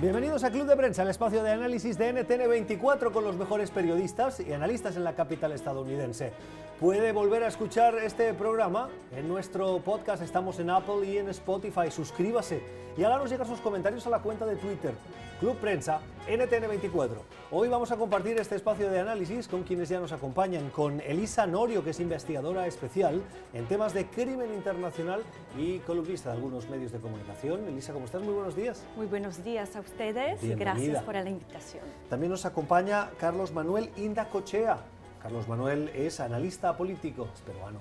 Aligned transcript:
Bienvenidos 0.00 0.44
a 0.44 0.50
Club 0.50 0.66
de 0.66 0.76
Prensa, 0.76 1.02
el 1.02 1.10
espacio 1.10 1.42
de 1.42 1.50
análisis 1.50 1.98
de 1.98 2.14
NTN24 2.14 3.12
con 3.12 3.22
los 3.22 3.36
mejores 3.36 3.70
periodistas 3.70 4.40
y 4.40 4.50
analistas 4.50 4.96
en 4.96 5.04
la 5.04 5.14
capital 5.14 5.52
estadounidense. 5.52 6.32
Puede 6.80 7.12
volver 7.12 7.44
a 7.44 7.48
escuchar 7.48 7.98
este 7.98 8.32
programa 8.32 8.88
en 9.14 9.28
nuestro 9.28 9.78
podcast, 9.80 10.22
estamos 10.22 10.58
en 10.58 10.70
Apple 10.70 11.06
y 11.06 11.18
en 11.18 11.28
Spotify. 11.28 11.90
Suscríbase 11.90 12.62
y 12.96 13.04
háganos 13.04 13.28
llegar 13.28 13.46
sus 13.46 13.60
comentarios 13.60 14.06
a 14.06 14.10
la 14.10 14.20
cuenta 14.20 14.46
de 14.46 14.56
Twitter, 14.56 14.94
Club 15.40 15.56
Prensa 15.56 16.00
NTN24. 16.28 17.08
Hoy 17.50 17.68
vamos 17.68 17.90
a 17.90 17.96
compartir 17.96 18.38
este 18.38 18.56
espacio 18.56 18.90
de 18.90 19.00
análisis 19.00 19.48
con 19.48 19.62
quienes 19.62 19.88
ya 19.88 19.98
nos 19.98 20.12
acompañan, 20.12 20.68
con 20.68 21.00
Elisa 21.00 21.46
Norio, 21.46 21.82
que 21.82 21.90
es 21.90 22.00
investigadora 22.00 22.66
especial 22.66 23.22
en 23.54 23.64
temas 23.66 23.94
de 23.94 24.06
crimen 24.06 24.52
internacional 24.54 25.22
y 25.58 25.78
columnista 25.78 26.28
de 26.30 26.36
algunos 26.36 26.68
medios 26.68 26.92
de 26.92 26.98
comunicación. 26.98 27.66
Elisa, 27.66 27.94
¿cómo 27.94 28.04
estás? 28.04 28.22
Muy 28.22 28.34
buenos 28.34 28.54
días. 28.54 28.84
Muy 28.96 29.06
buenos 29.06 29.42
días 29.42 29.74
a 29.74 29.80
ustedes 29.80 30.42
y 30.44 30.54
gracias 30.54 31.02
por 31.02 31.14
la 31.14 31.28
invitación. 31.28 31.84
También 32.10 32.30
nos 32.30 32.44
acompaña 32.44 33.08
Carlos 33.18 33.52
Manuel 33.52 33.90
Indacochea 33.96 34.78
Carlos 35.22 35.48
Manuel 35.48 35.90
es 35.94 36.18
analista 36.20 36.76
político, 36.76 37.28
es 37.34 37.40
peruano. 37.42 37.80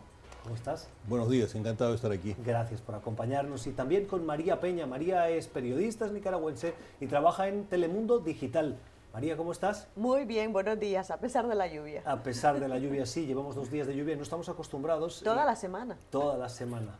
¿Cómo 0.49 0.57
estás? 0.57 0.89
Buenos 1.07 1.29
días, 1.29 1.53
encantado 1.53 1.91
de 1.91 1.97
estar 1.97 2.11
aquí. 2.11 2.35
Gracias 2.43 2.81
por 2.81 2.95
acompañarnos 2.95 3.67
y 3.67 3.71
también 3.71 4.07
con 4.07 4.25
María 4.25 4.59
Peña. 4.59 4.87
María 4.87 5.29
es 5.29 5.47
periodista, 5.47 6.07
es 6.07 6.11
nicaragüense 6.11 6.73
y 6.99 7.05
trabaja 7.05 7.47
en 7.47 7.65
Telemundo 7.65 8.17
Digital. 8.17 8.75
María, 9.13 9.37
¿cómo 9.37 9.51
estás? 9.51 9.87
Muy 9.95 10.25
bien, 10.25 10.51
buenos 10.51 10.79
días, 10.79 11.11
a 11.11 11.17
pesar 11.17 11.47
de 11.47 11.53
la 11.53 11.67
lluvia. 11.67 12.01
A 12.03 12.23
pesar 12.23 12.59
de 12.59 12.67
la 12.67 12.79
lluvia, 12.79 13.05
sí, 13.05 13.27
llevamos 13.27 13.53
dos 13.53 13.69
días 13.69 13.85
de 13.85 13.95
lluvia, 13.95 14.15
no 14.15 14.23
estamos 14.23 14.49
acostumbrados. 14.49 15.21
Toda 15.21 15.45
la 15.45 15.55
semana. 15.55 15.99
Toda 16.09 16.35
la 16.35 16.49
semana. 16.49 16.95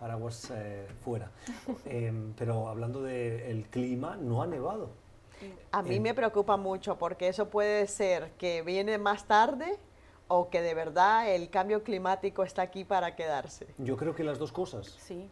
Paraguas 0.00 0.50
eh, 0.54 0.86
fuera. 1.04 1.30
Em, 1.84 2.32
pero 2.32 2.68
hablando 2.68 3.02
del 3.02 3.66
clima, 3.68 4.16
no 4.16 4.42
ha 4.42 4.46
nevado. 4.46 4.88
A 5.70 5.82
mí 5.82 6.00
me 6.00 6.14
preocupa 6.14 6.56
mucho 6.56 6.96
porque 6.96 7.28
eso 7.28 7.50
puede 7.50 7.86
ser 7.88 8.30
que 8.38 8.62
viene 8.62 8.96
más 8.96 9.26
tarde 9.26 9.78
o 10.28 10.50
que 10.50 10.62
de 10.62 10.74
verdad 10.74 11.30
el 11.34 11.50
cambio 11.50 11.82
climático 11.82 12.42
está 12.42 12.62
aquí 12.62 12.84
para 12.84 13.14
quedarse. 13.16 13.66
Yo 13.78 13.96
creo 13.96 14.14
que 14.14 14.24
las 14.24 14.38
dos 14.38 14.52
cosas. 14.52 14.96
Sí. 14.98 15.28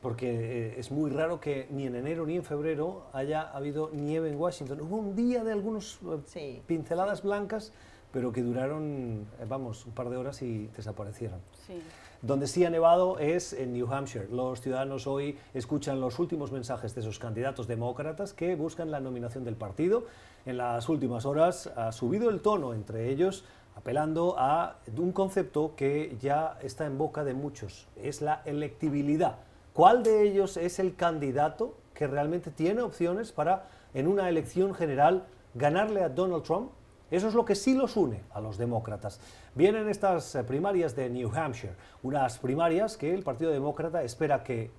Porque 0.00 0.28
eh, 0.28 0.74
es 0.78 0.90
muy 0.90 1.10
raro 1.10 1.40
que 1.40 1.66
ni 1.70 1.86
en 1.86 1.96
enero 1.96 2.26
ni 2.26 2.36
en 2.36 2.44
febrero 2.44 3.06
haya 3.12 3.40
habido 3.40 3.90
nieve 3.92 4.28
en 4.28 4.38
Washington. 4.38 4.82
Hubo 4.82 4.96
un 4.96 5.16
día 5.16 5.42
de 5.44 5.52
algunas 5.52 5.98
eh, 6.34 6.60
pinceladas 6.66 7.22
blancas, 7.22 7.72
pero 8.12 8.30
que 8.30 8.42
duraron, 8.42 9.26
eh, 9.40 9.46
vamos, 9.48 9.86
un 9.86 9.92
par 9.92 10.10
de 10.10 10.18
horas 10.18 10.42
y 10.42 10.68
desaparecieron. 10.76 11.40
Sí. 11.66 11.80
Donde 12.20 12.46
sí 12.46 12.64
ha 12.64 12.70
nevado 12.70 13.18
es 13.18 13.52
en 13.52 13.72
New 13.72 13.92
Hampshire. 13.92 14.28
Los 14.30 14.60
ciudadanos 14.60 15.06
hoy 15.06 15.38
escuchan 15.52 16.00
los 16.00 16.18
últimos 16.18 16.52
mensajes 16.52 16.94
de 16.94 17.02
esos 17.02 17.18
candidatos 17.18 17.66
demócratas 17.66 18.32
que 18.32 18.56
buscan 18.56 18.90
la 18.90 19.00
nominación 19.00 19.44
del 19.44 19.56
partido. 19.56 20.04
En 20.46 20.56
las 20.56 20.88
últimas 20.88 21.26
horas 21.26 21.66
ha 21.76 21.92
subido 21.92 22.30
el 22.30 22.40
tono 22.40 22.72
entre 22.72 23.10
ellos, 23.10 23.44
apelando 23.74 24.36
a 24.38 24.76
un 24.96 25.12
concepto 25.12 25.74
que 25.76 26.16
ya 26.20 26.58
está 26.62 26.86
en 26.86 26.98
boca 26.98 27.24
de 27.24 27.34
muchos, 27.34 27.86
es 27.96 28.22
la 28.22 28.42
electibilidad. 28.44 29.36
¿Cuál 29.72 30.02
de 30.02 30.22
ellos 30.22 30.56
es 30.56 30.78
el 30.78 30.94
candidato 30.94 31.74
que 31.94 32.06
realmente 32.06 32.50
tiene 32.50 32.82
opciones 32.82 33.32
para, 33.32 33.66
en 33.92 34.06
una 34.06 34.28
elección 34.28 34.74
general, 34.74 35.24
ganarle 35.54 36.02
a 36.02 36.08
Donald 36.08 36.44
Trump? 36.44 36.70
Eso 37.10 37.28
es 37.28 37.34
lo 37.34 37.44
que 37.44 37.54
sí 37.54 37.74
los 37.74 37.96
une 37.96 38.22
a 38.32 38.40
los 38.40 38.56
demócratas. 38.56 39.20
Vienen 39.54 39.88
estas 39.88 40.34
eh, 40.34 40.44
primarias 40.44 40.96
de 40.96 41.10
New 41.10 41.30
Hampshire, 41.34 41.74
unas 42.02 42.38
primarias 42.38 42.96
que 42.96 43.14
el 43.14 43.22
Partido 43.22 43.50
Demócrata 43.50 44.02
espera 44.02 44.42
que 44.42 44.70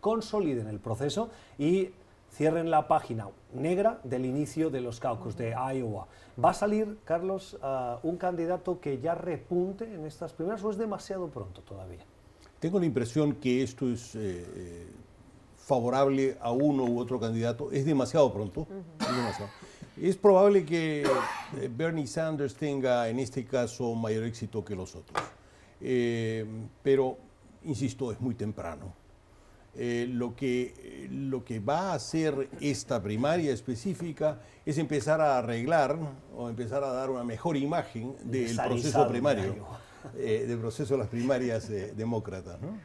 consoliden 0.00 0.68
el 0.68 0.80
proceso 0.80 1.30
y 1.58 1.90
cierren 2.32 2.70
la 2.70 2.88
página 2.88 3.28
negra 3.52 4.00
del 4.04 4.24
inicio 4.24 4.70
de 4.70 4.80
los 4.80 5.00
caucus 5.00 5.36
de 5.36 5.50
Iowa. 5.50 6.06
¿Va 6.42 6.50
a 6.50 6.54
salir, 6.54 6.98
Carlos, 7.04 7.58
uh, 7.62 8.06
un 8.06 8.16
candidato 8.16 8.80
que 8.80 9.00
ya 9.00 9.14
repunte 9.14 9.84
en 9.84 10.06
estas 10.06 10.32
primeras 10.32 10.64
o 10.64 10.70
es 10.70 10.78
demasiado 10.78 11.28
pronto 11.28 11.60
todavía? 11.60 12.04
Tengo 12.58 12.78
la 12.78 12.86
impresión 12.86 13.34
que 13.34 13.62
esto 13.62 13.88
es 13.88 14.14
eh, 14.14 14.46
eh, 14.54 14.86
favorable 15.56 16.36
a 16.40 16.50
uno 16.52 16.84
u 16.84 16.98
otro 16.98 17.18
candidato. 17.18 17.70
Es 17.70 17.84
demasiado 17.84 18.32
pronto. 18.32 18.66
es, 19.00 19.16
demasiado. 19.16 19.50
es 20.00 20.16
probable 20.16 20.64
que 20.64 21.02
eh, 21.02 21.70
Bernie 21.74 22.06
Sanders 22.06 22.54
tenga 22.54 23.08
en 23.08 23.18
este 23.18 23.44
caso 23.44 23.94
mayor 23.94 24.24
éxito 24.24 24.64
que 24.64 24.74
los 24.74 24.94
otros. 24.94 25.22
Eh, 25.80 26.44
pero, 26.82 27.16
insisto, 27.64 28.12
es 28.12 28.20
muy 28.20 28.34
temprano. 28.34 28.92
Eh, 29.74 30.06
lo, 30.10 30.36
que, 30.36 31.08
lo 31.10 31.44
que 31.44 31.58
va 31.58 31.92
a 31.92 31.94
hacer 31.94 32.50
esta 32.60 33.02
primaria 33.02 33.52
específica 33.52 34.40
es 34.66 34.76
empezar 34.76 35.20
a 35.22 35.38
arreglar 35.38 35.96
o 36.36 36.50
empezar 36.50 36.84
a 36.84 36.92
dar 36.92 37.08
una 37.08 37.24
mejor 37.24 37.56
imagen 37.56 38.14
del 38.22 38.54
proceso 38.54 39.08
primario, 39.08 39.66
del 40.14 40.58
proceso 40.58 40.94
de 40.94 40.98
las 40.98 41.08
primarias 41.08 41.68
demócratas. 41.96 42.60
¿no? 42.60 42.78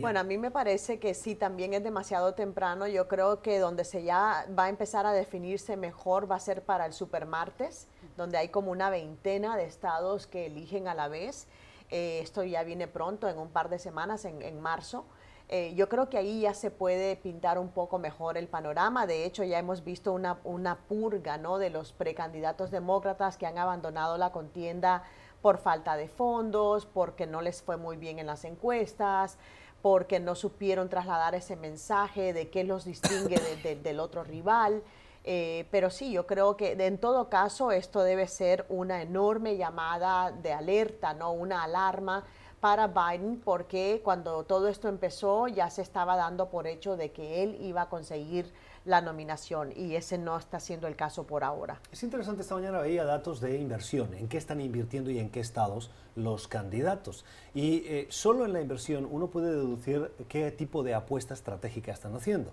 Bueno, 0.00 0.20
a 0.20 0.22
mí 0.22 0.38
me 0.38 0.50
parece 0.50 0.98
que 0.98 1.12
sí, 1.14 1.34
también 1.34 1.74
es 1.74 1.82
demasiado 1.82 2.34
temprano. 2.34 2.86
Yo 2.86 3.08
creo 3.08 3.42
que 3.42 3.58
donde 3.58 3.84
se 3.84 4.04
ya 4.04 4.46
va 4.56 4.64
a 4.64 4.68
empezar 4.68 5.06
a 5.06 5.12
definirse 5.12 5.76
mejor 5.76 6.30
va 6.30 6.36
a 6.36 6.40
ser 6.40 6.62
para 6.62 6.86
el 6.86 6.92
supermartes, 6.92 7.88
donde 8.16 8.38
hay 8.38 8.48
como 8.48 8.70
una 8.70 8.90
veintena 8.90 9.56
de 9.56 9.64
estados 9.64 10.26
que 10.26 10.46
eligen 10.46 10.88
a 10.88 10.94
la 10.94 11.08
vez. 11.08 11.46
Eh, 11.92 12.20
esto 12.22 12.42
ya 12.42 12.64
viene 12.64 12.88
pronto, 12.88 13.28
en 13.28 13.38
un 13.38 13.50
par 13.50 13.68
de 13.68 13.78
semanas, 13.78 14.24
en, 14.24 14.60
marzo. 14.62 15.04
Eh, 15.50 15.74
yo 15.74 15.90
creo 15.90 16.08
que 16.08 16.16
ahí 16.16 16.40
ya 16.40 16.54
se 16.54 16.70
puede 16.70 17.16
pintar 17.16 17.58
un 17.58 17.68
poco 17.68 17.98
mejor 17.98 18.38
el 18.38 18.48
panorama. 18.48 19.06
De 19.06 19.26
hecho, 19.26 19.44
ya 19.44 19.58
hemos 19.58 19.84
visto 19.84 20.14
una, 20.14 20.38
una 20.42 20.78
purga 20.88 21.36
¿no? 21.36 21.58
de 21.58 21.68
los 21.68 21.92
precandidatos 21.92 22.70
demócratas 22.70 23.36
que 23.36 23.44
han 23.44 23.58
abandonado 23.58 24.16
la 24.16 24.32
contienda 24.32 25.02
por 25.42 25.58
falta 25.58 25.96
de 25.96 26.08
fondos, 26.08 26.86
porque 26.86 27.26
no 27.26 27.42
les 27.42 27.60
fue 27.60 27.76
muy 27.76 27.98
bien 27.98 28.18
en 28.18 28.26
las 28.26 28.46
encuestas 28.46 29.36
porque 29.82 30.20
no 30.20 30.36
supieron 30.36 30.88
trasladar 30.88 31.34
ese 31.34 31.56
mensaje 31.56 32.32
de 32.32 32.48
qué 32.48 32.62
los 32.62 32.84
distingue 32.84 33.36
del 33.82 33.98
otro 33.98 34.22
rival. 34.22 34.82
Eh, 35.24 35.66
pero 35.70 35.90
sí, 35.90 36.12
yo 36.12 36.26
creo 36.26 36.56
que 36.56 36.72
en 36.72 36.98
todo 36.98 37.28
caso 37.28 37.70
esto 37.70 38.02
debe 38.02 38.26
ser 38.26 38.66
una 38.68 39.02
enorme 39.02 39.56
llamada 39.56 40.32
de 40.32 40.52
alerta, 40.52 41.14
¿no? 41.14 41.32
una 41.32 41.62
alarma 41.62 42.24
para 42.58 42.86
Biden, 42.86 43.40
porque 43.44 44.00
cuando 44.04 44.44
todo 44.44 44.68
esto 44.68 44.88
empezó 44.88 45.48
ya 45.48 45.68
se 45.68 45.82
estaba 45.82 46.16
dando 46.16 46.48
por 46.48 46.66
hecho 46.66 46.96
de 46.96 47.10
que 47.10 47.42
él 47.42 47.56
iba 47.60 47.82
a 47.82 47.88
conseguir 47.88 48.52
la 48.84 49.00
nominación 49.00 49.72
y 49.76 49.94
ese 49.94 50.18
no 50.18 50.36
está 50.36 50.58
siendo 50.60 50.86
el 50.86 50.96
caso 50.96 51.24
por 51.24 51.44
ahora. 51.44 51.80
Es 51.92 52.02
interesante, 52.02 52.42
esta 52.42 52.54
mañana 52.54 52.78
veía 52.78 53.04
datos 53.04 53.40
de 53.40 53.58
inversión, 53.58 54.14
en 54.14 54.28
qué 54.28 54.38
están 54.38 54.60
invirtiendo 54.60 55.10
y 55.10 55.18
en 55.18 55.30
qué 55.30 55.40
estados 55.40 55.90
los 56.16 56.48
candidatos. 56.48 57.24
Y 57.54 57.84
eh, 57.86 58.06
solo 58.10 58.44
en 58.44 58.52
la 58.52 58.60
inversión 58.60 59.08
uno 59.10 59.28
puede 59.28 59.50
deducir 59.50 60.12
qué 60.28 60.50
tipo 60.50 60.82
de 60.82 60.94
apuesta 60.94 61.34
estratégica 61.34 61.92
están 61.92 62.14
haciendo. 62.14 62.52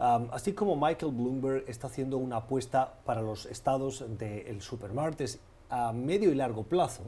Así 0.00 0.54
como 0.54 0.76
Michael 0.76 1.12
Bloomberg 1.12 1.64
está 1.68 1.86
haciendo 1.86 2.16
una 2.16 2.36
apuesta 2.36 2.94
para 3.04 3.22
los 3.22 3.46
estados 3.46 4.04
del 4.18 4.60
supermartes 4.62 5.40
a 5.68 5.92
medio 5.92 6.32
y 6.32 6.34
largo 6.34 6.64
plazo 6.64 7.04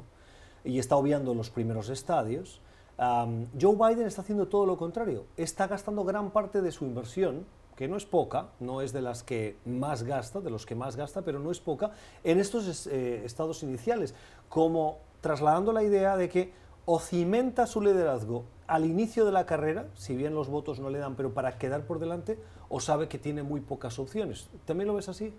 y 0.65 0.79
está 0.79 0.97
obviando 0.97 1.35
los 1.35 1.51
primeros 1.51 1.89
estadios, 1.89 2.61
Joe 2.99 3.77
Biden 3.77 4.07
está 4.07 4.23
haciendo 4.23 4.47
todo 4.49 4.67
lo 4.67 4.77
contrario. 4.77 5.25
Está 5.37 5.67
gastando 5.67 6.05
gran 6.05 6.31
parte 6.31 6.61
de 6.61 6.71
su 6.71 6.85
inversión 6.85 7.47
que 7.77 7.89
no 7.89 7.97
es 7.97 8.05
poca, 8.05 8.49
no 8.61 8.83
es 8.83 8.93
de 8.93 9.01
las 9.01 9.23
que 9.23 9.57
más 9.65 10.03
gasta, 10.03 10.41
de 10.41 10.51
los 10.51 10.67
que 10.67 10.75
más 10.75 10.95
gasta, 10.95 11.23
pero 11.23 11.39
no 11.39 11.51
es 11.51 11.59
poca, 11.59 11.93
en 12.23 12.39
estos 12.39 12.87
eh, 12.87 13.25
estados 13.25 13.63
iniciales, 13.63 14.15
como 14.49 14.99
trasladando 15.21 15.73
la 15.73 15.83
idea 15.83 16.17
de 16.17 16.29
que 16.29 16.53
o 16.85 17.01
cimenta 17.01 17.67
su 17.67 17.81
liderazgo 17.81 18.45
al 18.73 18.87
inicio 18.87 19.27
de 19.27 19.33
la 19.33 19.45
carrera, 19.45 19.87
si 19.95 20.17
bien 20.17 20.35
los 20.35 20.49
votos 20.49 20.81
no 20.81 20.89
le 20.89 20.99
dan, 20.99 21.15
pero 21.15 21.35
para 21.35 21.59
quedar 21.59 21.85
por 21.85 21.99
delante, 21.99 22.39
o 22.71 22.81
sabe 22.81 23.07
que 23.07 23.19
tiene 23.19 23.43
muy 23.43 23.61
pocas 23.61 23.99
opciones. 23.99 24.49
¿También 24.65 24.89
lo 24.89 24.95
ves 24.95 25.11
así? 25.11 25.35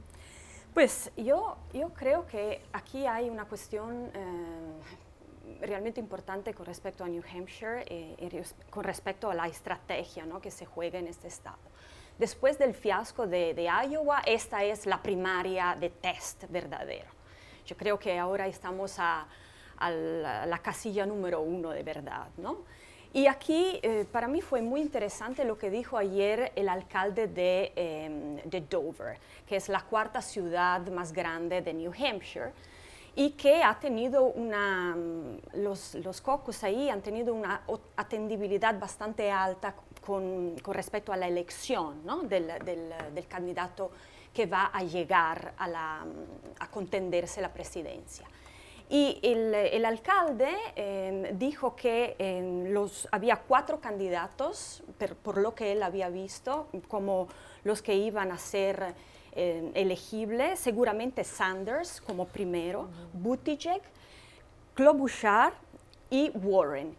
Pues 0.72 1.12
yo, 1.18 1.58
yo 1.74 1.90
creo 1.94 2.28
que 2.28 2.62
aquí 2.74 3.08
hay 3.08 3.32
una 3.32 3.46
cuestión 3.46 4.12
eh, 4.14 5.66
realmente 5.66 6.00
importante 6.00 6.54
con 6.54 6.68
respecto 6.68 7.04
a 7.04 7.08
New 7.08 7.24
Hampshire 7.24 7.84
eh, 7.88 8.16
y 8.20 8.70
con 8.70 8.84
respecto 8.84 9.32
a 9.32 9.34
la 9.34 9.48
estrategia 9.48 10.28
¿no? 10.28 10.40
que 10.40 10.52
se 10.52 10.68
juega 10.68 11.00
en 11.00 11.08
este 11.08 11.28
estado. 11.28 11.58
Después 12.20 12.60
del 12.60 12.76
fiasco 12.76 13.26
de, 13.26 13.68
Iowa, 13.90 14.22
esta 14.28 14.64
es 14.64 14.86
la 14.86 15.02
primaria 15.02 15.76
de 15.80 15.90
test 15.90 16.44
verdadero. 16.52 17.10
Yo 17.66 17.76
creo 17.78 17.98
que 17.98 18.20
ahora 18.20 18.46
estamos 18.46 19.00
a, 19.00 19.26
la, 19.80 20.60
casilla 20.62 21.08
número 21.08 21.42
uno 21.42 21.72
de 21.72 21.82
verdad, 21.82 22.28
¿no? 22.38 22.58
Y 23.14 23.28
aquí 23.28 23.80
eh, 23.84 24.06
para 24.12 24.28
mí 24.28 24.42
fue 24.42 24.64
muy 24.64 24.82
interesante 24.82 25.46
lo 25.46 25.58
que 25.58 25.70
dijo 25.70 25.98
ayer 25.98 26.52
el 26.56 26.68
alcalde 26.68 27.28
de, 27.28 27.72
em, 27.76 28.38
de, 28.38 28.62
Dover, 28.62 29.20
que 29.48 29.56
es 29.56 29.70
la 29.70 29.82
cuarta 29.82 30.20
ciudad 30.20 30.82
más 30.88 31.14
grande 31.14 31.62
de 31.62 31.74
New 31.76 31.92
Hampshire, 31.92 32.52
y 33.16 33.32
que 33.32 33.64
ha 33.64 33.80
tenido 33.80 34.24
una, 34.24 34.98
los, 35.54 35.94
los 35.96 36.22
cocos 36.22 36.64
ahí 36.64 36.90
han 36.90 37.02
tenido 37.02 37.36
una 37.36 37.62
atendibilidad 37.96 38.80
bastante 38.80 39.30
alta 39.30 39.76
con, 40.06 40.56
respecto 40.66 41.14
a 41.14 41.18
la 41.18 41.28
elección 41.28 42.04
del, 42.28 43.26
candidato 43.28 43.92
que 44.34 44.46
va 44.46 44.72
a 44.74 44.84
llegar 44.84 45.54
a, 45.58 46.06
contenderse 46.72 47.42
la 47.42 47.54
presidencia. 47.54 48.28
Y 48.90 49.20
el, 49.24 49.86
alcalde 49.86 50.50
em, 50.76 51.38
dijo 51.38 51.76
que 51.76 52.16
em, 52.20 52.72
los, 52.72 53.08
había 53.12 53.38
cuatro 53.38 53.80
candidatos, 53.80 54.84
por 55.24 55.38
lo 55.38 55.56
que 55.56 55.72
él 55.72 55.84
había 55.84 56.10
visto, 56.10 56.68
como 56.88 57.28
los 57.64 57.82
que 57.82 57.96
iban 57.96 58.32
a 58.32 58.38
ser 58.38 58.94
em, 59.32 59.72
elegibles, 59.74 60.60
seguramente 60.60 61.24
Sanders 61.24 62.02
como 62.02 62.28
primero, 62.28 62.90
Buttigieg, 63.14 63.82
Klobuchar 64.76 65.54
y 66.10 66.30
Warren. 66.32 66.96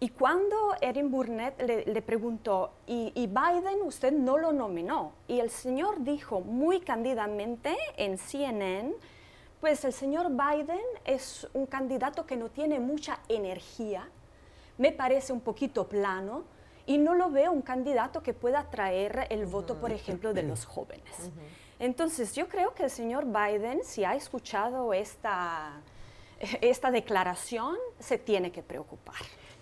Y 0.00 0.10
cuando 0.10 0.76
Erin 0.80 1.10
Burnett 1.10 1.60
le, 1.60 2.02
preguntó, 2.02 2.70
¿Y, 2.86 3.10
¿y, 3.16 3.26
Biden 3.26 3.82
usted 3.82 4.12
no 4.12 4.38
lo 4.38 4.52
nominó? 4.52 5.12
Y 5.26 5.40
el 5.40 5.50
señor 5.50 6.04
dijo 6.04 6.40
muy 6.40 6.80
candidamente 6.80 7.76
en 7.96 8.16
CNN, 8.16 8.94
pues 9.60 9.84
el 9.84 9.92
señor 9.92 10.30
Biden 10.30 10.80
es 11.04 11.48
un 11.52 11.66
candidato 11.66 12.26
que 12.26 12.36
no 12.36 12.48
tiene 12.48 12.78
mucha 12.78 13.20
energía, 13.28 14.08
me 14.76 14.92
parece 14.92 15.32
un 15.32 15.40
poquito 15.40 15.88
plano 15.88 16.44
y 16.86 16.98
no 16.98 17.14
lo 17.14 17.30
veo 17.30 17.52
un 17.52 17.62
candidato 17.62 18.22
que 18.22 18.32
pueda 18.32 18.70
traer 18.70 19.26
el 19.30 19.46
voto, 19.46 19.76
por 19.76 19.92
ejemplo, 19.92 20.32
de 20.32 20.42
los 20.42 20.64
jóvenes. 20.64 21.30
Entonces 21.78 22.34
yo 22.34 22.48
creo 22.48 22.74
que 22.74 22.84
el 22.84 22.90
señor 22.90 23.26
Biden, 23.26 23.84
si 23.84 24.04
ha 24.04 24.14
escuchado 24.14 24.94
esta, 24.94 25.80
esta 26.60 26.90
declaración, 26.90 27.76
se 27.98 28.18
tiene 28.18 28.50
que 28.50 28.62
preocupar. 28.62 29.16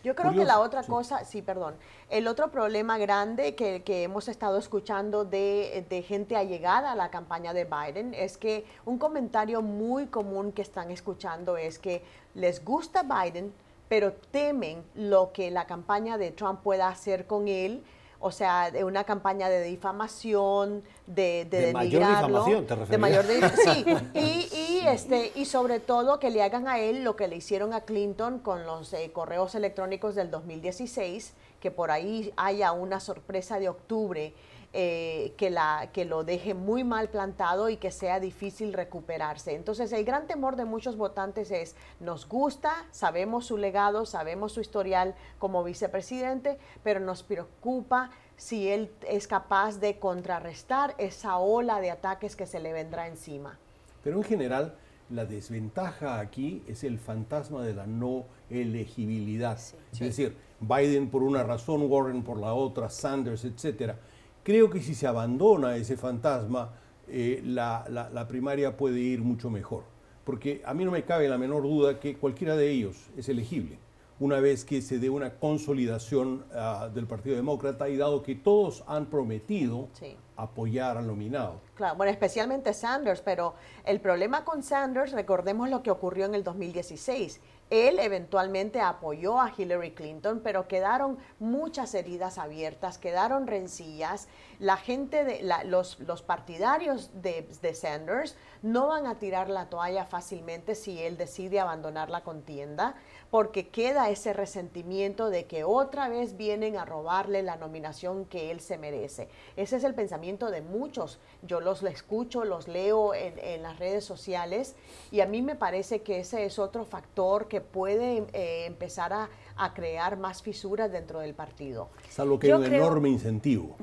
Yo 0.06 0.14
creo 0.14 0.32
que 0.32 0.44
la 0.44 0.60
otra 0.60 0.84
cosa, 0.84 1.24
sí, 1.24 1.42
perdón, 1.42 1.74
el 2.10 2.28
otro 2.28 2.52
problema 2.52 2.96
grande 2.96 3.56
que, 3.56 3.82
hemos 4.04 4.28
estado 4.28 4.56
escuchando 4.56 5.24
de, 5.24 5.84
de, 5.90 6.02
gente 6.02 6.36
allegada 6.36 6.92
a 6.92 6.94
la 6.94 7.10
campaña 7.10 7.52
de 7.52 7.64
Biden 7.64 8.14
es 8.14 8.38
que 8.38 8.64
un 8.84 8.98
comentario 8.98 9.62
muy 9.62 10.06
común 10.06 10.52
que 10.52 10.62
están 10.62 10.92
escuchando 10.92 11.56
es 11.56 11.80
que 11.80 12.04
les 12.36 12.64
gusta 12.64 13.02
Biden, 13.02 13.52
pero 13.88 14.12
temen 14.12 14.84
lo 14.94 15.32
que 15.32 15.50
la 15.50 15.66
campaña 15.66 16.18
de 16.18 16.30
Trump 16.30 16.60
pueda 16.62 16.86
hacer 16.86 17.26
con 17.26 17.48
él 17.48 17.82
o 18.20 18.30
sea, 18.30 18.70
de 18.70 18.84
una 18.84 19.04
campaña 19.04 19.48
de 19.48 19.62
difamación, 19.62 20.82
de, 21.06 21.46
de, 21.50 21.66
de 21.66 21.72
mayor 21.72 22.06
difamación, 22.06 22.66
te 22.66 22.74
refieres. 22.74 22.90
De 22.90 22.98
mayor 22.98 23.24
sí, 23.24 23.84
y, 24.14 24.56
y, 24.56 24.86
este, 24.86 25.32
y 25.34 25.44
sobre 25.44 25.80
todo 25.80 26.18
que 26.18 26.30
le 26.30 26.42
hagan 26.42 26.68
a 26.68 26.78
él 26.78 27.04
lo 27.04 27.16
que 27.16 27.28
le 27.28 27.36
hicieron 27.36 27.72
a 27.72 27.82
Clinton 27.82 28.38
con 28.38 28.64
los 28.66 28.92
eh, 28.92 29.10
correos 29.12 29.54
electrónicos 29.54 30.14
del 30.14 30.30
2016, 30.30 31.34
que 31.60 31.70
por 31.70 31.90
ahí 31.90 32.32
haya 32.36 32.72
una 32.72 33.00
sorpresa 33.00 33.58
de 33.58 33.68
octubre 33.68 34.34
eh, 34.78 35.32
que, 35.38 35.48
la, 35.48 35.88
que 35.90 36.04
lo 36.04 36.22
deje 36.22 36.52
muy 36.52 36.84
mal 36.84 37.08
plantado 37.08 37.70
y 37.70 37.78
que 37.78 37.90
sea 37.90 38.20
difícil 38.20 38.74
recuperarse. 38.74 39.54
Entonces 39.54 39.90
el 39.90 40.04
gran 40.04 40.26
temor 40.26 40.54
de 40.54 40.66
muchos 40.66 40.98
votantes 40.98 41.50
es, 41.50 41.74
nos 41.98 42.28
gusta, 42.28 42.84
sabemos 42.90 43.46
su 43.46 43.56
legado, 43.56 44.04
sabemos 44.04 44.52
su 44.52 44.60
historial 44.60 45.14
como 45.38 45.64
vicepresidente, 45.64 46.58
pero 46.82 47.00
nos 47.00 47.22
preocupa 47.22 48.10
si 48.36 48.68
él 48.68 48.92
es 49.08 49.26
capaz 49.26 49.80
de 49.80 49.98
contrarrestar 49.98 50.94
esa 50.98 51.38
ola 51.38 51.80
de 51.80 51.90
ataques 51.90 52.36
que 52.36 52.44
se 52.44 52.60
le 52.60 52.74
vendrá 52.74 53.08
encima. 53.08 53.58
Pero 54.04 54.18
en 54.18 54.24
general, 54.24 54.76
la 55.08 55.24
desventaja 55.24 56.20
aquí 56.20 56.62
es 56.68 56.84
el 56.84 56.98
fantasma 56.98 57.62
de 57.62 57.72
la 57.72 57.86
no 57.86 58.26
elegibilidad. 58.50 59.58
Es 59.90 60.00
decir, 60.00 60.36
Biden 60.60 61.08
por 61.08 61.22
una 61.22 61.44
razón, 61.44 61.90
Warren 61.90 62.22
por 62.22 62.36
la 62.36 62.52
otra, 62.52 62.90
Sanders, 62.90 63.46
etcétera 63.46 63.98
Creo 64.46 64.70
que 64.70 64.80
si 64.80 64.94
se 64.94 65.08
abandona 65.08 65.74
ese 65.74 65.96
fantasma, 65.96 66.70
eh, 67.08 67.42
la, 67.44 68.26
primaria 68.28 68.76
puede 68.76 69.00
ir 69.00 69.20
mucho 69.20 69.50
mejor. 69.50 69.82
Porque 70.22 70.62
a 70.64 70.72
mí 70.72 70.84
no 70.84 70.92
me 70.92 71.02
cabe 71.02 71.28
la 71.28 71.36
menor 71.36 71.64
duda 71.64 71.98
que 71.98 72.16
cualquiera 72.16 72.54
de 72.54 72.70
ellos 72.70 73.10
es 73.16 73.28
elegible 73.28 73.80
una 74.18 74.40
vez 74.40 74.64
que 74.64 74.80
se 74.80 74.98
dé 74.98 75.10
una 75.10 75.34
consolidación 75.34 76.44
ah, 76.54 76.88
del 76.94 77.06
Partido 77.06 77.36
Demócrata 77.36 77.88
y 77.88 77.96
dado 77.96 78.22
que 78.22 78.34
todos 78.34 78.82
han 78.86 79.06
prometido 79.06 79.88
apoyar 80.36 80.96
al 80.96 81.06
nominado. 81.06 81.60
Claro, 81.74 81.96
bueno, 81.96 82.12
especialmente 82.12 82.72
Sanders, 82.72 83.20
pero 83.20 83.54
el 83.84 84.00
problema 84.00 84.44
con 84.44 84.62
Sanders, 84.62 85.12
recordemos 85.12 85.68
lo 85.68 85.82
que 85.82 85.90
ocurrió 85.90 86.24
en 86.24 86.34
el 86.34 86.44
2016. 86.44 87.40
Él 87.70 87.98
eventualmente 87.98 88.80
apoyó 88.80 89.40
a 89.40 89.52
Hillary 89.56 89.90
Clinton, 89.90 90.40
pero 90.44 90.68
quedaron 90.68 91.18
muchas 91.40 91.94
heridas 91.94 92.38
abiertas, 92.38 92.96
quedaron 92.96 93.48
rencillas. 93.48 94.28
La 94.60 94.76
gente, 94.76 95.24
de, 95.24 95.42
los, 95.64 95.98
los, 95.98 96.22
partidarios 96.22 97.10
de, 97.22 97.48
de, 97.60 97.74
Sanders 97.74 98.36
no 98.62 98.86
van 98.86 99.06
a 99.06 99.18
tirar 99.18 99.50
la 99.50 99.68
toalla 99.68 100.04
fácilmente 100.04 100.76
si 100.76 101.02
él 101.02 101.16
decide 101.16 101.58
abandonar 101.58 102.08
la 102.08 102.22
contienda, 102.22 102.94
porque 103.30 103.68
queda 103.68 104.10
ese 104.10 104.32
resentimiento 104.32 105.30
de 105.30 105.46
que 105.46 105.64
otra 105.64 106.08
vez 106.08 106.36
vienen 106.36 106.76
a 106.76 106.84
robarle 106.84 107.42
la 107.42 107.56
nominación 107.56 108.24
que 108.24 108.50
él 108.50 108.60
se 108.60 108.78
merece. 108.78 109.28
Ese 109.56 109.76
es 109.76 109.84
el 109.84 109.94
pensamiento 109.94 110.50
de 110.50 110.62
muchos. 110.62 111.18
Yo 111.42 111.60
los 111.60 111.82
escucho, 111.82 112.44
los 112.44 112.68
leo 112.68 113.14
en, 113.14 113.38
en 113.38 113.62
las 113.62 113.78
redes 113.78 114.04
sociales 114.04 114.76
y 115.10 115.20
a 115.20 115.26
mí 115.26 115.42
me 115.42 115.56
parece 115.56 116.02
que 116.02 116.20
ese 116.20 116.44
es 116.44 116.58
otro 116.58 116.84
factor 116.84 117.48
que 117.48 117.60
puede 117.60 118.26
eh, 118.32 118.66
empezar 118.66 119.12
a, 119.12 119.28
crear 119.74 120.16
más 120.18 120.42
fisuras 120.42 120.92
dentro 120.92 121.20
del 121.20 121.34
partido. 121.34 121.88
Salvo 122.10 122.38
que 122.38 122.48
hay 122.48 122.52
un 122.52 122.64
enorme 122.64 123.08
incentivo, 123.08 123.76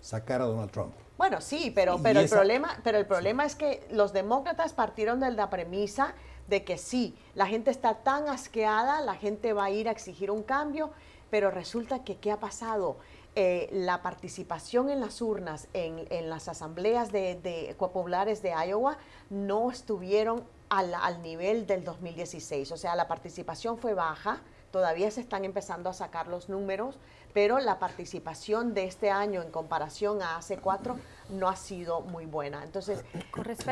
sacar 0.00 0.40
a 0.40 0.44
Donald 0.44 0.70
Trump. 0.70 0.94
Bueno, 1.18 1.40
sí, 1.40 1.72
pero, 1.74 1.98
pero, 2.02 2.20
el, 2.20 2.28
problema, 2.28 2.78
pero 2.84 2.98
el 2.98 3.06
problema 3.06 3.44
es 3.44 3.54
que 3.54 3.86
los 3.90 4.12
demócratas 4.12 4.72
partieron 4.72 5.18
de 5.18 5.30
la 5.32 5.50
premisa 5.50 6.14
de 6.48 6.64
que 6.64 6.78
sí, 6.78 7.16
la 7.34 7.46
gente 7.46 7.70
está 7.70 8.02
tan 8.02 8.28
asqueada, 8.28 9.00
la 9.00 9.14
gente 9.14 9.52
va 9.52 9.64
a 9.64 9.70
ir 9.70 9.88
a 9.88 9.92
exigir 9.92 10.30
un 10.30 10.42
cambio, 10.42 10.90
pero 11.30 11.50
resulta 11.50 12.04
que 12.04 12.16
¿qué 12.18 12.32
ha 12.32 12.40
pasado? 12.40 12.96
Eh, 13.34 13.68
la 13.70 14.00
participación 14.00 14.88
en 14.88 15.00
las 15.00 15.20
urnas, 15.20 15.68
en, 15.74 16.30
las 16.30 16.48
asambleas 16.48 17.12
de, 17.12 17.34
de, 17.34 17.74
populares 17.78 18.40
de 18.42 18.54
Iowa, 18.66 18.96
no 19.28 19.70
estuvieron 19.70 20.44
al, 20.68 21.22
nivel 21.22 21.66
del 21.66 21.84
2016. 21.84 22.72
O 22.72 22.76
sea, 22.76 22.96
la 22.96 23.08
participación 23.08 23.78
fue 23.78 23.94
baja, 23.94 24.40
todavía 24.76 25.10
se 25.10 25.22
están 25.22 25.46
empezando 25.46 25.88
a 25.88 25.94
sacar 25.94 26.26
los 26.26 26.50
números, 26.50 26.96
pero 27.32 27.60
la 27.60 27.78
participación 27.78 28.74
de 28.74 28.84
este 28.84 29.10
año 29.10 29.40
en 29.40 29.50
comparación 29.50 30.20
a 30.20 30.36
hace 30.36 30.58
cuatro 30.58 30.98
no 31.30 31.48
ha 31.48 31.56
sido 31.56 32.02
muy 32.02 32.26
buena. 32.26 32.62
Entonces, 32.62 33.02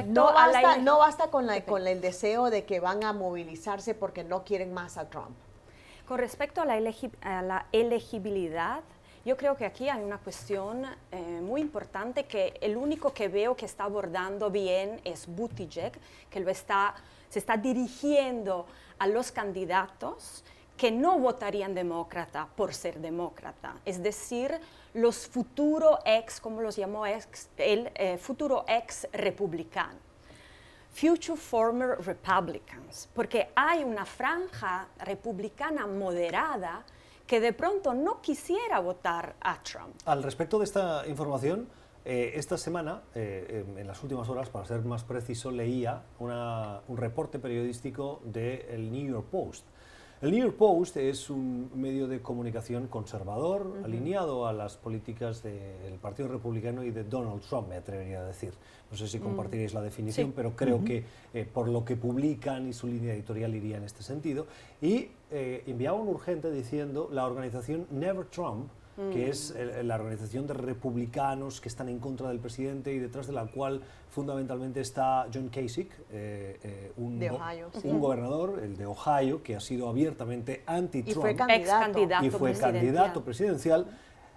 no 0.06 0.32
basta, 0.32 0.78
no 0.78 0.96
basta 1.00 1.26
con, 1.28 1.46
la, 1.46 1.62
con 1.66 1.86
el 1.86 2.00
deseo 2.00 2.48
de 2.48 2.64
que 2.64 2.80
van 2.80 3.04
a 3.04 3.12
movilizarse 3.12 3.94
porque 3.94 4.24
no 4.24 4.44
quieren 4.44 4.72
más 4.72 4.96
a 4.96 5.10
Trump. 5.10 5.36
Con 6.08 6.16
respecto 6.16 6.62
a 6.62 6.64
la, 6.64 6.80
a 7.20 7.42
la 7.42 7.66
elegibilidad, 7.70 8.80
yo 9.26 9.36
creo 9.36 9.58
que 9.58 9.66
aquí 9.66 9.90
hay 9.90 10.02
una 10.02 10.16
cuestión 10.16 10.86
eh, 11.12 11.20
muy 11.42 11.60
importante 11.60 12.24
que 12.24 12.54
el 12.62 12.78
único 12.78 13.12
que 13.12 13.28
veo 13.28 13.54
que 13.54 13.66
está 13.66 13.84
abordando 13.84 14.50
bien 14.50 15.02
es 15.04 15.26
Buttigieg, 15.26 15.92
que 16.30 16.40
lo 16.40 16.50
está, 16.50 16.94
se 17.28 17.40
está 17.40 17.58
dirigiendo 17.58 18.64
a 18.98 19.06
los 19.06 19.32
candidatos 19.32 20.44
que 20.84 20.92
no 20.92 21.18
votarían 21.18 21.74
demócrata 21.74 22.46
por 22.54 22.74
ser 22.74 23.00
demócrata, 23.00 23.76
es 23.86 24.02
decir, 24.02 24.52
los 24.92 25.26
futuro 25.26 25.98
ex, 26.04 26.42
como 26.42 26.60
los 26.60 26.76
llamó 26.76 27.06
ex, 27.06 27.48
el 27.56 27.90
eh, 27.94 28.18
futuro 28.18 28.66
ex 28.68 29.08
republicano. 29.14 29.98
Future 30.92 31.38
Former 31.38 31.96
Republicans, 32.04 33.08
porque 33.14 33.48
hay 33.56 33.82
una 33.82 34.04
franja 34.04 34.86
republicana 34.98 35.86
moderada 35.86 36.84
que 37.26 37.40
de 37.40 37.54
pronto 37.54 37.94
no 37.94 38.20
quisiera 38.20 38.78
votar 38.80 39.36
a 39.40 39.62
Trump. 39.62 39.94
Al 40.04 40.22
respecto 40.22 40.58
de 40.58 40.64
esta 40.66 41.04
información, 41.06 41.66
eh, 42.04 42.32
esta 42.34 42.58
semana, 42.58 43.04
eh, 43.14 43.64
en 43.74 43.86
las 43.86 44.02
últimas 44.02 44.28
horas, 44.28 44.50
para 44.50 44.66
ser 44.66 44.84
más 44.84 45.02
preciso, 45.02 45.50
leía 45.50 46.02
un 46.18 46.98
reporte 46.98 47.38
periodístico 47.38 48.20
del 48.22 48.92
New 48.92 49.10
York 49.10 49.28
Post 49.30 49.64
el 50.24 50.30
New 50.30 50.40
York 50.40 50.56
Post 50.56 50.96
es 50.96 51.28
un 51.28 51.70
medio 51.74 52.08
de 52.08 52.22
comunicación 52.22 52.86
conservador, 52.88 53.82
alineado 53.84 54.46
a 54.46 54.54
las 54.54 54.74
políticas 54.74 55.42
del 55.42 55.98
Partido 56.00 56.28
Republicano 56.28 56.82
y 56.82 56.90
de 56.90 57.04
Donald 57.04 57.42
Trump, 57.42 57.68
me 57.68 57.76
atrevería 57.76 58.20
a 58.20 58.24
decir. 58.24 58.54
No 58.90 58.96
sé 58.96 59.06
si 59.06 59.18
mm. 59.18 59.22
compartiréis 59.22 59.74
la 59.74 59.82
definición, 59.82 60.32
pero 60.34 60.56
creo 60.56 60.82
que 60.82 61.04
eh, 61.34 61.46
por 61.52 61.68
lo 61.68 61.84
que 61.84 61.96
publican 61.96 62.66
y 62.66 62.72
su 62.72 62.86
línea 62.86 63.12
editorial 63.12 63.54
iría 63.54 63.76
en 63.76 63.84
este 63.84 64.02
sentido. 64.02 64.46
Y 64.80 65.08
eh, 65.30 65.62
enviaba 65.66 65.98
un 65.98 66.08
urgente 66.08 66.50
diciendo 66.50 67.10
la 67.12 67.26
organización 67.26 67.86
Never 67.90 68.24
Trump 68.24 68.70
que 69.12 69.28
es 69.28 69.54
la 69.82 69.96
organización 69.96 70.46
de 70.46 70.54
republicanos 70.54 71.60
que 71.60 71.68
están 71.68 71.88
en 71.88 71.98
contra 71.98 72.28
del 72.28 72.38
presidente 72.38 72.92
y 72.92 72.98
detrás 72.98 73.26
de 73.26 73.32
la 73.32 73.46
cual 73.46 73.82
fundamentalmente 74.10 74.80
está 74.80 75.26
John 75.32 75.48
Kasich, 75.48 75.90
eh, 76.10 76.58
eh, 76.62 76.92
un, 76.96 77.20
un 77.82 78.00
gobernador, 78.00 78.60
el 78.62 78.76
de 78.76 78.86
Ohio, 78.86 79.42
que 79.42 79.56
ha 79.56 79.60
sido 79.60 79.88
abiertamente 79.88 80.62
anti-Trump. 80.66 81.16
Y 81.16 81.20
fue 81.20 81.34
candidato, 81.34 82.24
y 82.24 82.30
fue 82.30 82.52
candidato 82.52 83.24
presidencial. 83.24 83.86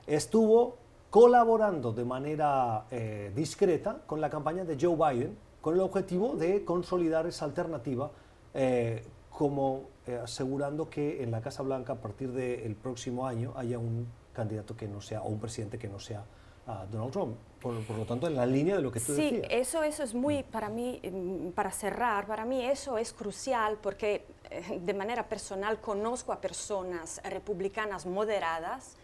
Estuvo 0.08 0.78
colaborando 1.10 1.94
de 1.94 2.06
manera 2.06 2.86
eh, 2.92 3.32
discreta 3.36 4.02
con 4.06 4.22
la 4.22 4.30
campaña 4.30 4.66
de 4.66 4.78
Joe 4.80 4.96
Biden 4.96 5.38
con 5.62 5.74
el 5.74 5.80
objetivo 5.82 6.36
de 6.36 6.64
consolidar 6.66 7.26
esa 7.28 7.46
alternativa 7.46 8.12
eh, 8.54 9.04
como 9.30 9.84
eh, 10.06 10.20
asegurando 10.24 10.90
que 10.90 11.24
en 11.24 11.32
la 11.32 11.42
Casa 11.42 11.64
Blanca 11.64 11.94
a 11.94 11.96
partir 11.98 12.32
del 12.32 12.76
próximo 12.76 13.26
año 13.26 13.54
haya 13.56 13.80
un 13.80 14.08
candidato 14.38 14.78
que 14.78 14.88
no 14.88 15.02
sea, 15.02 15.22
o 15.22 15.28
un 15.28 15.40
presidente 15.40 15.78
que 15.78 15.90
no 15.90 16.00
sea 16.00 16.24
uh, 16.68 16.90
Donald 16.92 17.12
Trump. 17.12 17.38
Por, 17.60 17.74
lo 17.74 18.06
tanto, 18.06 18.28
en 18.28 18.36
la 18.36 18.46
línea 18.46 18.76
de 18.76 18.82
lo 18.82 18.92
que 18.92 19.00
tú 19.00 19.16
sí, 19.16 19.24
decías. 19.24 19.42
Sí, 19.42 19.48
eso, 19.50 19.84
eso 19.84 20.04
es 20.04 20.14
muy, 20.14 20.44
para 20.44 20.70
mí, 20.70 21.02
mm, 21.04 21.50
para 21.50 21.72
cerrar, 21.72 22.28
para 22.28 22.46
mí 22.46 22.64
eso 22.64 22.98
es 22.98 23.12
crucial 23.12 23.78
porque 23.82 24.26
de 24.80 24.94
manera 24.94 25.28
personal 25.28 25.82
conozco 25.82 26.32
a 26.32 26.40
personas 26.40 27.22
republicanas 27.30 28.06
moderadas 28.06 28.96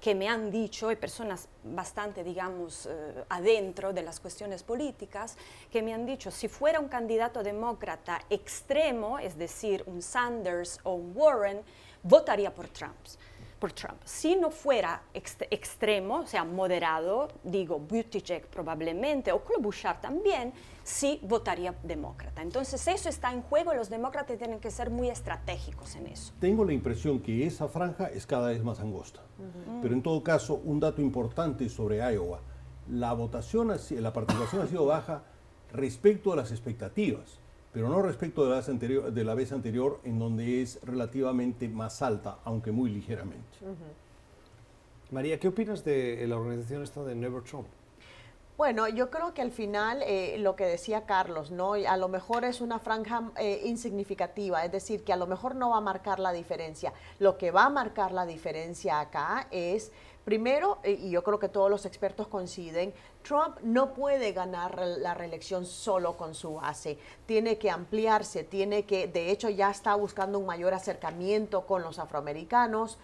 que 0.00 0.14
me 0.14 0.28
han 0.28 0.50
dicho, 0.50 0.92
y 0.92 0.96
personas 0.96 1.48
bastante, 1.62 2.22
digamos, 2.22 2.84
eh, 2.84 3.24
adentro 3.30 3.94
de 3.94 4.02
las 4.02 4.20
cuestiones 4.20 4.62
políticas, 4.62 5.38
que 5.72 5.80
me 5.80 5.94
han 5.94 6.04
dicho, 6.04 6.30
si 6.30 6.46
fuera 6.46 6.78
un 6.78 6.88
candidato 6.88 7.42
demócrata 7.42 8.20
extremo, 8.28 9.18
es 9.18 9.38
decir, 9.38 9.82
un 9.86 10.02
Sanders 10.02 10.78
o 10.82 10.92
un 10.92 11.12
Warren, 11.16 11.62
votaría 12.02 12.54
por 12.54 12.68
Trump. 12.68 12.98
Por 13.64 13.72
Trump. 13.72 13.96
Si 14.04 14.36
no 14.36 14.50
fuera 14.50 15.04
extremo, 15.14 16.16
o 16.16 16.26
sea, 16.26 16.44
moderado, 16.44 17.28
digo, 17.42 17.78
Buttigieg 17.78 18.46
probablemente, 18.48 19.32
o 19.32 19.42
Klobuchar 19.42 20.02
también, 20.02 20.52
sí 20.82 21.18
votaría 21.22 21.74
demócrata. 21.82 22.42
Entonces 22.42 22.86
eso 22.86 23.08
está 23.08 23.32
en 23.32 23.40
juego 23.40 23.72
y 23.72 23.76
los 23.76 23.88
demócratas 23.88 24.36
tienen 24.36 24.60
que 24.60 24.70
ser 24.70 24.90
muy 24.90 25.08
estratégicos 25.08 25.96
en 25.96 26.08
eso. 26.08 26.34
Tengo 26.40 26.62
la 26.66 26.74
impresión 26.74 27.20
que 27.20 27.46
esa 27.46 27.66
franja 27.66 28.08
es 28.08 28.26
cada 28.26 28.48
vez 28.48 28.62
más 28.62 28.80
angosta. 28.80 29.22
Pero 29.80 29.94
en 29.94 30.02
todo 30.02 30.22
caso, 30.22 30.60
un 30.62 30.78
dato 30.78 31.00
importante 31.00 31.70
sobre 31.70 32.00
Iowa, 32.12 32.42
la 32.90 33.14
votación, 33.14 33.68
la 33.68 34.12
participación 34.12 34.60
ha 34.60 34.66
sido 34.66 34.84
baja 34.84 35.22
respecto 35.72 36.34
a 36.34 36.36
las 36.36 36.50
expectativas, 36.50 37.40
pero 37.74 37.88
no 37.88 38.00
respecto 38.00 38.44
de 38.44 38.50
la 38.50 38.56
vez 38.56 38.68
anterior, 38.68 39.12
de 39.12 39.24
la 39.24 39.34
vez 39.34 39.50
anterior 39.50 40.00
en 40.04 40.20
donde 40.20 40.62
es 40.62 40.78
relativamente 40.84 41.68
más 41.68 42.02
alta, 42.02 42.38
aunque 42.44 42.70
muy 42.70 42.88
ligeramente. 42.88 43.58
María, 45.10 45.40
¿qué 45.40 45.48
opinas 45.48 45.84
de 45.84 46.24
la 46.28 46.36
organización 46.36 46.84
esta 46.84 47.02
de 47.02 47.16
Never 47.16 47.42
Trump? 47.42 47.66
Bueno, 48.56 48.86
yo 48.86 49.10
creo 49.10 49.34
que 49.34 49.42
al 49.42 49.50
final 49.50 50.00
eh, 50.06 50.36
lo 50.38 50.54
que 50.54 50.64
decía 50.64 51.04
Carlos, 51.04 51.50
¿no? 51.50 51.72
A 51.72 51.96
lo 51.96 52.06
mejor 52.06 52.44
es 52.44 52.60
una 52.60 52.78
franja 52.78 53.32
eh, 53.36 53.62
insignificativa, 53.64 54.64
es 54.64 54.70
decir, 54.70 55.02
que 55.02 55.12
a 55.12 55.16
lo 55.16 55.26
mejor 55.26 55.56
no 55.56 55.70
va 55.70 55.78
a 55.78 55.80
marcar 55.80 56.20
la 56.20 56.32
diferencia. 56.32 56.92
Lo 57.18 57.36
que 57.36 57.50
va 57.50 57.64
a 57.64 57.70
marcar 57.70 58.12
la 58.12 58.24
diferencia 58.24 59.00
acá 59.00 59.48
es, 59.50 59.90
primero, 60.24 60.78
eh, 60.84 60.92
y 60.92 61.10
yo 61.10 61.24
creo 61.24 61.40
que 61.40 61.48
todos 61.48 61.68
los 61.68 61.84
expertos 61.84 62.28
coinciden, 62.28 62.94
Trump 63.24 63.58
no 63.62 63.94
puede 63.94 64.32
ganar 64.32 64.78
la 64.78 65.14
reelección 65.14 65.66
solo 65.66 66.16
con 66.16 66.34
su 66.34 66.54
base, 66.54 66.98
tiene 67.26 67.58
que 67.58 67.70
ampliarse, 67.70 68.44
tiene 68.44 68.84
que, 68.84 69.08
de 69.08 69.30
hecho 69.30 69.48
ya 69.48 69.70
está 69.70 69.94
buscando 69.94 70.38
un 70.38 70.46
mayor 70.46 70.74
acercamiento 70.74 71.66
con 71.66 71.82
los 71.82 71.98
afroamericanos, 71.98 72.98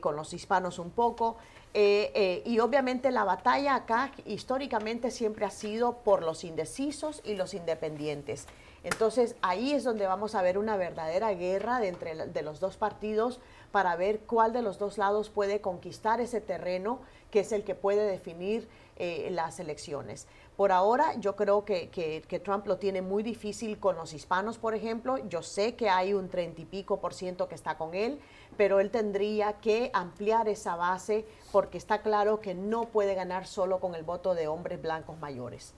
con 0.00 0.16
los 0.16 0.32
hispanos 0.32 0.78
un 0.78 0.90
poco. 0.90 1.36
Eh, 1.78 2.10
eh, 2.14 2.42
y 2.46 2.58
obviamente 2.60 3.10
la 3.10 3.24
batalla 3.24 3.74
acá 3.74 4.10
históricamente 4.24 5.10
siempre 5.10 5.44
ha 5.44 5.50
sido 5.50 5.98
por 5.98 6.22
los 6.22 6.42
indecisos 6.42 7.20
y 7.22 7.34
los 7.34 7.52
independientes. 7.52 8.46
Entonces 8.82 9.36
ahí 9.42 9.74
es 9.74 9.84
donde 9.84 10.06
vamos 10.06 10.34
a 10.34 10.40
ver 10.40 10.56
una 10.56 10.78
verdadera 10.78 11.34
guerra 11.34 11.84
entre 11.84 12.28
de 12.28 12.42
los 12.42 12.60
dos 12.60 12.78
partidos 12.78 13.40
para 13.72 13.94
ver 13.94 14.20
cuál 14.20 14.54
de 14.54 14.62
los 14.62 14.78
dos 14.78 14.96
lados 14.96 15.28
puede 15.28 15.60
conquistar 15.60 16.22
ese 16.22 16.40
terreno 16.40 17.00
que 17.30 17.40
es 17.40 17.52
el 17.52 17.62
que 17.62 17.74
puede 17.74 18.06
definir 18.06 18.66
eh, 18.96 19.28
las 19.30 19.60
elecciones. 19.60 20.26
Por 20.56 20.72
ahora 20.72 21.14
yo 21.18 21.36
creo 21.36 21.64
que, 21.66 21.90
que, 21.90 22.40
Trump 22.40 22.66
lo 22.66 22.78
tiene 22.78 23.02
muy 23.02 23.22
difícil 23.22 23.78
con 23.78 23.96
los 23.96 24.14
hispanos, 24.14 24.56
por 24.56 24.74
ejemplo. 24.74 25.18
Yo 25.28 25.42
sé 25.42 25.74
que 25.74 25.90
hay 25.90 26.14
un 26.14 26.28
treinta 26.28 26.62
y 26.62 26.64
pico 26.64 26.98
por 26.98 27.12
ciento 27.12 27.46
que 27.46 27.54
está 27.54 27.76
con 27.76 27.94
él, 27.94 28.18
pero 28.56 28.80
él 28.80 28.90
tendría 28.90 29.54
que 29.54 29.90
ampliar 29.92 30.48
esa 30.48 30.76
base 30.76 31.26
porque 31.52 31.76
está 31.76 32.00
claro 32.00 32.40
que 32.40 32.54
no 32.54 32.86
puede 32.86 33.14
ganar 33.14 33.46
solo 33.46 33.80
con 33.80 33.94
el 33.94 34.02
voto 34.02 34.34
de 34.34 34.48
hombres 34.48 34.80
blancos 34.80 35.18
mayores. 35.18 35.74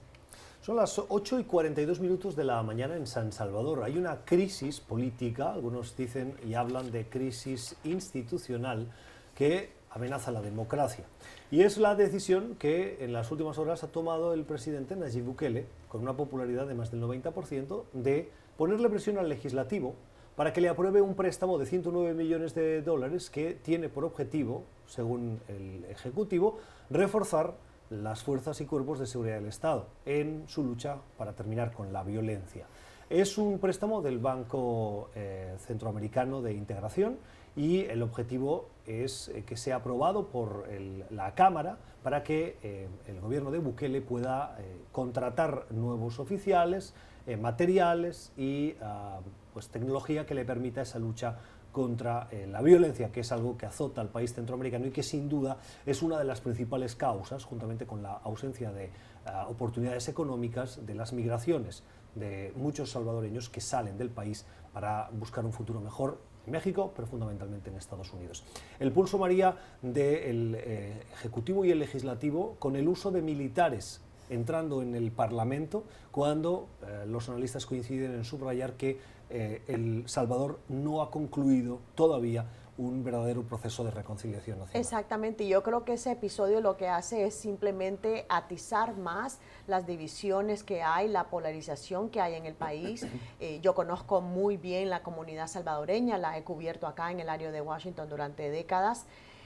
Son 0.61 0.75
las 0.75 0.99
8 0.99 1.39
y 1.39 1.43
42 1.45 1.99
minutos 1.99 2.35
de 2.35 2.43
la 2.43 2.61
mañana 2.63 2.95
en 2.95 3.07
San 3.07 3.31
Salvador. 3.31 3.83
Hay 3.83 3.97
una 3.97 4.23
crisis 4.23 4.79
política, 4.79 5.53
algunos 5.53 5.95
dicen 5.97 6.35
y 6.45 6.53
hablan 6.53 6.91
de 6.91 7.09
crisis 7.09 7.75
institucional 7.83 8.87
que 9.35 9.71
amenaza 9.91 10.31
la 10.31 10.41
democracia. 10.41 11.05
Y 11.51 11.63
es 11.63 11.79
la 11.79 11.95
decisión 11.95 12.55
que 12.59 13.03
en 13.03 13.11
las 13.11 13.31
últimas 13.31 13.57
horas 13.57 13.83
ha 13.83 13.87
tomado 13.87 14.33
el 14.33 14.43
presidente 14.43 14.95
Nayib 14.95 15.23
Bukele, 15.23 15.65
con 15.87 16.01
una 16.01 16.15
popularidad 16.15 16.67
de 16.67 16.75
más 16.75 16.91
del 16.91 17.01
90%, 17.01 17.85
de 17.93 18.29
ponerle 18.55 18.87
presión 18.87 19.17
al 19.17 19.29
legislativo 19.29 19.95
para 20.35 20.53
que 20.53 20.61
le 20.61 20.69
apruebe 20.69 21.01
un 21.01 21.15
préstamo 21.15 21.57
de 21.57 21.65
109 21.65 22.13
millones 22.13 22.53
de 22.53 22.83
dólares 22.83 23.31
que 23.31 23.55
tiene 23.55 23.89
por 23.89 24.05
objetivo, 24.05 24.63
según 24.85 25.41
el 25.47 25.85
Ejecutivo, 25.85 26.59
reforzar 26.91 27.55
las 27.89 28.21
fuerzas 28.21 28.61
y 28.61 28.65
cuerpos 28.65 28.99
de 28.99 29.07
seguridad 29.07 29.35
del 29.35 29.47
Estado 29.47 29.87
en 30.05 30.43
su 30.47 30.63
lucha 30.63 30.97
para 31.17 31.33
terminar 31.33 31.73
con 31.73 31.91
la 31.91 32.03
violencia. 32.03 32.67
Es 33.09 33.39
un 33.39 33.57
préstamo 33.57 34.03
del 34.03 34.19
Banco 34.19 35.09
eh, 35.15 35.55
Centroamericano 35.65 36.43
de 36.43 36.53
Integración 36.53 37.17
y 37.55 37.81
el 37.85 38.03
objetivo 38.03 38.67
es 38.89 39.29
eh, 39.29 39.43
que 39.45 39.55
sea 39.57 39.77
aprobado 39.77 40.27
por 40.27 40.67
la 41.11 41.35
Cámara 41.35 41.77
para 42.03 42.23
que 42.23 42.57
eh, 42.63 42.87
el 43.07 43.19
gobierno 43.19 43.51
de 43.51 43.59
Bukele 43.59 44.01
pueda 44.01 44.57
contratar 44.91 45.65
nuevos 45.69 46.19
oficiales, 46.19 46.93
materiales 47.39 48.31
y 48.37 48.73
ah, 48.81 49.19
pues, 49.53 49.67
tecnología 49.69 50.25
que 50.25 50.33
le 50.33 50.45
permita 50.45 50.81
esa 50.81 50.97
lucha 50.97 51.37
contra 51.71 52.27
eh, 52.31 52.47
la 52.47 52.61
violencia, 52.61 53.11
que 53.11 53.19
es 53.21 53.31
algo 53.31 53.57
que 53.57 53.65
azota 53.65 54.01
al 54.01 54.09
país 54.09 54.33
centroamericano 54.33 54.87
y 54.87 54.91
que 54.91 55.03
sin 55.03 55.29
duda 55.29 55.57
es 55.85 56.01
una 56.01 56.17
de 56.17 56.23
las 56.23 56.41
principales 56.41 56.95
causas, 56.95 57.43
juntamente 57.43 57.85
con 57.85 58.01
la 58.01 58.13
ausencia 58.13 58.71
de 58.71 58.91
ah, 59.25 59.47
oportunidades 59.49 60.07
económicas, 60.07 60.85
de 60.85 60.95
las 60.95 61.13
migraciones 61.13 61.83
de 62.15 62.53
muchos 62.55 62.91
salvadoreños 62.91 63.49
que 63.49 63.61
salen 63.61 63.97
del 63.97 64.09
país 64.09 64.45
para 64.73 65.09
buscar 65.11 65.45
un 65.45 65.53
futuro 65.53 65.79
mejor 65.79 66.19
en 66.45 66.51
México, 66.51 66.91
pero 66.95 67.07
fundamentalmente 67.07 67.69
en 67.69 67.77
Estados 67.77 68.11
Unidos. 68.13 68.43
El 68.79 68.91
pulso 68.91 69.17
María 69.17 69.55
del 69.81 70.55
eh, 70.57 71.03
Ejecutivo 71.13 71.65
y 71.65 71.71
el 71.71 71.79
Legislativo 71.79 72.55
con 72.59 72.75
el 72.75 72.87
uso 72.87 73.11
de 73.11 73.21
militares 73.21 74.01
entrando 74.29 74.81
en 74.81 74.95
el 74.95 75.11
Parlamento 75.11 75.83
cuando 76.11 76.67
eh, 76.83 77.05
los 77.07 77.29
analistas 77.29 77.65
coinciden 77.65 78.13
en 78.13 78.23
subrayar 78.23 78.73
que 78.73 78.99
eh, 79.29 79.61
El 79.67 80.03
Salvador 80.07 80.59
no 80.69 81.01
ha 81.01 81.11
concluido 81.11 81.79
todavía 81.95 82.45
un 82.79 83.03
verdadero 83.03 83.43
proceso 83.43 83.83
de 83.83 83.91
reconciliación 83.91 84.57
nacional. 84.57 84.79
Exactamente, 84.79 85.45
yo 85.45 85.61
creo 85.63 85.83
que 85.83 85.93
ese 85.93 86.11
episodio 86.11 86.61
lo 86.61 86.77
que 86.77 86.87
hace 86.87 87.25
es 87.25 87.35
simplemente 87.35 88.25
atizar 88.29 88.95
más 88.95 89.39
las 89.67 89.85
divisiones 89.85 90.63
que 90.63 90.81
hay, 90.81 91.09
la 91.09 91.25
polarización 91.25 92.09
que 92.09 92.21
hay 92.21 92.35
en 92.35 92.45
el 92.45 92.55
país. 92.55 93.05
Eh, 93.41 93.59
yo 93.61 93.73
conozco 93.73 94.21
muy 94.21 94.57
bien 94.57 94.89
la 94.89 95.01
comunidad 95.01 95.47
salvadoreña, 95.47 96.17
la 96.17 96.37
he 96.37 96.43
cubierto 96.43 96.87
acá 96.87 97.11
en 97.11 97.19
el 97.19 97.29
área 97.29 97.51
de 97.51 97.61
Washington 97.61 98.09
durante 98.09 98.49
décadas. 98.49 99.05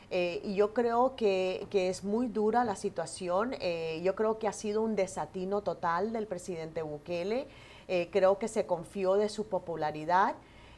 Eh, 0.10 0.42
y 0.44 0.56
yo 0.56 0.74
creo 0.74 1.16
que, 1.16 1.68
que, 1.70 1.90
es 1.90 2.04
muy 2.04 2.28
dura 2.28 2.63
la 2.63 2.75
situación. 2.75 3.56
yo 4.02 4.16
creo 4.16 4.40
que 4.40 4.48
ha 4.48 4.54
sido 4.54 4.82
un 4.82 4.96
desatino 4.96 5.62
total 5.62 6.12
del 6.12 6.28
presidente 6.28 6.82
Bukele. 6.82 7.48
Eh, 7.88 8.10
creo 8.12 8.40
que 8.40 8.48
se 8.48 8.66
confió 8.66 9.16
de 9.16 9.30
su 9.30 9.48
popularidad. 9.48 10.36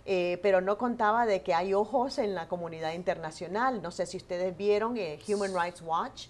Eh, 0.07 0.39
pero 0.43 0.61
no 0.61 0.77
contaba 0.77 1.25
de 1.25 1.41
que 1.41 1.55
hay 1.55 1.73
ojos 1.73 2.19
en 2.19 2.35
la 2.35 2.47
comunidad 2.47 2.93
internacional. 2.93 3.81
No 3.81 3.89
sé 3.89 4.05
si 4.05 4.17
ustedes 4.17 4.55
vieron 4.55 4.97
eh, 4.97 5.19
Human 5.27 5.51
Rights 5.53 5.81
Watch, 5.81 6.27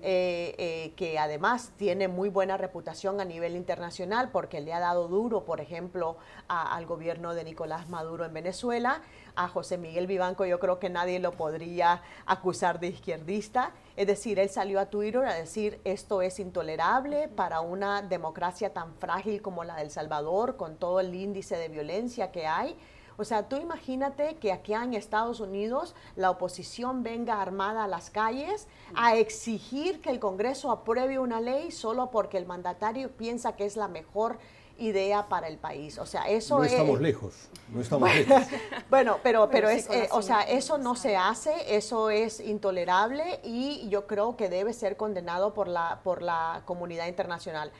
que 0.00 1.16
además 1.18 1.72
tiene 1.76 2.06
muy 2.06 2.28
buena 2.28 2.56
reputación 2.56 3.20
a 3.20 3.24
nivel 3.24 3.56
internacional 3.56 4.30
porque 4.30 4.60
le 4.60 4.72
ha 4.72 4.78
dado 4.78 5.08
duro, 5.08 5.44
por 5.44 5.60
ejemplo, 5.60 6.16
al 6.46 6.86
gobierno 6.86 7.34
de 7.34 7.44
Nicolás 7.44 7.88
Maduro 7.88 8.24
en 8.24 8.32
Venezuela. 8.32 9.02
A 9.34 9.46
José 9.46 9.78
Miguel 9.78 10.06
Vivanco 10.06 10.46
yo 10.46 10.58
creo 10.58 10.78
que 10.78 10.88
nadie 10.88 11.20
lo 11.20 11.32
podría 11.32 12.02
acusar 12.26 12.80
de 12.80 12.88
izquierdista. 12.88 13.72
Es 13.96 14.06
decir, 14.06 14.38
él 14.38 14.48
salió 14.48 14.80
a 14.80 14.86
Twitter 14.86 15.24
a 15.24 15.34
decir 15.34 15.80
esto 15.84 16.22
es 16.22 16.38
intolerable 16.40 17.28
para 17.28 17.60
una 17.60 18.02
democracia 18.02 18.72
tan 18.72 18.94
frágil 18.94 19.42
como 19.42 19.64
la 19.64 19.76
del 19.76 19.90
Salvador, 19.90 20.56
con 20.56 20.76
todo 20.76 21.00
el 21.00 21.14
índice 21.14 21.56
de 21.56 21.68
violencia 21.68 22.32
que 22.32 22.46
hay. 22.46 22.76
O 23.20 23.24
sea, 23.24 23.48
tú 23.48 23.56
imagínate 23.56 24.36
que 24.36 24.52
aquí 24.52 24.74
en 24.74 24.94
Estados 24.94 25.40
Unidos 25.40 25.96
la 26.14 26.30
oposición 26.30 27.02
venga 27.02 27.42
armada 27.42 27.84
a 27.84 27.88
las 27.88 28.10
calles 28.10 28.68
a 28.94 29.16
exigir 29.16 30.00
que 30.00 30.10
el 30.10 30.20
Congreso 30.20 30.70
apruebe 30.70 31.18
una 31.18 31.40
ley 31.40 31.72
solo 31.72 32.12
porque 32.12 32.38
el 32.38 32.46
mandatario 32.46 33.10
piensa 33.10 33.56
que 33.56 33.66
es 33.66 33.76
la 33.76 33.88
mejor 33.88 34.38
idea 34.78 35.28
para 35.28 35.48
el 35.48 35.58
país. 35.58 35.98
O 35.98 36.06
sea, 36.06 36.28
eso 36.28 36.58
no 36.58 36.64
es... 36.64 36.70
estamos 36.70 37.00
lejos, 37.00 37.48
no 37.74 37.80
estamos 37.80 38.14
lejos. 38.14 38.44
bueno, 38.88 39.18
pero, 39.24 39.50
pero, 39.50 39.68
es, 39.68 39.86
sí 39.86 39.92
eh, 39.92 40.08
o 40.12 40.22
sea, 40.22 40.42
eso 40.42 40.78
no 40.78 40.94
se 40.94 41.16
hace, 41.16 41.76
eso 41.76 42.10
es 42.10 42.38
intolerable 42.38 43.40
y 43.42 43.88
yo 43.88 44.06
creo 44.06 44.36
que 44.36 44.48
debe 44.48 44.72
ser 44.72 44.96
condenado 44.96 45.54
por 45.54 45.66
la, 45.66 45.98
por 46.04 46.22
la 46.22 46.62
comunidad 46.66 47.08
internacional. 47.08 47.72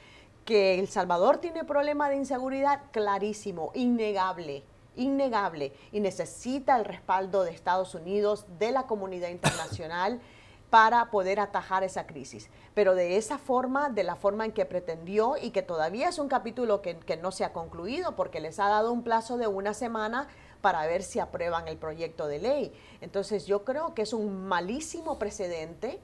Que 0.43 0.79
El 0.79 0.89
Salvador 0.89 1.37
tiene 1.37 1.63
problema 1.63 2.09
de 2.09 2.17
inseguridad, 2.17 2.81
clarísimo, 2.91 3.71
innegable 3.73 4.65
innegable 4.95 5.73
y 5.91 5.99
necesita 5.99 6.77
el 6.77 6.85
respaldo 6.85 7.43
de 7.43 7.51
Estados 7.51 7.95
Unidos, 7.95 8.45
de 8.59 8.71
la 8.71 8.83
comunidad 8.83 9.29
internacional 9.29 10.19
para 10.69 11.09
poder 11.09 11.39
atajar 11.39 11.83
esa 11.83 12.05
crisis. 12.05 12.49
Pero 12.73 12.93
de 12.95 13.17
esa 13.17 13.37
forma, 13.37 13.89
de 13.89 14.03
la 14.03 14.15
forma 14.15 14.45
en 14.45 14.51
que 14.51 14.65
pretendió 14.65 15.35
y 15.41 15.51
que 15.51 15.61
todavía 15.61 16.09
es 16.09 16.19
un 16.19 16.27
capítulo 16.27 16.81
que, 16.81 16.97
que 16.97 17.17
no 17.17 17.31
se 17.31 17.43
ha 17.43 17.53
concluido 17.53 18.15
porque 18.15 18.39
les 18.39 18.59
ha 18.59 18.69
dado 18.69 18.91
un 18.91 19.03
plazo 19.03 19.37
de 19.37 19.47
una 19.47 19.73
semana 19.73 20.27
para 20.61 20.85
ver 20.85 21.03
si 21.03 21.19
aprueban 21.19 21.67
el 21.67 21.77
proyecto 21.77 22.27
de 22.27 22.39
ley. 22.39 22.73
Entonces 23.01 23.45
yo 23.47 23.63
creo 23.63 23.93
que 23.93 24.03
es 24.03 24.13
un 24.13 24.47
malísimo 24.47 25.17
precedente 25.17 25.99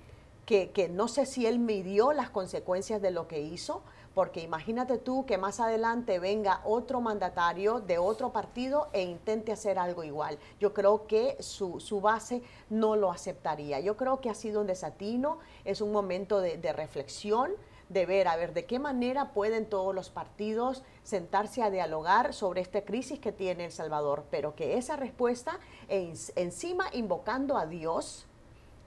que, 0.45 0.71
que 0.71 0.89
no 0.89 1.07
sé 1.07 1.25
si 1.25 1.45
él 1.45 1.59
midió 1.59 2.13
las 2.13 2.29
consecuencias 2.29 3.01
de 3.01 3.11
lo 3.11 3.27
que 3.27 3.41
hizo, 3.41 3.83
porque 4.15 4.41
imagínate 4.41 4.97
tú 4.97 5.25
que 5.25 5.37
más 5.37 5.59
adelante 5.59 6.19
venga 6.19 6.61
otro 6.63 7.01
mandatario 7.01 7.81
de 7.81 7.97
otro 7.97 8.31
partido 8.31 8.87
e 8.93 9.03
intente 9.03 9.51
hacer 9.51 9.77
algo 9.77 10.05
igual. 10.05 10.39
Yo 10.57 10.73
creo 10.73 11.05
que 11.05 11.35
su, 11.43 11.81
su 11.81 11.99
base 11.99 12.41
no 12.69 12.95
lo 12.95 13.11
aceptaría. 13.11 13.81
Yo 13.81 13.97
creo 13.97 14.21
que 14.21 14.29
ha 14.29 14.33
sido 14.33 14.61
un 14.61 14.67
desatino, 14.67 15.39
es 15.65 15.81
un 15.81 15.91
momento 15.91 16.39
de, 16.39 16.73
reflexión 16.73 17.51
de 17.89 18.05
ver, 18.05 18.29
a 18.29 18.37
ver, 18.37 18.53
de 18.53 18.65
qué 18.65 18.79
manera 18.79 19.33
pueden 19.33 19.67
todos 19.67 19.93
los 19.93 20.09
partidos 20.09 20.81
sentarse 21.03 21.61
a 21.61 21.69
dialogar 21.69 22.33
sobre 22.33 22.61
esta 22.61 22.85
crisis 22.85 23.19
que 23.19 23.33
tiene 23.33 23.65
El 23.65 23.71
Salvador, 23.71 24.23
pero 24.31 24.55
que 24.55 24.77
esa 24.77 24.95
respuesta, 24.95 25.59
en, 25.89 26.13
encima 26.35 26.85
invocando 26.93 27.57
a 27.57 27.65
Dios, 27.65 28.25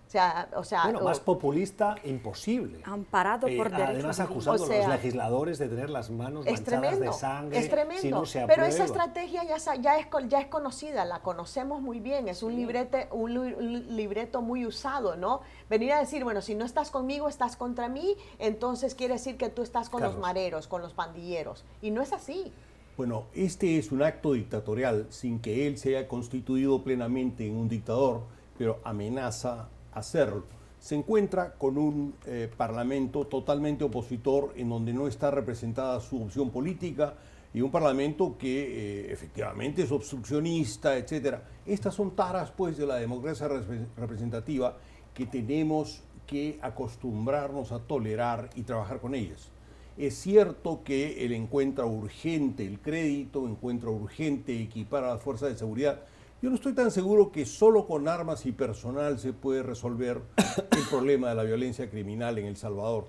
o 0.08 0.10
sea, 0.10 0.48
o 0.56 0.64
sea, 0.64 0.84
Bueno, 0.84 1.02
más 1.02 1.18
o- 1.18 1.22
populista, 1.24 1.96
imposible. 2.02 2.80
Amparado 2.84 3.46
Eh, 3.46 3.58
por 3.58 3.70
derechos 3.70 3.90
Además, 3.94 4.20
acusando 4.20 4.62
O 4.64 4.66
a 4.72 4.76
los 4.78 4.88
legisladores 4.88 5.58
de 5.58 5.68
tener 5.68 5.90
las 5.90 6.08
manos 6.08 6.46
manchadas 6.46 6.64
tremendo, 6.64 7.04
de 7.04 7.12
sangre 7.12 7.58
es 7.58 7.68
tremendo. 7.68 8.00
si 8.00 8.10
no 8.10 8.24
se 8.24 8.46
pero 8.46 8.64
esa 8.64 8.84
estrategia 8.84 9.44
ya, 9.44 9.58
ya, 9.74 9.98
es, 9.98 10.06
ya 10.30 10.40
es 10.40 10.46
conocida, 10.46 11.04
la 11.04 11.20
conocemos 11.20 11.82
muy 11.82 12.00
bien, 12.00 12.26
es 12.28 12.42
un, 12.42 12.56
librete, 12.56 13.08
un, 13.10 13.34
li- 13.34 13.52
un 13.52 13.96
libreto 13.96 14.40
muy 14.40 14.64
usado, 14.64 15.14
¿no? 15.16 15.42
Venir 15.68 15.92
a 15.92 15.98
decir, 16.00 16.24
bueno, 16.24 16.40
si 16.40 16.54
no 16.54 16.64
estás 16.64 16.90
conmigo, 16.90 17.28
estás 17.28 17.56
contra 17.56 17.90
mí, 17.90 18.16
entonces 18.38 18.94
quiere 18.94 19.12
decir 19.14 19.36
que 19.36 19.50
tú 19.50 19.60
estás 19.60 19.90
con 19.90 20.02
los 20.02 20.16
mareros, 20.18 20.68
con 20.68 20.80
los 20.80 20.94
pandilleros. 20.94 21.66
Y 21.82 21.90
no 21.90 22.00
es 22.00 22.14
así. 22.14 22.50
Bueno, 22.96 23.24
este 23.34 23.76
es 23.78 23.92
un 23.92 24.02
acto 24.02 24.32
dictatorial 24.32 25.06
sin 25.10 25.38
que 25.38 25.66
él 25.66 25.76
se 25.76 25.96
haya 25.96 26.08
constituido 26.08 26.82
plenamente 26.82 27.46
en 27.46 27.56
un 27.56 27.68
dictador, 27.68 28.22
pero 28.56 28.80
amenaza 28.84 29.68
hacerlo. 29.92 30.44
Se 30.78 30.94
encuentra 30.94 31.54
con 31.54 31.76
un 31.76 32.14
eh, 32.26 32.48
parlamento 32.56 33.26
totalmente 33.26 33.84
opositor 33.84 34.52
en 34.56 34.68
donde 34.68 34.92
no 34.92 35.08
está 35.08 35.30
representada 35.30 36.00
su 36.00 36.22
opción 36.22 36.50
política 36.50 37.14
y 37.52 37.62
un 37.62 37.70
parlamento 37.70 38.36
que 38.38 39.06
eh, 39.08 39.12
efectivamente 39.12 39.82
es 39.82 39.90
obstruccionista, 39.90 40.96
etcétera. 40.96 41.42
Estas 41.66 41.94
son 41.94 42.14
taras 42.14 42.52
pues 42.52 42.76
de 42.76 42.86
la 42.86 42.96
democracia 42.96 43.48
repre- 43.48 43.86
representativa 43.96 44.76
que 45.14 45.26
tenemos 45.26 46.02
que 46.26 46.58
acostumbrarnos 46.62 47.72
a 47.72 47.80
tolerar 47.80 48.50
y 48.54 48.62
trabajar 48.62 49.00
con 49.00 49.14
ellas. 49.14 49.48
Es 49.96 50.14
cierto 50.14 50.82
que 50.84 51.24
él 51.24 51.32
encuentra 51.32 51.86
urgente 51.86 52.64
el 52.64 52.78
crédito, 52.78 53.48
encuentra 53.48 53.90
urgente 53.90 54.62
equipar 54.62 55.02
a 55.02 55.14
las 55.14 55.22
fuerzas 55.22 55.48
de 55.48 55.58
seguridad. 55.58 56.02
Yo 56.40 56.50
no 56.50 56.54
estoy 56.54 56.72
tan 56.72 56.90
seguro 56.92 57.32
que 57.32 57.44
solo 57.46 57.86
con 57.86 58.06
armas 58.06 58.46
y 58.46 58.52
personal 58.52 59.18
se 59.18 59.32
puede 59.32 59.62
resolver 59.64 60.22
el 60.70 60.84
problema 60.90 61.30
de 61.30 61.34
la 61.34 61.42
violencia 61.42 61.90
criminal 61.90 62.38
en 62.38 62.46
El 62.46 62.56
Salvador. 62.56 63.06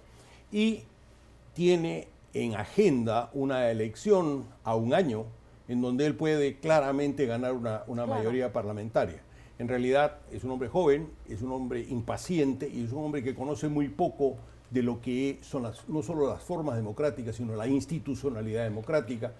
Y 0.52 0.82
tiene 1.54 2.08
en 2.34 2.56
agenda 2.56 3.30
una 3.34 3.70
elección 3.70 4.46
a 4.63 4.76
un 4.76 4.94
año 4.96 5.26
en 5.68 5.82
donde 5.82 6.08
él 6.08 6.15
puede 6.15 6.58
claramente 6.60 7.28
ganar 7.28 7.54
una, 7.54 7.84
una 7.86 8.06
Claro. 8.06 8.20
mayoría 8.20 8.52
parlamentaria. 8.52 9.22
En 9.60 9.68
realidad 9.68 10.18
es 10.32 10.44
un 10.44 10.50
hombre 10.52 10.68
joven, 10.70 11.10
es 11.28 11.44
un 11.44 11.52
hombre 11.52 11.82
impaciente 11.88 12.68
y 12.68 12.84
es 12.86 12.92
un 12.92 13.04
hombre 13.06 13.24
que 13.24 13.36
conoce 13.36 13.68
muy 13.68 13.89
poco 13.89 14.38
de 14.72 14.82
lo 14.82 15.02
que 15.02 15.38
son 15.42 15.63
las, 15.63 15.88
no 15.88 16.02
solo 16.02 16.28
las 16.30 16.42
formas 16.42 16.76
democráticas, 16.78 17.36
sino 17.36 17.56
la 17.56 17.68
institucionalidad 17.68 18.63
democrática. 18.63 19.34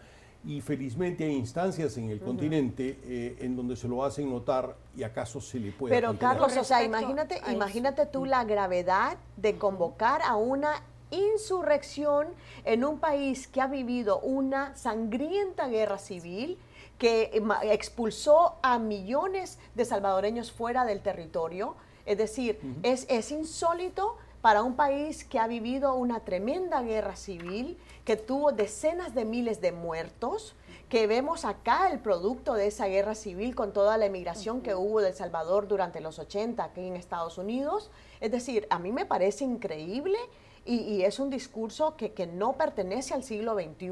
Y 0.46 0.62
felizmente 0.62 1.26
hay 1.26 1.36
instancias 1.36 1.98
en 1.98 2.10
el 2.10 2.22
continente 2.22 2.98
eh, 3.04 3.38
en 3.42 3.58
donde 3.58 3.76
se 3.76 3.88
lo 3.90 4.06
hacen 4.06 4.30
notar 4.30 4.76
y 4.96 5.04
acaso 5.04 5.42
se 5.42 5.60
le 5.60 5.72
puede 5.74 5.94
Pero. 5.94 6.18
Carlos, 6.18 6.56
o 6.56 6.64
sea, 6.64 6.82
imagínate, 6.84 7.42
imagínate 7.52 8.06
tú 8.06 8.26
la 8.26 8.46
gravedad 8.46 9.18
de 9.36 9.58
convocar 9.58 10.22
a 10.24 10.38
una 10.38 10.82
insurrección 11.12 12.28
en 12.66 12.86
un 12.86 13.00
país 13.00 13.48
que 13.48 13.62
ha 13.62 13.68
vivido 13.68 14.20
una 14.20 14.76
sangrienta 14.76 15.68
guerra 15.68 15.98
civil 15.98 16.58
que 16.98 17.32
eh, 17.34 17.42
ma- 17.42 17.60
expulsó 17.64 18.56
a 18.62 18.78
millones 18.80 19.58
de 19.76 19.86
salvadoreños 19.86 20.52
fuera 20.52 20.86
del 20.86 21.02
territorio. 21.02 21.76
Es 22.06 22.18
decir, 22.18 22.60
es, 22.84 23.06
es 23.10 23.32
insólito 23.32 24.18
para 24.42 24.64
un 24.64 24.76
país 24.76 25.24
que 25.26 25.40
ha 25.40 25.48
vivido 25.48 25.94
una 25.96 26.22
tremenda 26.22 26.82
guerra 26.82 27.16
civil, 27.16 27.78
que 28.06 28.16
tuvo 28.16 28.52
decenas 28.52 29.14
de 29.14 29.26
miles 29.26 29.60
de 29.62 29.72
muertos, 29.72 30.56
que 30.88 31.06
vemos 31.08 31.46
acá 31.46 31.90
el 31.92 32.00
producto 32.00 32.54
de 32.54 32.68
esa 32.68 32.88
guerra 32.88 33.14
civil 33.16 33.54
con 33.54 33.74
toda 33.74 33.98
la 33.98 34.06
emigración 34.08 34.62
que 34.62 34.74
hubo 34.76 35.02
de 35.02 35.10
El 35.10 35.14
Salvador 35.14 35.68
durante 35.68 36.00
los 36.00 36.18
80 36.20 36.64
aquí 36.64 36.88
en 36.88 36.96
Estados 36.96 37.38
Unidos. 37.38 37.92
Es 38.22 38.32
decir, 38.32 38.66
a 38.70 38.80
mí 38.80 38.92
me 38.92 39.06
parece 39.06 39.44
increíble 39.44 40.18
y, 40.66 40.78
y 40.78 41.04
es 41.04 41.20
un 41.20 41.30
discurso 41.30 41.96
que, 41.96 42.14
que 42.14 42.26
no 42.26 42.54
pertenece 42.54 43.14
al 43.14 43.24
siglo 43.24 43.54
XXI. 43.56 43.92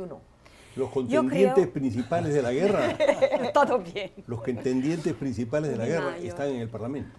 Los 0.76 0.90
contendientes 0.92 1.54
creo- 1.54 1.74
principales 1.74 2.34
de 2.34 2.42
la 2.42 2.52
guerra, 2.52 2.98
Todo 3.54 3.80
bien. 3.80 4.12
los 4.26 4.42
contendientes 4.42 5.14
principales 5.14 5.72
de 5.72 5.78
la 5.78 5.86
guerra 5.86 6.18
están 6.18 6.48
en 6.50 6.62
el 6.62 6.70
Parlamento. 6.70 7.18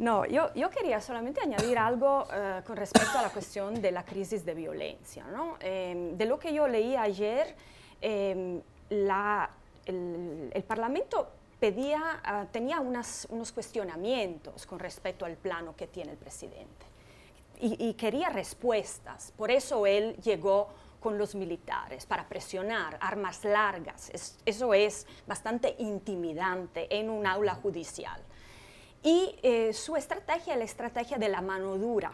No, 0.00 0.24
yo, 0.24 0.52
yo 0.54 0.70
quería 0.70 0.98
solamente 1.00 1.42
añadir 1.42 1.76
algo 1.78 2.26
eh, 2.32 2.62
con 2.66 2.74
respecto 2.78 3.18
a 3.18 3.22
la 3.22 3.28
cuestión 3.28 3.82
de 3.82 3.92
la 3.92 4.02
crisis 4.02 4.44
de 4.46 4.54
violencia. 4.54 5.24
¿no? 5.26 5.56
Eh, 5.60 6.12
de 6.14 6.24
lo 6.24 6.38
que 6.38 6.54
yo 6.54 6.66
leí 6.66 6.96
ayer, 6.96 7.54
la- 8.88 9.50
el, 9.84 10.64
Parlamento 10.66 11.28
ah, 12.24 12.46
tenía 12.50 12.80
unas- 12.80 13.26
unos 13.30 13.52
cuestionamientos 13.52 14.64
con 14.66 14.78
respecto 14.78 15.26
al 15.26 15.36
plano 15.36 15.76
que 15.76 15.86
tiene 15.86 16.12
el 16.12 16.16
presidente 16.16 16.86
y, 17.60 17.92
quería 17.92 18.30
respuestas. 18.30 19.32
Por 19.36 19.50
eso 19.50 19.84
él 19.86 20.16
llegó 20.22 20.68
con 20.98 21.18
los 21.18 21.34
militares 21.34 22.06
para 22.06 22.26
presionar, 22.26 22.96
armas 23.02 23.44
largas. 23.44 24.08
Es- 24.14 24.38
eso 24.46 24.72
es 24.72 25.06
bastante 25.26 25.74
intimidante 25.78 26.86
en 26.98 27.10
un 27.10 27.26
aula 27.26 27.54
judicial. 27.54 28.18
Y 29.02 29.36
eh, 29.42 29.72
su 29.72 29.96
estrategia 29.96 30.54
es 30.54 30.58
la 30.58 30.64
estrategia 30.64 31.18
de 31.18 31.28
la 31.28 31.40
mano 31.40 31.76
dura, 31.76 32.12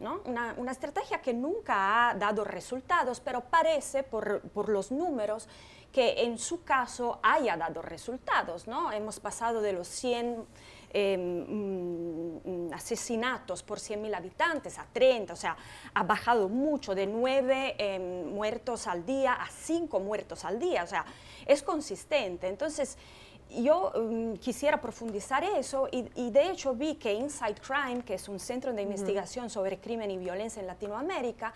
¿no? 0.00 0.20
una, 0.24 0.54
una 0.56 0.72
estrategia 0.72 1.22
que 1.22 1.32
nunca 1.32 2.10
ha 2.10 2.14
dado 2.14 2.44
resultados, 2.44 3.20
pero 3.20 3.42
parece 3.42 4.02
por, 4.02 4.40
por 4.50 4.68
los 4.68 4.90
números 4.90 5.48
que 5.92 6.24
en 6.24 6.38
su 6.38 6.64
caso 6.64 7.20
haya 7.22 7.56
dado 7.56 7.80
resultados. 7.80 8.66
¿no? 8.66 8.90
Hemos 8.90 9.20
pasado 9.20 9.62
de 9.62 9.72
los 9.72 9.86
100 9.86 10.44
eh, 10.96 11.16
mm, 11.16 12.68
mm, 12.68 12.72
asesinatos 12.72 13.62
por 13.62 13.78
100.000 13.78 14.14
habitantes 14.14 14.78
a 14.78 14.86
30, 14.92 15.32
o 15.32 15.36
sea, 15.36 15.56
ha 15.92 16.02
bajado 16.04 16.48
mucho, 16.48 16.94
de 16.94 17.06
9 17.06 17.74
eh, 17.78 18.24
muertos 18.26 18.86
al 18.86 19.04
día 19.04 19.34
a 19.34 19.48
5 19.48 19.98
muertos 20.00 20.44
al 20.44 20.58
día, 20.58 20.84
o 20.84 20.86
sea, 20.86 21.04
es 21.46 21.64
consistente. 21.64 22.48
Entonces, 22.48 22.96
yo 23.62 23.92
mm, 23.94 24.34
quisiera 24.34 24.80
profundizar 24.80 25.44
eso 25.44 25.88
y, 25.92 26.06
y 26.14 26.30
de 26.30 26.50
hecho 26.50 26.74
vi 26.74 26.94
que 26.96 27.12
Inside 27.12 27.56
Crime, 27.56 28.02
que 28.04 28.14
es 28.14 28.28
un 28.28 28.40
centro 28.40 28.72
de 28.72 28.82
investigación 28.82 29.50
sobre 29.50 29.78
crimen 29.78 30.10
y 30.10 30.18
violencia 30.18 30.60
en 30.60 30.66
Latinoamérica, 30.66 31.52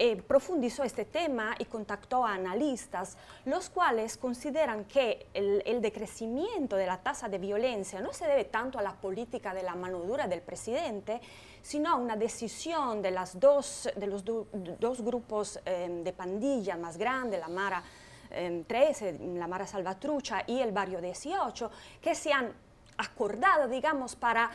eh, 0.00 0.14
profundizó 0.14 0.84
este 0.84 1.04
tema 1.04 1.56
y 1.58 1.64
contactó 1.64 2.24
a 2.24 2.34
analistas, 2.34 3.16
los 3.44 3.68
cuales 3.68 4.16
consideran 4.16 4.84
que 4.84 5.26
el, 5.34 5.60
el 5.66 5.82
decrecimiento 5.82 6.76
de 6.76 6.86
la 6.86 6.98
tasa 6.98 7.28
de 7.28 7.38
violencia 7.38 8.00
no 8.00 8.12
se 8.12 8.26
debe 8.28 8.44
tanto 8.44 8.78
a 8.78 8.82
la 8.82 8.92
política 8.94 9.52
de 9.54 9.64
la 9.64 9.74
mano 9.74 9.98
dura 9.98 10.28
del 10.28 10.40
presidente, 10.40 11.20
sino 11.62 11.90
a 11.90 11.96
una 11.96 12.14
decisión 12.14 13.02
de, 13.02 13.10
las 13.10 13.40
dos, 13.40 13.88
de 13.96 14.06
los 14.06 14.24
du- 14.24 14.46
dos 14.78 15.00
grupos 15.02 15.58
eh, 15.66 15.88
de 16.04 16.12
pandillas 16.12 16.78
más 16.78 16.96
grandes, 16.96 17.40
la 17.40 17.48
Mara 17.48 17.82
eh, 18.30 18.64
13, 18.66 19.18
la 19.34 19.46
Mara 19.46 19.66
Salvatrucha 19.66 20.44
y 20.46 20.60
el 20.60 20.72
Barrio 20.72 21.00
18, 21.00 21.70
que 22.00 22.14
se 22.14 22.32
han 22.32 22.52
acordado, 22.96 23.68
digamos, 23.68 24.16
para 24.16 24.50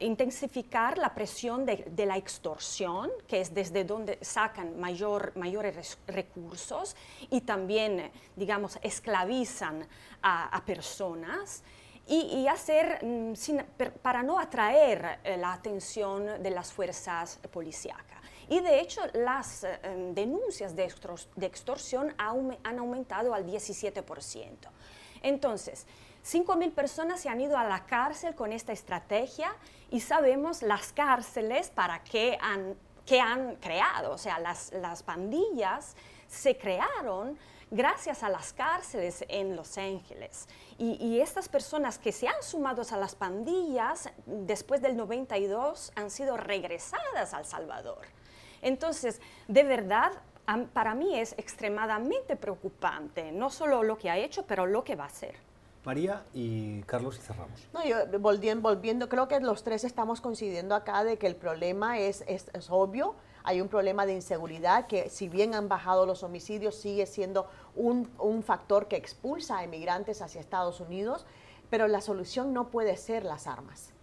intensificar 0.00 0.96
la 0.98 1.14
presión 1.14 1.66
de, 1.66 2.06
la 2.06 2.16
extorsión, 2.16 3.10
que 3.26 3.40
es 3.40 3.52
desde 3.52 3.84
donde 3.84 4.18
sacan 4.22 4.78
mayor, 4.78 5.32
mayores 5.36 5.98
recursos 6.06 6.96
y 7.30 7.40
también, 7.40 8.10
digamos, 8.36 8.78
esclavizan 8.82 9.86
a, 10.22 10.62
personas. 10.64 11.62
Y, 12.06 12.46
hacer 12.46 13.04
mm, 13.04 13.34
para 14.00 14.22
no 14.22 14.38
atraer 14.38 15.18
eh, 15.22 15.36
la 15.36 15.52
atención 15.52 16.42
de 16.42 16.50
las 16.50 16.72
fuerzas 16.72 17.38
policíacas. 17.52 18.17
Y 18.48 18.60
de 18.60 18.80
hecho 18.80 19.02
las 19.12 19.64
em, 19.64 20.14
denuncias 20.14 20.74
de, 20.74 20.84
extorsión 21.40 22.14
han 22.18 22.78
aumentado 22.78 23.34
al 23.34 23.46
17%. 23.46 24.68
Entonces, 25.22 25.86
5.000 26.24 26.72
personas 26.72 27.20
se 27.20 27.28
han 27.28 27.40
ido 27.40 27.56
a 27.56 27.64
la 27.64 27.86
cárcel 27.86 28.34
con 28.34 28.52
esta 28.52 28.72
estrategia 28.72 29.54
y 29.90 30.00
sabemos 30.00 30.62
las 30.62 30.92
cárceles 30.92 31.70
para 31.70 32.02
qué 32.04 32.38
han, 32.40 32.76
creado. 33.60 34.12
O 34.12 34.18
sea, 34.18 34.38
las, 34.38 34.70
las 34.72 35.02
pandillas 35.02 35.96
se 36.26 36.58
crearon 36.58 37.38
gracias 37.70 38.22
a 38.22 38.28
las 38.28 38.52
cárceles 38.52 39.24
en 39.28 39.56
Los 39.56 39.78
Ángeles. 39.78 40.46
Y, 40.76 41.02
y, 41.02 41.20
estas 41.20 41.48
personas 41.48 41.98
que 41.98 42.12
se 42.12 42.28
han 42.28 42.42
sumado 42.42 42.82
a 42.90 42.96
las 42.98 43.14
pandillas 43.14 44.10
después 44.26 44.82
del 44.82 44.96
92 44.96 45.92
han 45.94 46.10
sido 46.10 46.36
regresadas 46.36 47.32
a 47.32 47.38
El 47.38 47.46
Salvador. 47.46 48.06
Entonces, 48.62 49.20
de 49.46 49.64
verdad, 49.64 50.12
para 50.72 50.94
mí 50.94 51.18
es 51.18 51.34
extremadamente 51.36 52.36
preocupante, 52.36 53.32
no 53.32 53.50
solo 53.50 53.82
lo 53.82 53.98
que 53.98 54.10
ha 54.10 54.16
hecho, 54.16 54.44
pero 54.46 54.66
lo 54.66 54.84
que 54.84 54.96
va 54.96 55.04
a 55.04 55.08
hacer. 55.08 55.34
María 55.84 56.22
y 56.34 56.82
Carlos 56.82 57.16
y 57.16 57.22
cerramos. 57.22 57.66
No, 57.72 57.82
yo 57.82 57.96
volviendo, 58.18 58.60
volviendo, 58.68 59.08
creo 59.08 59.26
que 59.26 59.40
los 59.40 59.64
tres 59.64 59.84
estamos 59.84 60.20
coincidiendo 60.20 60.74
acá 60.74 61.02
de 61.02 61.16
que 61.16 61.26
el 61.26 61.34
problema 61.34 61.98
es, 61.98 62.24
es, 62.26 62.50
es, 62.52 62.68
obvio. 62.68 63.14
Hay 63.42 63.62
un 63.62 63.68
problema 63.68 64.04
de 64.04 64.12
inseguridad 64.12 64.86
que 64.86 65.08
si 65.08 65.30
bien 65.30 65.54
han 65.54 65.68
bajado 65.68 66.04
los 66.04 66.22
homicidios, 66.22 66.74
sigue 66.74 67.06
siendo 67.06 67.48
un, 67.74 68.10
un 68.18 68.42
factor 68.42 68.86
que 68.86 68.96
expulsa 68.96 69.58
a 69.58 69.64
emigrantes 69.64 70.20
hacia 70.20 70.42
Estados 70.42 70.80
Unidos, 70.80 71.24
pero 71.70 71.88
la 71.88 72.02
solución 72.02 72.52
no 72.52 72.68
puede 72.68 72.96
ser 72.98 73.24
las 73.24 73.46
armas. 73.46 73.94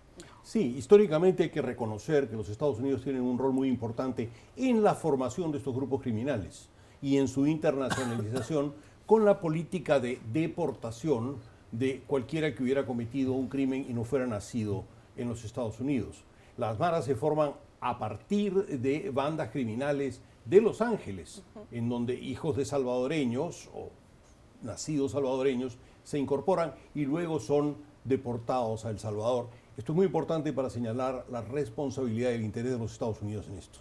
Sí, 0.45 0.75
históricamente 0.77 1.41
hay 1.41 1.49
que 1.49 1.63
reconocer 1.63 2.29
que 2.29 2.35
los 2.35 2.49
Estados 2.49 2.77
Unidos 2.77 3.01
tienen 3.01 3.23
un 3.23 3.39
rol 3.39 3.51
muy 3.51 3.67
importante 3.67 4.29
en 4.55 4.83
la 4.83 4.93
formación 4.93 5.51
de 5.51 5.57
estos 5.57 5.73
grupos 5.73 6.03
criminales 6.03 6.69
y 7.01 7.17
en 7.17 7.27
su 7.27 7.47
internacionalización 7.47 8.75
con 9.07 9.25
la 9.25 9.39
política 9.41 9.99
de 9.99 10.19
deportación 10.31 11.37
de 11.71 12.03
cualquiera 12.05 12.53
que 12.53 12.61
hubiera 12.61 12.85
cometido 12.85 13.33
un 13.33 13.47
crimen 13.47 13.87
y 13.89 13.93
no 13.93 14.03
fuera 14.03 14.27
nacido 14.27 14.83
en 15.17 15.29
los 15.29 15.43
Estados 15.43 15.79
Unidos. 15.79 16.23
Las 16.57 16.77
maras 16.77 17.05
se 17.05 17.15
forman 17.15 17.53
a 17.79 17.97
partir 17.97 18.53
de 18.53 19.09
bandas 19.09 19.49
criminales 19.49 20.21
de 20.45 20.61
Los 20.61 20.79
Ángeles, 20.79 21.41
en 21.71 21.89
donde 21.89 22.13
hijos 22.13 22.55
de 22.55 22.65
salvadoreños 22.65 23.67
o 23.73 23.89
nacidos 24.61 25.13
salvadoreños 25.13 25.79
se 26.03 26.19
incorporan 26.19 26.75
y 26.93 27.05
luego 27.05 27.39
son 27.39 27.77
deportados 28.03 28.85
a 28.85 28.91
El 28.91 28.99
Salvador 28.99 29.49
esto 29.77 29.91
es 29.91 29.95
muy 29.95 30.05
importante 30.05 30.53
para 30.53 30.69
señalar 30.69 31.25
la 31.29 31.41
responsabilidad 31.41 32.31
y 32.31 32.35
el 32.35 32.43
interés 32.43 32.71
de 32.71 32.79
los 32.79 32.93
Estados 32.93 33.21
Unidos 33.21 33.47
en 33.49 33.57
esto. 33.57 33.79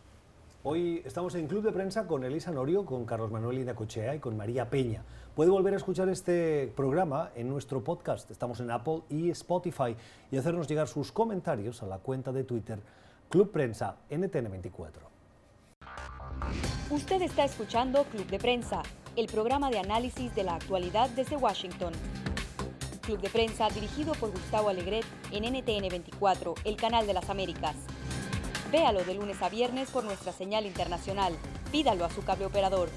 Hoy 0.64 1.02
estamos 1.04 1.35
en 1.35 1.46
Club 1.46 1.62
de 1.62 1.72
Prensa 1.72 2.07
con 2.07 2.24
Elisa 2.24 2.50
Norio, 2.50 2.85
con 2.85 3.04
Carlos 3.04 3.30
Manuel 3.30 3.59
Indacochea 3.59 4.14
y 4.14 4.18
con 4.18 4.37
María 4.37 4.70
Peña. 4.70 5.02
Puede 5.37 5.50
volver 5.50 5.74
a 5.74 5.76
escuchar 5.76 6.09
este 6.09 6.72
programa 6.74 7.30
en 7.37 7.48
nuestro 7.48 7.85
podcast. 7.85 8.30
Estamos 8.30 8.61
en 8.61 8.70
Apple 8.70 9.02
y 9.11 9.30
Spotify 9.30 9.94
y 10.30 10.37
hacernos 10.37 10.66
llegar 10.66 10.88
sus 10.88 11.12
comentarios 11.12 11.83
a 11.83 11.87
la 11.87 11.98
cuenta 11.98 12.33
de 12.33 12.44
Twitter 12.44 12.80
Club 13.28 13.50
Prensa 13.50 13.96
NTN24. 14.11 14.90
Usted 16.90 17.22
está 17.22 17.44
escuchando 17.44 18.04
Club 18.04 18.26
de 18.26 18.38
Prensa, 18.38 18.83
el 19.16 19.26
programa 19.26 19.70
de 19.70 19.78
análisis 19.78 20.35
de 20.35 20.44
la 20.44 20.54
actualidad 20.54 21.11
desde 21.11 21.37
Washington. 21.37 21.92
Club 23.04 23.20
de 23.20 23.28
Prensa 23.28 23.68
dirigido 23.68 24.14
por 24.14 24.30
Gustavo 24.30 24.68
Alegret 24.68 25.04
en 25.30 25.44
NTN 25.44 25.88
24, 25.88 26.54
el 26.64 26.76
canal 26.76 27.06
de 27.06 27.12
las 27.12 27.28
Américas. 27.28 27.76
Véalo 28.72 29.04
de 29.04 29.14
lunes 29.14 29.40
a 29.42 29.48
viernes 29.48 29.90
por 29.90 30.04
nuestra 30.04 30.32
señal 30.32 30.66
internacional. 30.66 31.34
Pídalo 31.70 32.04
a 32.04 32.10
su 32.10 32.24
cable 32.24 32.46
operador. 32.46 32.88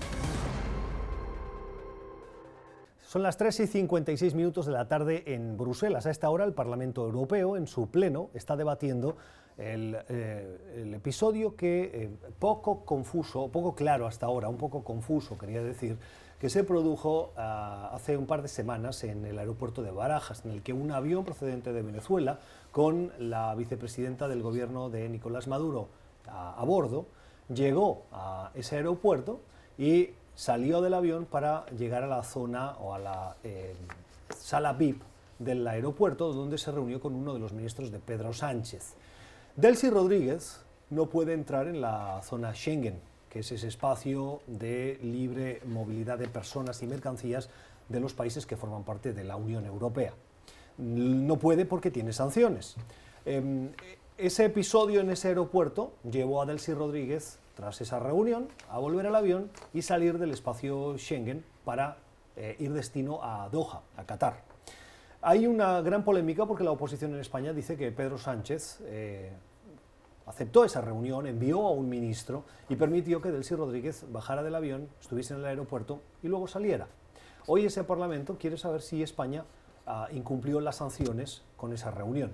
Son 3.05 3.23
las 3.23 3.37
3 3.37 3.61
y 3.61 3.67
56 3.67 4.33
minutos 4.33 4.65
de 4.65 4.71
la 4.71 4.87
tarde 4.87 5.23
en 5.27 5.57
Bruselas. 5.57 6.05
A 6.05 6.11
esta 6.11 6.29
hora 6.29 6.45
el 6.45 6.53
Parlamento 6.53 7.05
Europeo 7.05 7.57
en 7.57 7.67
su 7.67 7.89
pleno 7.89 8.29
está 8.33 8.55
debatiendo 8.55 9.17
el, 9.57 9.97
eh, 10.09 10.93
episodio 10.93 11.55
que 11.55 11.91
eh, 11.93 12.09
poco 12.37 12.85
confuso, 12.85 13.49
poco 13.49 13.75
claro 13.75 14.07
hasta 14.07 14.25
ahora, 14.25 14.49
un 14.49 14.57
poco 14.57 14.83
confuso 14.83 15.37
quería 15.37 15.63
decir, 15.63 15.97
que 16.39 16.49
se 16.49 16.63
produjo 16.63 17.31
ah, 17.35 17.91
hace 17.93 18.17
un 18.17 18.27
par 18.27 18.41
de 18.41 18.47
semanas 18.47 19.03
en 19.03 19.25
el 19.25 19.39
aeropuerto 19.39 19.81
de 19.81 19.91
Barajas, 19.91 20.45
en 20.45 20.51
el 20.51 20.61
que 20.61 20.73
un 20.73 20.91
avión 20.91 21.25
procedente 21.25 21.73
de 21.73 21.81
Venezuela 21.81 22.39
con 22.71 23.11
la 23.17 23.55
vicepresidenta 23.55 24.27
del 24.27 24.43
gobierno 24.43 24.89
de 24.89 25.09
Nicolás 25.09 25.47
Maduro 25.47 25.87
a, 26.27 26.63
bordo 26.65 27.05
llegó 27.53 28.03
a 28.11 28.51
ese 28.53 28.75
aeropuerto 28.75 29.39
y 29.77 30.11
salió 30.35 30.81
del 30.81 30.93
avión 30.93 31.25
para 31.25 31.65
llegar 31.67 32.03
a 32.03 32.07
la 32.07 32.23
zona 32.23 32.71
o 32.79 32.93
a 32.93 32.99
la 32.99 33.35
eh, 33.43 33.75
sala 34.37 34.73
VIP 34.73 35.01
del 35.39 35.67
aeropuerto 35.67 36.33
donde 36.33 36.57
se 36.57 36.71
reunió 36.71 36.99
con 36.99 37.15
uno 37.15 37.33
de 37.33 37.39
los 37.39 37.53
ministros 37.53 37.91
de 37.91 37.99
Pedro 37.99 38.33
Sánchez. 38.33 38.93
Delcy 39.55 39.89
Rodríguez 39.89 40.61
no 40.89 41.07
puede 41.07 41.33
entrar 41.33 41.67
en 41.67 41.81
la 41.81 42.21
zona 42.23 42.53
Schengen, 42.53 42.99
que 43.29 43.39
es 43.39 43.51
ese 43.51 43.67
espacio 43.67 44.41
de 44.47 44.99
libre 45.01 45.61
movilidad 45.65 46.17
de 46.17 46.27
personas 46.27 46.81
y 46.83 46.87
mercancías 46.87 47.49
de 47.89 47.99
los 47.99 48.13
países 48.13 48.45
que 48.45 48.57
forman 48.57 48.83
parte 48.83 49.13
de 49.13 49.23
la 49.23 49.35
Unión 49.35 49.65
Europea. 49.65 50.13
No 50.77 51.37
puede 51.37 51.65
porque 51.65 51.91
tiene 51.91 52.13
sanciones. 52.13 52.75
Em, 53.25 53.71
ese 54.17 54.45
episodio 54.45 55.01
en 55.01 55.09
ese 55.09 55.29
aeropuerto 55.29 55.93
llevó 56.09 56.41
a 56.41 56.45
Delcy 56.45 56.73
Rodríguez, 56.73 57.39
tras 57.55 57.81
esa 57.81 57.99
reunión, 57.99 58.47
a 58.69 58.77
volver 58.79 59.07
al 59.07 59.15
avión 59.15 59.49
y 59.73 59.81
salir 59.81 60.17
del 60.19 60.31
espacio 60.31 60.97
Schengen 60.97 61.43
para 61.65 61.97
eh, 62.35 62.55
ir 62.59 62.71
destino 62.71 63.19
a 63.23 63.49
Doha, 63.49 63.81
a 63.95 64.03
Qatar. 64.05 64.43
Hay 65.21 65.47
una 65.47 65.81
gran 65.81 66.03
polémica 66.03 66.45
porque 66.45 66.63
la 66.63 66.71
oposición 66.71 67.13
en 67.15 67.19
España 67.19 67.51
dice 67.51 67.75
que 67.75 67.91
Pedro 67.91 68.17
Sánchez 68.17 68.79
eh, 68.85 69.31
aceptó 70.27 70.65
esa 70.65 70.81
reunión, 70.81 71.25
envió 71.25 71.65
a 71.65 71.71
un 71.71 71.89
ministro 71.89 72.43
y 72.69 72.75
permitió 72.75 73.21
que 73.21 73.31
Delcy 73.31 73.55
Rodríguez 73.55 74.05
bajara 74.11 74.43
del 74.43 74.55
avión, 74.55 74.89
estuviese 75.01 75.33
en 75.33 75.39
el 75.39 75.45
aeropuerto 75.45 76.01
y 76.21 76.27
luego 76.27 76.47
saliera. 76.47 76.87
Hoy 77.47 77.65
ese 77.65 77.83
Parlamento 77.83 78.37
quiere 78.37 78.57
saber 78.57 78.81
si 78.81 79.01
España 79.01 79.45
ah, 79.85 80.09
incumplió 80.11 80.59
las 80.59 80.75
sanciones 80.75 81.43
con 81.55 81.73
esa 81.73 81.91
reunión. 81.91 82.31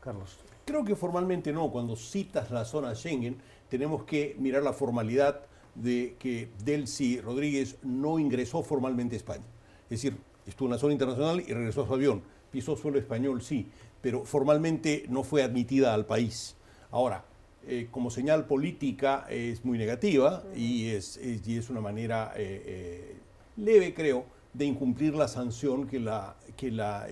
Carlos. 0.00 0.38
Creo 0.66 0.84
que 0.84 0.94
formalmente 0.94 1.52
no. 1.52 1.70
Cuando 1.70 1.96
citas 1.96 2.50
la 2.50 2.66
zona 2.66 2.94
Schengen, 2.94 3.38
tenemos 3.70 4.04
que 4.04 4.36
mirar 4.38 4.62
la 4.62 4.74
formalidad 4.74 5.40
de 5.74 6.16
que 6.18 6.50
Delcy 6.62 7.20
Rodríguez 7.20 7.78
no 7.82 8.18
ingresó 8.18 8.62
formalmente 8.62 9.16
a 9.16 9.18
España. 9.18 9.44
Es 9.84 10.02
decir, 10.02 10.18
estuvo 10.46 10.68
en 10.68 10.72
la 10.72 10.78
zona 10.78 10.92
internacional 10.92 11.40
y 11.40 11.52
regresó 11.52 11.82
a 11.82 11.86
su 11.86 11.94
avión. 11.94 12.22
Pisó 12.50 12.76
suelo 12.76 12.98
español, 12.98 13.42
sí, 13.42 13.68
pero 14.00 14.24
formalmente 14.24 15.06
no 15.08 15.22
fue 15.22 15.42
admitida 15.42 15.94
al 15.94 16.06
país. 16.06 16.56
Ahora, 16.94 17.24
eh, 17.66 17.88
como 17.90 18.08
señal 18.08 18.46
política 18.46 19.26
es 19.28 19.64
muy 19.64 19.78
negativa 19.78 20.44
y, 20.54 20.90
es, 20.90 21.16
es 21.16 21.68
una 21.68 21.80
manera 21.80 22.32
eh, 22.36 22.62
eh, 22.64 23.16
leve, 23.56 23.92
creo, 23.92 24.26
de 24.52 24.66
incumplir 24.66 25.12
la 25.16 25.26
sanción 25.26 25.88
que 25.88 25.98
la, 25.98 26.36
que 26.56 26.70
la, 26.70 27.08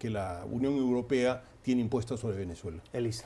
que 0.00 0.10
la 0.10 0.44
Unión 0.50 0.76
Europea 0.76 1.44
tiene 1.62 1.82
impuesta 1.82 2.16
sobre 2.16 2.36
Venezuela. 2.36 2.82
Elisa. 2.92 3.24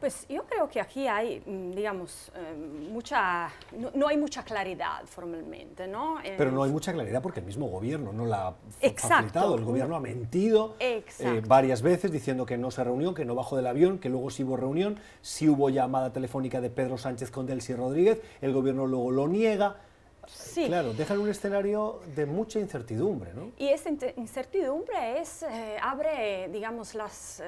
Pues 0.00 0.26
yo 0.28 0.44
creo 0.44 0.66
que 0.68 0.80
aquí 0.80 1.06
hay, 1.06 1.42
mm, 1.44 1.72
digamos, 1.72 2.32
eh, 2.34 2.54
mucha, 2.90 3.50
no, 3.94 4.08
hay 4.08 4.16
mucha 4.16 4.42
claridad 4.42 5.04
formalmente, 5.04 5.86
¿no? 5.86 6.16
Pero 6.38 6.50
no 6.50 6.62
hay 6.62 6.70
mucha 6.70 6.92
claridad 6.92 7.20
porque 7.20 7.40
el 7.40 7.46
mismo 7.46 7.66
gobierno 7.66 8.10
no 8.12 8.24
la 8.24 8.48
ha 8.48 8.54
facilitado. 8.96 9.56
El 9.56 9.64
gobierno 9.64 9.96
ha 9.96 10.00
mentido 10.00 10.76
eh, 10.80 11.04
varias 11.46 11.82
veces 11.82 12.10
diciendo 12.10 12.46
que 12.46 12.56
no 12.56 12.70
se 12.70 12.82
reunió, 12.82 13.12
que 13.12 13.26
no 13.26 13.34
bajó 13.34 13.56
del 13.56 13.66
avión, 13.66 13.98
que 13.98 14.08
luego 14.08 14.30
sí 14.30 14.42
hubo 14.42 14.56
reunión, 14.56 14.98
sí 15.20 15.48
hubo 15.48 15.68
llamada 15.68 16.12
telefónica 16.12 16.62
de 16.62 16.70
Pedro 16.70 16.96
Sánchez 16.96 17.30
con 17.30 17.46
Delcy 17.46 17.74
Rodríguez, 17.74 18.22
el 18.40 18.52
gobierno 18.52 18.86
luego 18.86 19.10
lo 19.10 19.28
niega. 19.28 19.76
Sí. 20.32 20.66
Claro, 20.66 20.92
dejan 20.92 21.18
un 21.18 21.28
escenario 21.28 22.00
de 22.14 22.26
mucha 22.26 22.58
incertidumbre, 22.58 23.32
¿no? 23.34 23.52
Y 23.58 23.68
esa 23.68 23.90
incertidumbre 24.16 25.20
es, 25.20 25.42
eh, 25.42 25.76
abre, 25.82 26.48
digamos, 26.50 26.94
las, 26.94 27.42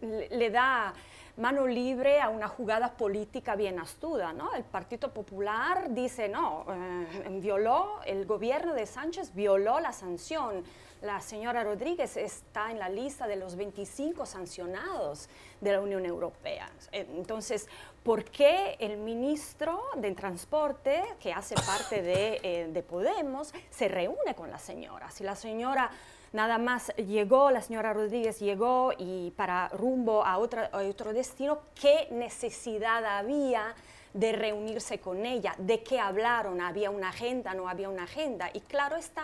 le 0.00 0.50
da 0.50 0.94
mano 1.40 1.66
libre 1.66 2.20
a 2.20 2.28
una 2.28 2.48
jugada 2.48 2.92
política 2.92 3.56
bien 3.56 3.78
astuta. 3.78 4.32
¿no? 4.32 4.54
El 4.54 4.64
Partido 4.64 5.12
Popular 5.12 5.92
dice, 5.92 6.28
no, 6.28 6.66
eh, 6.68 7.38
violó, 7.40 8.00
el 8.04 8.26
gobierno 8.26 8.74
de 8.74 8.86
Sánchez 8.86 9.34
violó 9.34 9.80
la 9.80 9.92
sanción. 9.92 10.62
La 11.02 11.20
señora 11.22 11.64
Rodríguez 11.64 12.18
está 12.18 12.70
en 12.70 12.78
la 12.78 12.90
lista 12.90 13.26
de 13.26 13.36
los 13.36 13.56
25 13.56 14.26
sancionados 14.26 15.30
de 15.62 15.72
la 15.72 15.80
Unión 15.80 16.04
Europea. 16.04 16.70
Entonces, 16.92 17.68
¿por 18.02 18.24
qué 18.24 18.76
el 18.80 18.96
ministro 18.96 19.82
de 19.96 20.12
Transporte, 20.12 21.02
que 21.20 21.32
hace 21.32 21.54
parte 21.54 22.02
de, 22.02 22.40
eh, 22.42 22.68
de 22.72 22.82
Podemos, 22.82 23.52
se 23.70 23.88
reúne 23.88 24.34
con 24.34 24.50
la 24.50 24.58
señora? 24.58 25.10
Si 25.10 25.24
la 25.24 25.36
señora 25.36 25.90
nada 26.32 26.58
más 26.58 26.94
llegó, 26.96 27.50
la 27.50 27.60
señora 27.62 27.92
Rodríguez 27.92 28.38
llegó 28.40 28.92
y 28.96 29.32
para 29.32 29.68
rumbo 29.68 30.24
a, 30.24 30.38
otra, 30.38 30.70
otro 30.72 31.12
destino, 31.12 31.60
¿qué 31.80 32.08
necesidad 32.10 33.04
había? 33.04 33.74
de 34.12 34.32
reunirse 34.32 34.98
con 34.98 35.24
ella, 35.24 35.54
de 35.58 35.84
qué 35.84 36.00
hablaron, 36.00 36.60
había 36.60 36.90
una 36.90 37.10
agenda, 37.10 37.54
no 37.54 37.68
había 37.68 37.88
una 37.88 38.02
agenda. 38.02 38.50
Y 38.52 38.60
claro 38.60 38.96
está 38.96 39.22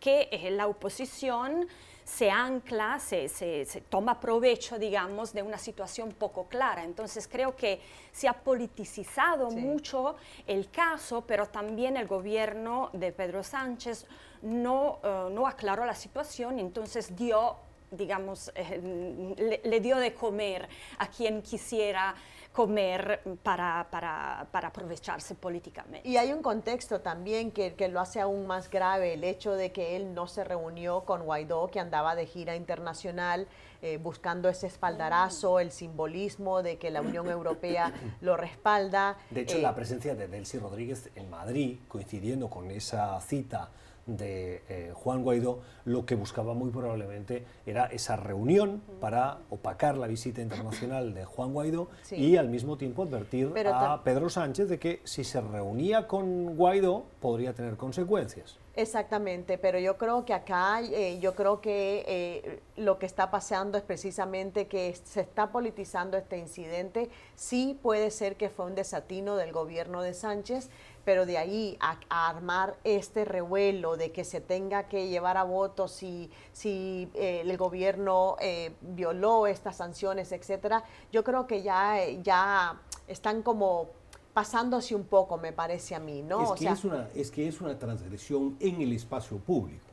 que 0.00 0.28
eh, 0.32 0.50
la 0.50 0.66
oposición 0.66 1.68
se 2.06 2.30
ancla, 2.30 3.00
se, 3.00 3.66
toma 3.88 4.20
provecho, 4.20 4.78
digamos, 4.78 5.32
de 5.32 5.42
una 5.42 5.58
situación 5.58 6.12
poco 6.12 6.46
clara. 6.46 6.84
Entonces 6.84 7.26
creo 7.26 7.56
que 7.56 7.80
se 8.12 8.28
ha 8.28 8.32
politizado 8.32 9.50
mucho 9.50 10.14
el 10.46 10.70
caso, 10.70 11.26
pero 11.26 11.48
también 11.48 11.96
el 11.96 12.06
gobierno 12.06 12.90
de 12.92 13.10
Pedro 13.10 13.42
Sánchez 13.42 14.06
no, 14.42 15.00
eh, 15.02 15.28
no 15.32 15.48
aclaró 15.48 15.84
la 15.84 15.96
situación, 15.96 16.60
entonces 16.60 17.16
dio 17.16 17.56
digamos, 17.90 18.50
eh, 18.56 19.60
le, 19.62 19.80
dio 19.80 19.96
de 19.98 20.12
comer 20.12 20.68
a 20.98 21.06
quien 21.06 21.40
quisiera 21.40 22.16
comer 22.56 23.20
para, 23.42 23.86
para, 23.90 24.48
para, 24.50 24.68
aprovecharse 24.68 25.34
políticamente. 25.34 26.08
Y 26.08 26.16
hay 26.16 26.32
un 26.32 26.40
contexto 26.40 27.02
también 27.02 27.50
que, 27.50 27.74
que, 27.74 27.88
lo 27.88 28.00
hace 28.00 28.18
aún 28.18 28.46
más 28.46 28.70
grave, 28.70 29.12
el 29.12 29.24
hecho 29.24 29.52
de 29.52 29.72
que 29.72 29.94
él 29.94 30.14
no 30.14 30.26
se 30.26 30.42
reunió 30.42 31.02
con 31.02 31.24
Guaidó, 31.24 31.68
que 31.68 31.80
andaba 31.80 32.14
de 32.14 32.24
gira 32.24 32.56
internacional 32.56 33.46
eh, 33.82 33.98
buscando 33.98 34.48
ese 34.48 34.68
espaldarazo, 34.68 35.60
el 35.60 35.70
simbolismo 35.70 36.62
de 36.62 36.78
que 36.78 36.90
la 36.90 37.02
Unión 37.02 37.28
Europea 37.28 37.92
lo 38.22 38.38
respalda. 38.38 39.18
De 39.28 39.42
hecho, 39.42 39.58
la 39.58 39.74
presencia 39.74 40.14
de 40.14 40.26
Delcy 40.26 40.58
Rodríguez 40.58 41.10
en 41.14 41.28
Madrid, 41.28 41.80
coincidiendo 41.88 42.48
con 42.48 42.70
esa 42.70 43.20
cita 43.20 43.68
de 44.06 44.62
eh, 44.68 44.92
Juan 44.94 45.22
Guaidó, 45.22 45.60
lo 45.84 46.06
que 46.06 46.14
buscaba 46.14 46.54
muy 46.54 46.70
probablemente 46.70 47.44
era 47.66 47.86
esa 47.86 48.16
reunión 48.16 48.82
para 49.00 49.38
opacar 49.50 49.96
la 49.96 50.06
visita 50.06 50.40
internacional 50.40 51.12
de 51.12 51.24
Juan 51.24 51.52
Guaidó 51.52 51.88
y 52.10 52.36
al 52.36 52.48
mismo 52.48 52.76
tiempo 52.78 53.02
advertir 53.02 53.52
a 53.66 54.02
Pedro 54.04 54.28
Sánchez 54.30 54.68
de 54.68 54.78
que 54.78 55.00
si 55.04 55.24
se 55.24 55.40
reunía 55.40 56.06
con 56.06 56.56
Guaidó 56.56 57.06
podría 57.20 57.52
tener 57.52 57.76
consecuencias. 57.76 58.58
Exactamente, 58.76 59.56
pero 59.56 59.78
yo 59.78 59.96
creo 59.96 60.26
que 60.26 60.34
acá, 60.34 60.82
eh, 60.82 61.18
yo 61.18 61.34
creo 61.34 61.62
que 61.62 62.04
eh, 62.06 62.60
lo 62.76 62.98
que 62.98 63.06
está 63.06 63.30
pasando 63.30 63.78
es 63.78 63.84
precisamente 63.84 64.66
que 64.66 64.94
se 65.02 65.22
está 65.22 65.50
politizando 65.50 66.18
este 66.18 66.36
incidente. 66.36 67.08
Sí 67.36 67.78
puede 67.82 68.10
ser 68.10 68.36
que 68.36 68.50
fue 68.50 68.66
un 68.66 68.74
desatino 68.74 69.36
del 69.36 69.52
gobierno 69.52 70.02
de 70.02 70.12
Sánchez, 70.12 70.68
pero 71.06 71.24
de 71.24 71.38
ahí 71.38 71.78
a, 71.80 71.96
armar 72.28 72.76
este 72.84 73.24
revuelo 73.24 73.96
de 73.96 74.12
que 74.12 74.24
se 74.24 74.42
tenga 74.42 74.88
que 74.88 75.08
llevar 75.08 75.38
a 75.38 75.44
votos 75.44 75.92
si, 75.92 76.28
si 76.52 77.08
eh, 77.14 77.40
el 77.42 77.56
gobierno 77.56 78.36
violó 78.82 79.46
estas 79.46 79.76
sanciones, 79.76 80.32
etcétera, 80.32 80.84
yo 81.10 81.24
creo 81.24 81.46
que 81.46 81.62
ya, 81.62 81.96
ya 82.22 82.78
están 83.08 83.42
como 83.42 83.88
pasándose 84.34 84.94
un 84.94 85.04
poco, 85.04 85.38
me 85.38 85.54
parece 85.54 85.94
a 85.94 85.98
mí, 85.98 86.20
¿no? 86.20 86.52
Es, 86.52 86.60
que, 86.60 86.68
es, 86.68 86.84
una, 86.84 87.08
es 87.14 87.30
que 87.30 87.48
es 87.48 87.58
una 87.62 87.78
transgresión 87.78 88.54
en 88.60 88.82
el 88.82 88.92
espacio 88.92 89.38
público. 89.38 89.86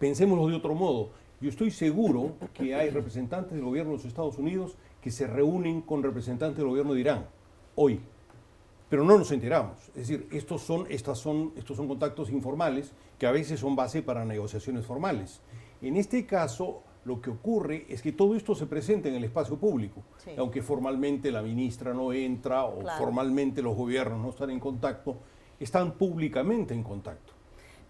Pensémoslo 0.00 0.48
de 0.48 0.56
otro 0.56 0.74
modo. 0.74 1.10
Yo 1.40 1.48
estoy 1.48 1.70
seguro 1.70 2.32
que 2.54 2.74
hay 2.74 2.90
representantes 2.90 3.52
del 3.52 3.62
gobierno 3.62 3.92
de 3.92 3.98
los 3.98 4.06
Estados 4.06 4.36
Unidos 4.38 4.74
que 5.00 5.12
se 5.12 5.28
reúnen 5.28 5.80
con 5.80 6.02
representantes 6.02 6.56
del 6.56 6.68
gobierno 6.68 6.94
de 6.94 7.00
Irán 7.00 7.26
hoy, 7.76 8.00
pero 8.88 9.04
no 9.04 9.18
nos 9.18 9.30
enteramos. 9.32 9.88
Es 9.88 10.08
decir, 10.08 10.28
estos 10.30 10.62
son, 10.62 10.86
estas 10.88 11.18
son, 11.18 11.52
estos 11.56 11.76
son 11.76 11.88
contactos 11.88 12.30
informales 12.30 12.92
que 13.18 13.26
a 13.26 13.32
veces 13.32 13.60
son 13.60 13.76
base 13.76 14.02
para 14.02 14.24
negociaciones 14.24 14.86
formales. 14.86 15.40
En 15.82 15.96
este 15.96 16.26
caso, 16.26 16.82
lo 17.04 17.20
que 17.20 17.30
ocurre 17.30 17.86
es 17.88 18.00
que 18.00 18.12
todo 18.12 18.34
esto 18.34 18.54
se 18.54 18.66
presenta 18.66 19.08
en 19.08 19.14
el 19.14 19.24
espacio 19.24 19.58
público, 19.58 20.02
aunque 20.38 20.62
formalmente 20.62 21.30
la 21.30 21.42
ministra 21.42 21.92
no 21.92 22.12
entra 22.12 22.64
o 22.64 22.82
formalmente 22.98 23.60
los 23.60 23.76
gobiernos 23.76 24.20
no 24.20 24.30
están 24.30 24.50
en 24.50 24.60
contacto, 24.60 25.18
están 25.60 25.92
públicamente 25.92 26.72
en 26.72 26.82
contacto. 26.82 27.33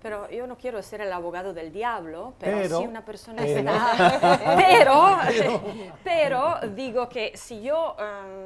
Pero 0.04 0.28
yo 0.28 0.46
no 0.46 0.58
quiero 0.58 0.82
ser 0.82 1.00
el 1.00 1.10
abogado 1.10 1.54
del 1.54 1.72
diablo, 1.72 2.34
pero, 2.38 2.78
si 2.78 2.86
una 2.86 3.02
persona 3.02 3.42
pero, 4.54 5.16
pero, 6.04 6.56
digo 6.74 7.08
que 7.08 7.32
si 7.34 7.62
yo 7.62 7.96
em, 7.98 8.44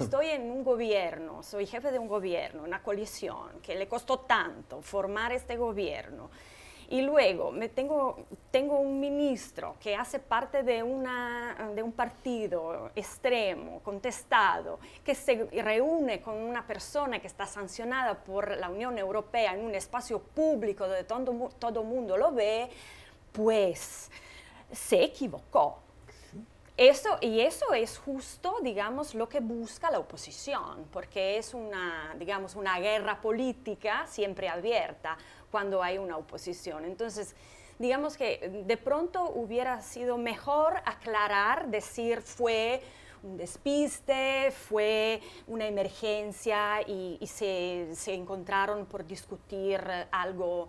estoy 0.00 0.28
en 0.28 0.48
un 0.48 0.62
gobierno, 0.62 1.42
soy 1.42 1.66
jefe 1.66 1.90
de 1.90 1.98
un 1.98 2.06
gobierno, 2.06 2.62
una 2.62 2.80
coalición, 2.80 3.58
que 3.60 3.74
le 3.74 3.88
costó 3.88 4.20
tanto 4.20 4.82
formar 4.82 5.32
este 5.32 5.56
gobierno, 5.56 6.30
y 6.90 7.02
luego 7.02 7.52
me 7.52 7.68
tengo, 7.68 8.26
tengo 8.50 8.80
un 8.80 8.98
ministro 8.98 9.76
que 9.80 9.94
hace 9.94 10.18
parte 10.18 10.64
de, 10.64 10.82
una, 10.82 11.70
de 11.72 11.84
un 11.84 11.92
partido 11.92 12.90
extremo, 12.96 13.80
contestado, 13.84 14.80
que 15.04 15.14
se 15.14 15.48
reúne 15.62 16.20
con 16.20 16.34
una 16.34 16.66
persona 16.66 17.20
que 17.20 17.28
está 17.28 17.46
sancionada 17.46 18.18
por 18.18 18.56
la 18.56 18.68
Unión 18.68 18.98
Europea 18.98 19.54
en 19.54 19.64
un 19.64 19.74
espacio 19.76 20.18
público 20.18 20.88
donde 20.88 21.04
todo, 21.04 21.50
todo 21.60 21.84
mundo 21.84 22.16
lo 22.16 22.32
ve, 22.32 22.68
pues 23.32 24.10
se 24.72 25.04
equivocó. 25.04 25.78
Eso, 26.76 27.18
y 27.20 27.40
eso 27.40 27.74
es 27.74 27.98
justo, 27.98 28.56
digamos, 28.62 29.14
lo 29.14 29.28
que 29.28 29.40
busca 29.40 29.90
la 29.90 29.98
oposición, 29.98 30.86
porque 30.90 31.36
es 31.36 31.52
una, 31.52 32.16
digamos, 32.18 32.56
una 32.56 32.78
guerra 32.80 33.20
política 33.20 34.06
siempre 34.08 34.48
abierta 34.48 35.18
cuando 35.50 35.82
hay 35.82 35.98
una 35.98 36.16
oposición. 36.16 36.84
Entonces, 36.84 37.34
digamos 37.78 38.16
que 38.16 38.64
de 38.66 38.76
pronto 38.76 39.30
hubiera 39.34 39.80
sido 39.80 40.18
mejor 40.18 40.74
aclarar, 40.84 41.68
decir 41.68 42.20
fue 42.20 42.82
un 43.22 43.36
despiste, 43.36 44.50
fue 44.50 45.20
una 45.46 45.66
emergencia 45.66 46.82
y, 46.86 47.18
se, 47.26 47.88
se, 47.94 48.14
encontraron 48.14 48.86
por 48.86 49.06
discutir 49.06 49.80
algo, 50.10 50.68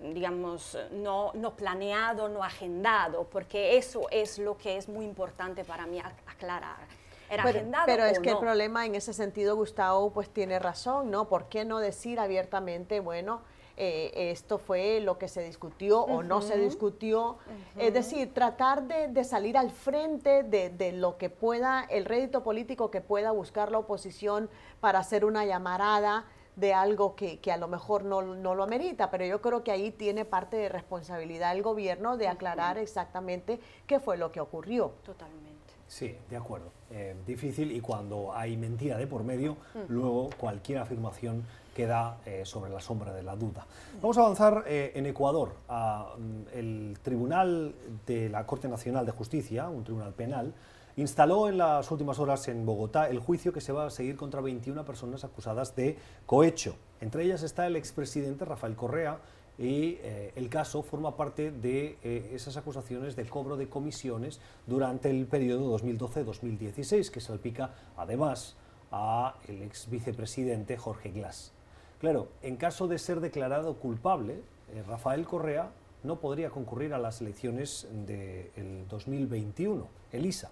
digamos, 0.00 0.76
no, 0.92 1.32
no, 1.34 1.54
planeado, 1.54 2.28
no 2.28 2.42
agendado, 2.42 3.24
porque 3.24 3.76
eso 3.76 4.06
es 4.10 4.38
lo 4.38 4.56
que 4.56 4.76
es 4.76 4.88
muy 4.88 5.04
importante 5.04 5.64
para 5.64 5.86
mí 5.86 6.00
aclarar. 6.26 6.86
¿Era 7.30 7.44
pero, 7.44 7.58
agendado 7.58 7.86
pero 7.86 8.04
es 8.04 8.18
que 8.18 8.30
el 8.30 8.38
problema 8.38 8.84
en 8.84 8.94
ese 8.94 9.12
sentido, 9.12 9.56
Gustavo, 9.56 10.12
pues 10.12 10.28
tiene 10.28 10.58
razón, 10.58 11.10
¿no? 11.10 11.28
¿Por 11.28 11.48
qué 11.48 11.64
no 11.64 11.78
decir 11.78 12.20
abiertamente, 12.20 13.00
bueno, 13.00 13.42
eh, 13.76 14.30
esto 14.30 14.58
fue 14.58 15.00
lo 15.00 15.18
que 15.18 15.28
se 15.28 15.42
discutió 15.42 16.02
o 16.02 16.22
no 16.22 16.42
se 16.42 16.58
discutió. 16.58 17.38
Es 17.78 17.94
decir, 17.94 18.32
tratar 18.34 18.82
de, 18.84 19.24
salir 19.24 19.56
al 19.56 19.70
frente 19.70 20.42
de, 20.42 20.92
lo 20.92 21.16
que 21.16 21.30
pueda, 21.30 21.84
el 21.88 22.04
rédito 22.04 22.42
político 22.42 22.90
que 22.90 23.00
pueda 23.00 23.30
buscar 23.30 23.70
la 23.70 23.78
oposición 23.78 24.50
para 24.80 24.98
hacer 24.98 25.24
una 25.24 25.44
llamarada 25.44 26.26
de 26.56 26.74
algo 26.74 27.16
que, 27.16 27.40
a 27.50 27.56
lo 27.56 27.68
mejor 27.68 28.04
no, 28.04 28.20
lo 28.22 28.62
amerita, 28.62 29.10
pero 29.10 29.24
yo 29.24 29.40
creo 29.40 29.64
que 29.64 29.72
ahí 29.72 29.90
tiene 29.90 30.24
parte 30.24 30.56
de 30.56 30.68
responsabilidad 30.68 31.52
el 31.52 31.62
gobierno 31.62 32.16
de 32.16 32.28
aclarar 32.28 32.78
exactamente 32.78 33.58
qué 33.86 34.00
fue 34.00 34.16
lo 34.16 34.32
que 34.32 34.40
ocurrió. 34.40 34.92
Totalmente. 35.04 35.51
Sí, 35.92 36.16
de 36.30 36.38
acuerdo. 36.38 36.72
Eh, 36.90 37.14
difícil 37.26 37.70
y 37.70 37.82
cuando 37.82 38.34
hay 38.34 38.56
mentira 38.56 38.96
de 38.96 39.06
por 39.06 39.24
medio, 39.24 39.58
luego 39.88 40.30
cualquier 40.38 40.78
afirmación 40.78 41.44
queda 41.74 42.16
eh, 42.24 42.46
sobre 42.46 42.70
la 42.70 42.80
sombra 42.80 43.12
de 43.12 43.22
la 43.22 43.36
duda. 43.36 43.66
Vamos 44.00 44.16
a 44.16 44.22
avanzar 44.22 44.64
eh, 44.66 44.92
en 44.94 45.04
Ecuador. 45.04 45.52
Mm, 45.68 46.42
el 46.54 46.98
Tribunal 47.02 47.74
de 48.06 48.30
la 48.30 48.46
Corte 48.46 48.68
Nacional 48.68 49.04
de 49.04 49.12
Justicia, 49.12 49.68
un 49.68 49.84
tribunal 49.84 50.14
penal, 50.14 50.54
instaló 50.96 51.46
en 51.46 51.58
las 51.58 51.90
últimas 51.90 52.18
horas 52.18 52.48
en 52.48 52.64
Bogotá 52.64 53.10
el 53.10 53.18
juicio 53.18 53.52
que 53.52 53.60
se 53.60 53.72
va 53.72 53.84
a 53.84 53.90
seguir 53.90 54.16
contra 54.16 54.40
21 54.40 54.86
personas 54.86 55.24
acusadas 55.24 55.76
de 55.76 55.98
cohecho. 56.24 56.74
Entre 57.02 57.24
ellas 57.24 57.42
está 57.42 57.66
el 57.66 57.76
expresidente 57.76 58.46
Rafael 58.46 58.76
Correa 58.76 59.18
y 59.58 59.98
eh, 60.00 60.32
el 60.36 60.48
caso 60.48 60.82
forma 60.82 61.16
parte 61.16 61.50
de 61.50 61.98
esas 62.34 62.56
acusaciones 62.56 63.16
de 63.16 63.26
cobro 63.26 63.56
de 63.56 63.68
comisiones 63.68 64.40
durante 64.66 65.10
el 65.10 65.26
periodo 65.26 65.78
2012-2016 65.78 67.10
que 67.10 67.20
salpica 67.20 67.74
además 67.96 68.56
a 68.90 69.36
el 69.48 69.62
ex 69.62 69.88
vicepresidente 69.90 70.76
Jorge 70.76 71.10
Glass. 71.10 71.52
Claro, 72.00 72.28
en 72.42 72.56
caso 72.56 72.88
de 72.88 72.98
ser 72.98 73.20
declarado 73.20 73.76
culpable, 73.76 74.42
eh, 74.72 74.82
Rafael 74.86 75.24
Correa 75.24 75.70
no 76.02 76.18
podría 76.18 76.50
concurrir 76.50 76.94
a 76.94 76.98
las 76.98 77.20
elecciones 77.20 77.86
del 77.92 78.86
2021, 78.88 79.86
Elisa. 80.10 80.50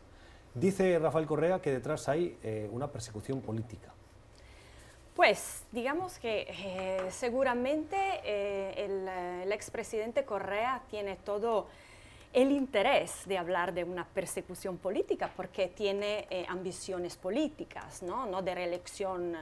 Dice 0.55 0.99
Rafael 0.99 1.27
Correa 1.27 1.61
que 1.61 1.73
detrás 1.73 2.09
hay 2.09 2.39
eh, 2.43 2.69
una 2.73 2.93
persecución 2.93 3.41
política. 3.41 3.93
Pues 5.15 5.65
digamos 5.73 6.19
que 6.19 6.47
eh, 6.49 7.11
seguramente 7.11 7.97
el, 8.85 9.07
el 9.09 9.53
expresidente 9.53 10.25
Correa 10.25 10.83
tiene 10.89 11.17
todo 11.17 11.67
el 12.33 12.53
interés 12.53 13.27
de 13.27 13.37
hablar 13.37 13.75
de 13.75 13.85
una 13.85 14.07
persecución 14.07 14.79
política 14.79 15.31
porque 15.37 15.69
tiene 15.69 16.29
ambiciones 16.49 17.17
políticas, 17.17 18.03
no, 18.03 18.27
no 18.27 18.41
de 18.41 18.55
reelección 18.55 19.37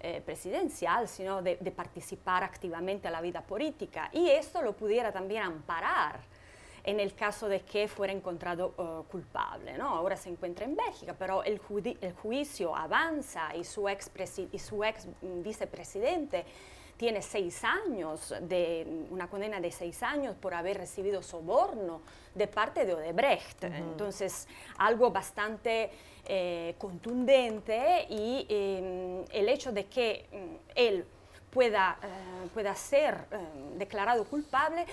eh, 0.00 0.22
presidencial, 0.24 1.08
sino 1.08 1.42
de, 1.42 1.56
participar 1.74 2.44
activamente 2.44 3.08
a 3.08 3.10
la 3.10 3.20
vida 3.20 3.40
política. 3.40 4.08
Y 4.12 4.28
esto 4.30 4.62
lo 4.62 4.72
pudiera 4.76 5.10
también 5.10 5.42
amparar 5.42 6.20
en 6.84 7.00
el 7.00 7.14
caso 7.14 7.48
de 7.48 7.60
que 7.60 7.88
fuera 7.88 8.12
encontrado 8.12 8.74
eh, 8.78 9.10
culpable. 9.10 9.76
¿no? 9.76 9.88
Ahora 9.88 10.16
se 10.16 10.28
encuentra 10.28 10.64
en 10.64 10.76
Bélgica, 10.76 11.14
pero 11.18 11.42
el, 11.42 11.60
el 12.00 12.12
juicio 12.14 12.74
avanza 12.74 13.54
y 13.54 13.64
su 13.64 13.88
ex, 13.88 14.10
y 14.52 14.58
su 14.58 14.84
ex 14.84 15.06
vicepresidente 15.20 16.44
tiene 16.98 17.22
seis 17.22 17.62
años, 17.62 18.34
de 18.40 19.06
una 19.10 19.30
condena 19.30 19.60
de 19.60 19.70
seis 19.70 20.02
años 20.02 20.34
por 20.34 20.52
haber 20.52 20.78
recibido 20.78 21.22
soborno 21.22 22.02
de 22.34 22.48
parte 22.48 22.84
de 22.84 22.92
Odebrecht. 22.92 23.62
Entonces, 23.64 24.48
algo 24.78 25.10
bastante 25.12 25.90
eh, 26.26 26.74
contundente 26.76 28.06
y 28.10 28.46
em, 28.48 29.24
el 29.30 29.48
hecho 29.48 29.70
de 29.72 29.86
que 29.86 30.26
mm, 30.32 30.70
él 30.74 31.04
pueda, 31.50 31.98
eh, 32.02 32.48
pueda 32.52 32.74
ser 32.74 33.26
em, 33.30 33.78
declarado 33.78 34.24
culpable 34.24 34.84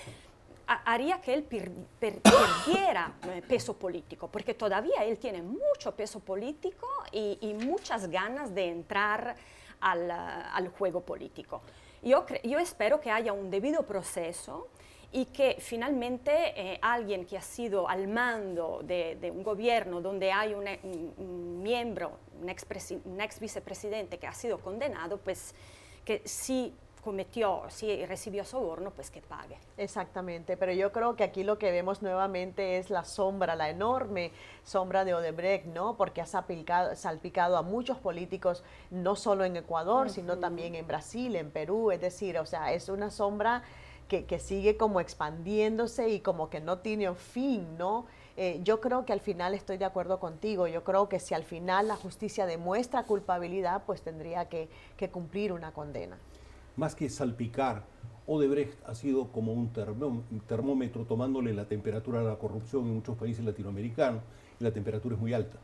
haría 0.66 1.20
que 1.20 1.34
él 1.34 1.42
perdiera 1.44 3.14
eh, 3.22 3.42
peso 3.46 3.76
político, 3.76 4.28
porque 4.28 4.54
todavía 4.54 5.04
él 5.04 5.18
tiene 5.18 5.42
mucho 5.42 5.94
peso 5.94 6.20
político 6.20 6.86
y, 7.12 7.54
muchas 7.54 8.08
ganas 8.08 8.54
de 8.54 8.68
entrar 8.68 9.36
al, 9.80 10.10
al 10.10 10.68
juego 10.68 11.00
político. 11.00 11.62
Yo, 12.02 12.26
yo 12.44 12.58
espero 12.58 13.00
que 13.00 13.10
haya 13.10 13.32
un 13.32 13.50
debido 13.50 13.84
proceso 13.84 14.68
y 15.12 15.26
que 15.26 15.56
finalmente 15.60 16.30
eh, 16.56 16.78
alguien 16.82 17.24
que 17.24 17.36
ha 17.38 17.42
sido 17.42 17.88
al 17.88 18.08
mando 18.08 18.80
de, 18.82 19.32
un 19.34 19.42
gobierno 19.42 20.00
donde 20.00 20.32
hay 20.32 20.54
un, 20.54 21.62
miembro, 21.62 22.18
un 22.40 22.48
ex, 22.48 22.66
un 23.04 23.20
ex, 23.20 23.40
vicepresidente 23.40 24.18
que 24.18 24.26
ha 24.26 24.34
sido 24.34 24.58
condenado, 24.58 25.18
pues 25.18 25.54
que 26.04 26.22
si 26.24 26.74
cometió, 27.06 27.62
si 27.68 28.04
recibió 28.04 28.44
soborno, 28.44 28.90
pues 28.90 29.12
que 29.12 29.22
pague. 29.22 29.56
Exactamente, 29.76 30.56
pero 30.56 30.72
yo 30.72 30.90
creo 30.90 31.14
que 31.14 31.22
aquí 31.22 31.44
lo 31.44 31.56
que 31.56 31.70
vemos 31.70 32.02
nuevamente 32.02 32.78
es 32.78 32.90
la 32.90 33.04
sombra, 33.04 33.54
la 33.54 33.70
enorme 33.70 34.32
sombra 34.64 35.04
de 35.04 35.14
Odebrecht, 35.14 35.66
¿no? 35.66 35.96
Porque 35.96 36.20
ha 36.20 36.26
salpicado, 36.26 36.96
salpicado 36.96 37.58
a 37.58 37.62
muchos 37.62 37.98
políticos, 37.98 38.64
no 38.90 39.14
solo 39.14 39.44
en 39.44 39.56
Ecuador, 39.56 40.10
sino 40.10 40.38
también 40.38 40.74
en 40.74 40.88
Brasil, 40.88 41.36
en 41.36 41.52
Perú, 41.52 41.92
es 41.92 42.00
decir, 42.00 42.38
o 42.38 42.44
sea, 42.44 42.72
es 42.72 42.88
una 42.88 43.12
sombra 43.12 43.62
que, 44.08 44.38
sigue 44.38 44.76
como 44.76 45.00
expandiéndose 45.00 46.08
y 46.08 46.20
como 46.20 46.48
que 46.50 46.60
no 46.60 46.78
tiene 46.78 47.12
fin, 47.14 47.76
¿no? 47.78 48.06
Eh, 48.36 48.60
yo 48.62 48.80
creo 48.80 49.04
que 49.04 49.12
al 49.12 49.20
final 49.20 49.54
estoy 49.54 49.78
de 49.78 49.84
acuerdo 49.84 50.20
contigo. 50.20 50.66
Yo 50.66 50.84
creo 50.84 51.08
que 51.08 51.18
si 51.18 51.34
al 51.34 51.44
final 51.44 51.88
la 51.88 51.96
justicia 51.96 52.46
demuestra 52.46 53.04
culpabilidad, 53.04 53.82
pues 53.86 54.02
tendría 54.02 54.48
que, 54.48 54.68
cumplir 55.10 55.52
una 55.52 55.72
condena. 55.72 56.18
Más 56.76 56.94
que 56.94 57.08
salpicar, 57.08 57.84
Odebrecht 58.26 58.78
ha 58.86 58.94
sido 58.94 59.32
como 59.32 59.52
un 59.52 59.70
termómetro 60.46 61.04
tomándole 61.04 61.54
la 61.54 61.66
temperatura 61.66 62.20
a 62.20 62.24
la 62.24 62.36
corrupción 62.36 62.86
en 62.86 62.94
muchos 62.94 63.16
países 63.16 63.44
latinoamericanos 63.44 64.22
y 64.60 64.64
la 64.64 64.72
temperatura 64.72 65.14
es 65.14 65.20
muy 65.20 65.32
alta. 65.32 65.58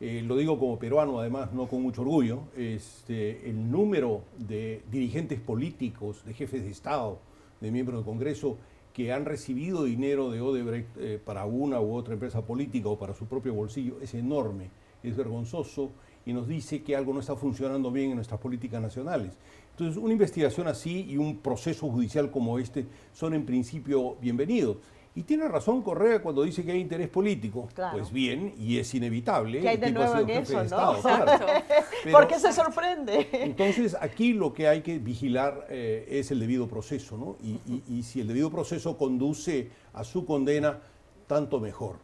Eh, 0.00 0.22
lo 0.26 0.36
digo 0.36 0.58
como 0.58 0.78
peruano, 0.78 1.20
además, 1.20 1.52
no 1.52 1.68
con 1.68 1.82
mucho 1.82 2.02
orgullo. 2.02 2.40
Este, 2.56 3.48
el 3.48 3.70
número 3.70 4.24
de 4.38 4.82
dirigentes 4.90 5.40
políticos, 5.40 6.24
de 6.24 6.34
jefes 6.34 6.64
de 6.64 6.70
Estado, 6.70 7.20
de 7.60 7.70
miembros 7.70 7.98
del 7.98 8.04
Congreso 8.04 8.58
que 8.92 9.12
han 9.12 9.24
recibido 9.24 9.84
dinero 9.84 10.30
de 10.30 10.40
Odebrecht 10.40 10.96
eh, 10.96 11.20
para 11.22 11.44
una 11.44 11.80
u 11.80 11.94
otra 11.94 12.14
empresa 12.14 12.44
política 12.44 12.88
o 12.88 12.98
para 12.98 13.14
su 13.14 13.26
propio 13.26 13.52
bolsillo 13.54 14.00
es 14.00 14.14
enorme, 14.14 14.70
es 15.02 15.14
vergonzoso 15.14 15.90
y 16.24 16.32
nos 16.32 16.48
dice 16.48 16.82
que 16.82 16.96
algo 16.96 17.12
no 17.12 17.20
está 17.20 17.36
funcionando 17.36 17.90
bien 17.90 18.10
en 18.10 18.16
nuestras 18.16 18.40
políticas 18.40 18.80
nacionales. 18.82 19.36
Entonces, 19.78 20.02
una 20.02 20.14
investigación 20.14 20.68
así 20.68 21.04
y 21.06 21.18
un 21.18 21.36
proceso 21.36 21.86
judicial 21.90 22.30
como 22.30 22.58
este 22.58 22.86
son 23.12 23.34
en 23.34 23.44
principio 23.44 24.16
bienvenidos. 24.22 24.78
Y 25.14 25.22
tiene 25.22 25.46
razón 25.48 25.82
Correa 25.82 26.22
cuando 26.22 26.44
dice 26.44 26.64
que 26.64 26.72
hay 26.72 26.80
interés 26.80 27.10
político. 27.10 27.68
Pues 27.92 28.10
bien, 28.10 28.54
y 28.58 28.78
es 28.78 28.94
inevitable. 28.94 29.60
Que 29.60 29.68
hay 29.68 29.76
de 29.76 29.92
nuevo 29.92 30.16
en 30.16 30.30
eso, 30.30 30.64
¿no? 30.64 30.96
¿Por 32.10 32.26
qué 32.26 32.40
se 32.40 32.54
sorprende? 32.54 33.28
Entonces, 33.32 33.94
aquí 34.00 34.32
lo 34.32 34.54
que 34.54 34.66
hay 34.66 34.80
que 34.80 34.98
vigilar 34.98 35.66
eh, 35.68 36.06
es 36.08 36.30
el 36.30 36.40
debido 36.40 36.66
proceso, 36.66 37.18
¿no? 37.18 37.36
Y, 37.42 38.02
si 38.02 38.22
el 38.22 38.28
debido 38.28 38.50
proceso 38.50 38.96
conduce 38.96 39.70
a 39.92 40.04
su 40.04 40.24
condena, 40.24 40.80
tanto 41.26 41.60
mejor. 41.60 41.96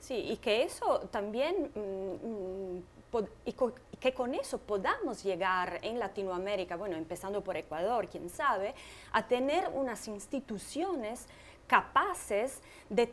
Sí, 0.00 0.16
y 0.16 0.36
que 0.38 0.64
eso 0.64 1.08
también, 1.12 1.70
mm, 1.76 3.18
mm, 3.18 3.26
y 3.44 3.52
que 4.00 4.14
con 4.14 4.34
eso 4.34 4.58
podamos 4.58 5.22
llegar 5.22 5.78
en 5.82 5.98
Latinoamérica, 5.98 6.76
bueno, 6.76 6.96
empezando 6.96 7.44
por 7.44 7.56
Ecuador, 7.56 8.08
quién 8.08 8.28
sabe, 8.28 8.74
a 9.12 9.28
tener 9.28 9.68
unas 9.74 10.08
instituciones 10.08 11.26
capaces 11.70 12.62
de, 12.88 13.06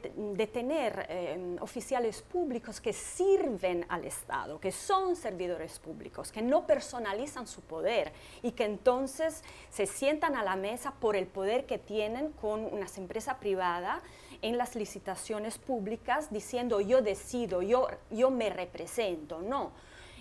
tener 0.48 1.06
em, 1.10 1.62
oficiales 1.62 2.24
públicos 2.24 2.82
que 2.82 2.92
sirven 2.92 3.86
al 3.88 4.04
Estado, 4.04 4.60
que 4.60 4.72
son 4.72 5.16
servidores 5.16 5.78
públicos, 5.78 6.32
que 6.32 6.42
no 6.42 6.66
personalizan 6.66 7.46
su 7.46 7.62
poder 7.62 8.12
y 8.42 8.54
que 8.54 8.66
entonces 8.66 9.44
se 9.70 9.86
sientan 9.86 10.36
a 10.36 10.42
la 10.42 10.56
mesa 10.56 10.96
por 11.00 11.16
el 11.16 11.28
poder 11.28 11.68
que 11.68 11.78
tienen 11.78 12.32
con 12.32 12.66
una 12.66 12.88
empresa 12.98 13.38
privada 13.38 14.02
en 14.42 14.58
las 14.58 14.76
licitaciones 14.76 15.60
públicas 15.60 16.32
diciendo 16.32 16.82
yo 16.82 17.04
decido, 17.04 17.62
yo, 17.62 17.88
yo 18.10 18.32
me 18.32 18.50
represento. 18.50 19.40
No, 19.40 19.72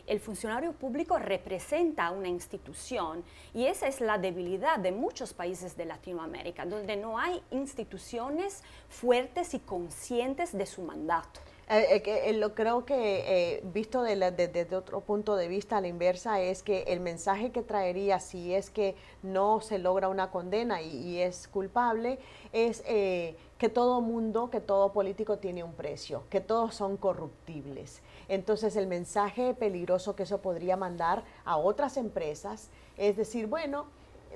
el 0.06 0.20
funcionario 0.20 0.72
público 0.72 1.18
representa 1.18 2.10
una 2.10 2.28
institución 2.28 3.24
y 3.52 3.66
esa 3.66 3.88
es 3.88 4.00
la 4.00 4.18
debilidad 4.18 4.78
de 4.78 4.92
muchos 4.92 5.32
países 5.32 5.76
de 5.76 5.84
Latinoamérica, 5.84 6.64
donde 6.64 6.96
no 6.96 7.18
hay 7.18 7.42
instituciones 7.50 8.62
fuertes 8.88 9.54
y 9.54 9.58
conscientes 9.58 10.56
de 10.56 10.66
su 10.66 10.82
mandato. 10.82 11.40
Eh, 11.68 12.00
eh, 12.06 12.32
lo 12.34 12.54
creo 12.54 12.84
que 12.84 13.56
eh, 13.56 13.60
visto 13.74 14.02
desde 14.02 14.76
otro 14.76 15.00
punto 15.00 15.34
de 15.34 15.48
vista 15.48 15.78
a 15.78 15.80
la 15.80 15.88
inversa 15.88 16.40
es 16.40 16.62
que 16.62 16.82
el 16.82 17.00
mensaje 17.00 17.50
que 17.50 17.62
traería 17.62 18.20
si 18.20 18.54
es 18.54 18.70
que 18.70 18.94
no 19.24 19.60
se 19.60 19.78
logra 19.78 20.08
una 20.08 20.30
condena 20.30 20.80
y, 20.80 21.18
es 21.18 21.48
culpable 21.48 22.20
es 22.52 22.82
que 22.82 23.68
todo 23.68 24.00
mundo, 24.00 24.48
que 24.48 24.60
todo 24.60 24.92
político 24.92 25.38
tiene 25.38 25.64
un 25.64 25.72
precio, 25.72 26.22
que 26.30 26.40
todos 26.40 26.74
son 26.74 26.96
corruptibles. 26.96 28.00
Entonces 28.28 28.76
el 28.76 28.86
mensaje 28.86 29.54
peligroso 29.54 30.14
que 30.14 30.22
eso 30.22 30.38
podría 30.38 30.76
mandar 30.76 31.24
a 31.44 31.56
otras 31.56 31.96
empresas 31.96 32.70
es 32.96 33.16
decir, 33.16 33.48
bueno, 33.48 33.86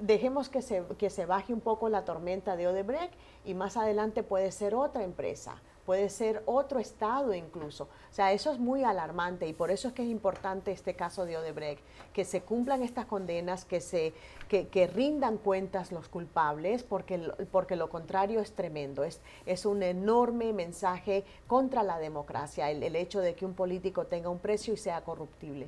dejemos 0.00 0.48
que 0.48 0.62
se, 0.62 0.82
que 0.98 1.10
se 1.10 1.26
baje 1.26 1.52
un 1.52 1.60
poco 1.60 1.88
la 1.88 2.04
tormenta 2.04 2.56
de 2.56 2.66
Odebrecht 2.66 3.14
y 3.44 3.54
más 3.54 3.76
adelante 3.76 4.24
puede 4.24 4.50
ser 4.50 4.74
otra 4.74 5.04
empresa 5.04 5.62
puede 5.90 6.08
ser 6.08 6.44
otro 6.46 6.78
estado 6.78 7.34
incluso. 7.34 7.88
O 8.12 8.14
sea, 8.14 8.32
eso 8.32 8.52
es 8.52 8.60
muy 8.60 8.84
alarmante 8.84 9.48
y 9.48 9.52
por 9.52 9.72
eso 9.72 9.88
es 9.88 9.94
que 9.94 10.04
es 10.04 10.08
importante 10.08 10.70
este 10.70 10.94
caso 10.94 11.24
de 11.24 11.36
Odebrecht, 11.36 11.82
que 12.12 12.24
se 12.24 12.42
cumplan 12.42 12.84
estas 12.84 13.06
condenas, 13.06 13.64
que, 13.64 13.80
se, 13.80 14.12
que, 14.48 14.86
rindan 14.86 15.36
cuentas 15.36 15.90
los 15.90 16.06
culpables, 16.06 16.84
porque, 16.84 17.32
porque 17.50 17.74
lo 17.74 17.88
contrario 17.88 18.38
es 18.38 18.52
tremendo. 18.52 19.02
Es, 19.02 19.20
es 19.46 19.66
un 19.66 19.82
enorme 19.82 20.52
mensaje 20.52 21.24
contra 21.48 21.82
la 21.82 21.98
democracia, 21.98 22.70
el, 22.70 22.94
hecho 22.94 23.18
de 23.18 23.34
que 23.34 23.44
un 23.44 23.54
político 23.54 24.04
tenga 24.06 24.28
un 24.28 24.38
precio 24.38 24.72
y 24.72 24.76
sea 24.76 25.00
corruptible. 25.00 25.66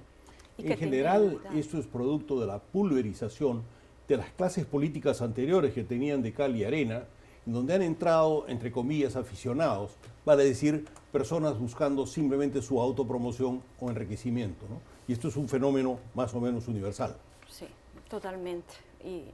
en 0.57 0.79
general, 0.79 1.41
esto 1.57 1.79
es 1.79 1.89
producto 1.89 2.39
de 2.39 2.47
la 2.47 2.61
pulverización 2.61 3.65
de 4.07 4.19
las 4.19 4.31
clases 4.31 4.67
políticas 4.67 5.21
anteriores 5.21 5.75
que 5.75 5.83
tenían 5.83 6.23
de 6.23 6.33
cal 6.33 6.55
y 6.55 6.63
arena, 6.63 7.07
donde 7.45 7.75
han 7.75 7.83
entrado, 7.83 8.45
entre 8.49 8.71
comillas, 8.71 9.17
aficionados, 9.17 9.93
vale 10.25 10.45
decir, 10.45 10.87
personas 11.11 11.59
buscando 11.59 12.07
simplemente 12.07 12.63
su 12.63 12.81
autopromoción 12.81 13.63
o 13.81 13.91
enriquecimiento. 13.91 14.67
¿no? 14.69 14.81
Y 15.09 15.13
esto 15.13 15.29
es 15.29 15.37
un 15.37 15.49
fenómeno 15.49 15.99
más 16.15 16.35
o 16.35 16.41
menos 16.41 16.69
universal. 16.69 17.17
Sí, 17.49 17.67
totalmente. 18.09 18.75
Y, 19.05 19.25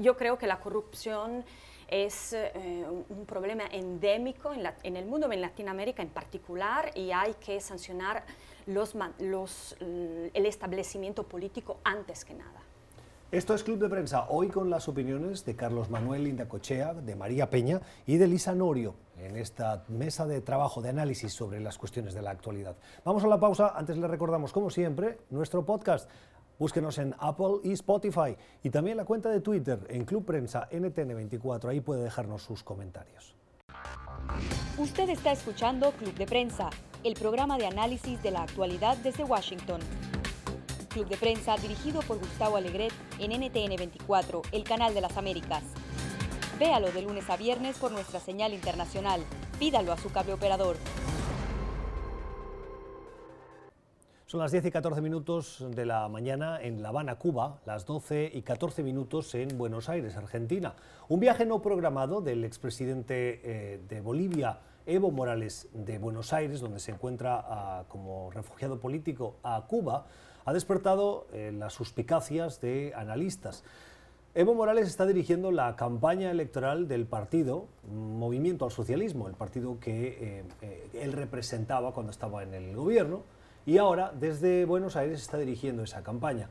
yo 0.00 0.16
creo 0.16 0.36
que 0.36 0.48
la 0.48 0.58
corrupción 0.58 1.44
es 1.86 2.32
eh, 2.32 2.84
un 3.08 3.24
problema 3.26 3.62
endémico 3.70 4.52
en, 4.52 4.68
en, 4.82 4.96
el 4.96 5.06
mundo, 5.06 5.30
en 5.30 5.40
Latinoamérica 5.40 6.02
en 6.02 6.08
particular, 6.08 6.90
y 6.96 7.12
hay 7.12 7.34
que 7.34 7.60
sancionar 7.60 8.24
los, 8.66 8.96
los, 9.20 9.76
el 9.80 10.46
establecimiento 10.46 11.22
político 11.22 11.78
antes 11.84 12.24
que 12.24 12.34
nada. 12.34 12.60
Esto 13.30 13.52
es 13.52 13.62
Club 13.62 13.78
de 13.78 13.90
Prensa, 13.90 14.24
hoy 14.30 14.48
con 14.48 14.70
las 14.70 14.88
opiniones 14.88 15.44
de 15.44 15.54
Carlos 15.54 15.90
Manuel 15.90 16.26
Indacochea, 16.26 16.94
de 16.94 17.14
María 17.14 17.50
Peña 17.50 17.82
y 18.06 18.16
de 18.16 18.26
Lisa 18.26 18.54
Norio 18.54 18.94
en 19.18 19.36
esta 19.36 19.84
mesa 19.88 20.26
de 20.26 20.40
trabajo, 20.40 20.80
de 20.80 20.88
análisis 20.88 21.34
sobre 21.34 21.60
las 21.60 21.76
cuestiones 21.76 22.14
de 22.14 22.22
la 22.22 22.30
actualidad. 22.30 22.78
Vamos 23.04 23.22
a 23.24 23.26
la 23.26 23.38
pausa, 23.38 23.74
antes 23.76 23.98
le 23.98 24.08
recordamos, 24.08 24.54
como 24.54 24.70
siempre, 24.70 25.18
nuestro 25.28 25.66
podcast. 25.66 26.08
Búsquenos 26.58 26.96
en 26.96 27.14
Apple 27.18 27.56
y 27.64 27.72
Spotify 27.72 28.34
y 28.62 28.70
también 28.70 28.96
la 28.96 29.04
cuenta 29.04 29.28
de 29.28 29.42
Twitter 29.42 29.78
en 29.90 30.06
Club 30.06 30.24
Prensa 30.24 30.66
NTN24, 30.70 31.68
ahí 31.68 31.82
puede 31.82 32.04
dejarnos 32.04 32.42
sus 32.42 32.64
comentarios. 32.64 33.34
Usted 34.78 35.10
está 35.10 35.32
escuchando 35.32 35.92
Club 35.92 36.14
de 36.14 36.24
Prensa, 36.24 36.70
el 37.04 37.12
programa 37.12 37.58
de 37.58 37.66
análisis 37.66 38.22
de 38.22 38.30
la 38.30 38.44
actualidad 38.44 38.96
desde 38.96 39.24
Washington. 39.24 39.80
Club 40.88 41.08
de 41.08 41.16
Prensa 41.16 41.56
dirigido 41.56 42.00
por 42.02 42.18
Gustavo 42.18 42.56
Alegret 42.56 42.92
en 43.18 43.30
NTN 43.30 43.76
24, 43.76 44.42
el 44.52 44.64
canal 44.64 44.94
de 44.94 45.00
las 45.00 45.16
Américas. 45.16 45.62
Véalo 46.58 46.90
de 46.90 47.02
lunes 47.02 47.28
a 47.30 47.36
viernes 47.36 47.76
por 47.78 47.92
nuestra 47.92 48.18
señal 48.18 48.52
internacional. 48.52 49.20
Pídalo 49.58 49.92
a 49.92 49.98
su 49.98 50.10
cable 50.10 50.32
operador. 50.32 50.76
Son 54.26 54.40
las 54.40 54.52
10 54.52 54.66
y 54.66 54.70
14 54.70 55.00
minutos 55.00 55.64
de 55.70 55.86
la 55.86 56.06
mañana 56.08 56.60
en 56.60 56.82
La 56.82 56.90
Habana, 56.90 57.14
Cuba, 57.14 57.60
las 57.64 57.86
12 57.86 58.30
y 58.34 58.42
14 58.42 58.82
minutos 58.82 59.34
en 59.34 59.56
Buenos 59.56 59.88
Aires, 59.88 60.16
Argentina. 60.16 60.74
Un 61.08 61.20
viaje 61.20 61.46
no 61.46 61.62
programado 61.62 62.20
del 62.20 62.44
expresidente 62.44 63.40
eh, 63.42 63.80
de 63.88 64.00
Bolivia, 64.02 64.58
Evo 64.84 65.10
Morales, 65.10 65.68
de 65.72 65.98
Buenos 65.98 66.32
Aires, 66.34 66.60
donde 66.60 66.80
se 66.80 66.90
encuentra 66.90 67.42
ah, 67.42 67.84
como 67.88 68.30
refugiado 68.30 68.78
político 68.78 69.36
a 69.42 69.64
Cuba, 69.66 70.06
ha 70.44 70.52
despertado 70.52 71.26
eh, 71.32 71.52
las 71.56 71.72
suspicacias 71.72 72.60
de 72.60 72.92
analistas. 72.96 73.64
Evo 74.34 74.54
Morales 74.54 74.88
está 74.88 75.06
dirigiendo 75.06 75.50
la 75.50 75.74
campaña 75.76 76.30
electoral 76.30 76.86
del 76.86 77.06
partido 77.06 77.66
Movimiento 77.90 78.64
al 78.64 78.70
Socialismo, 78.70 79.28
el 79.28 79.34
partido 79.34 79.78
que 79.80 80.08
eh, 80.08 80.44
eh, 80.62 80.88
él 80.94 81.12
representaba 81.12 81.92
cuando 81.92 82.12
estaba 82.12 82.42
en 82.42 82.54
el 82.54 82.76
gobierno, 82.76 83.22
y 83.66 83.78
ahora 83.78 84.12
desde 84.18 84.64
Buenos 84.64 84.96
Aires 84.96 85.20
está 85.20 85.38
dirigiendo 85.38 85.82
esa 85.82 86.02
campaña. 86.02 86.48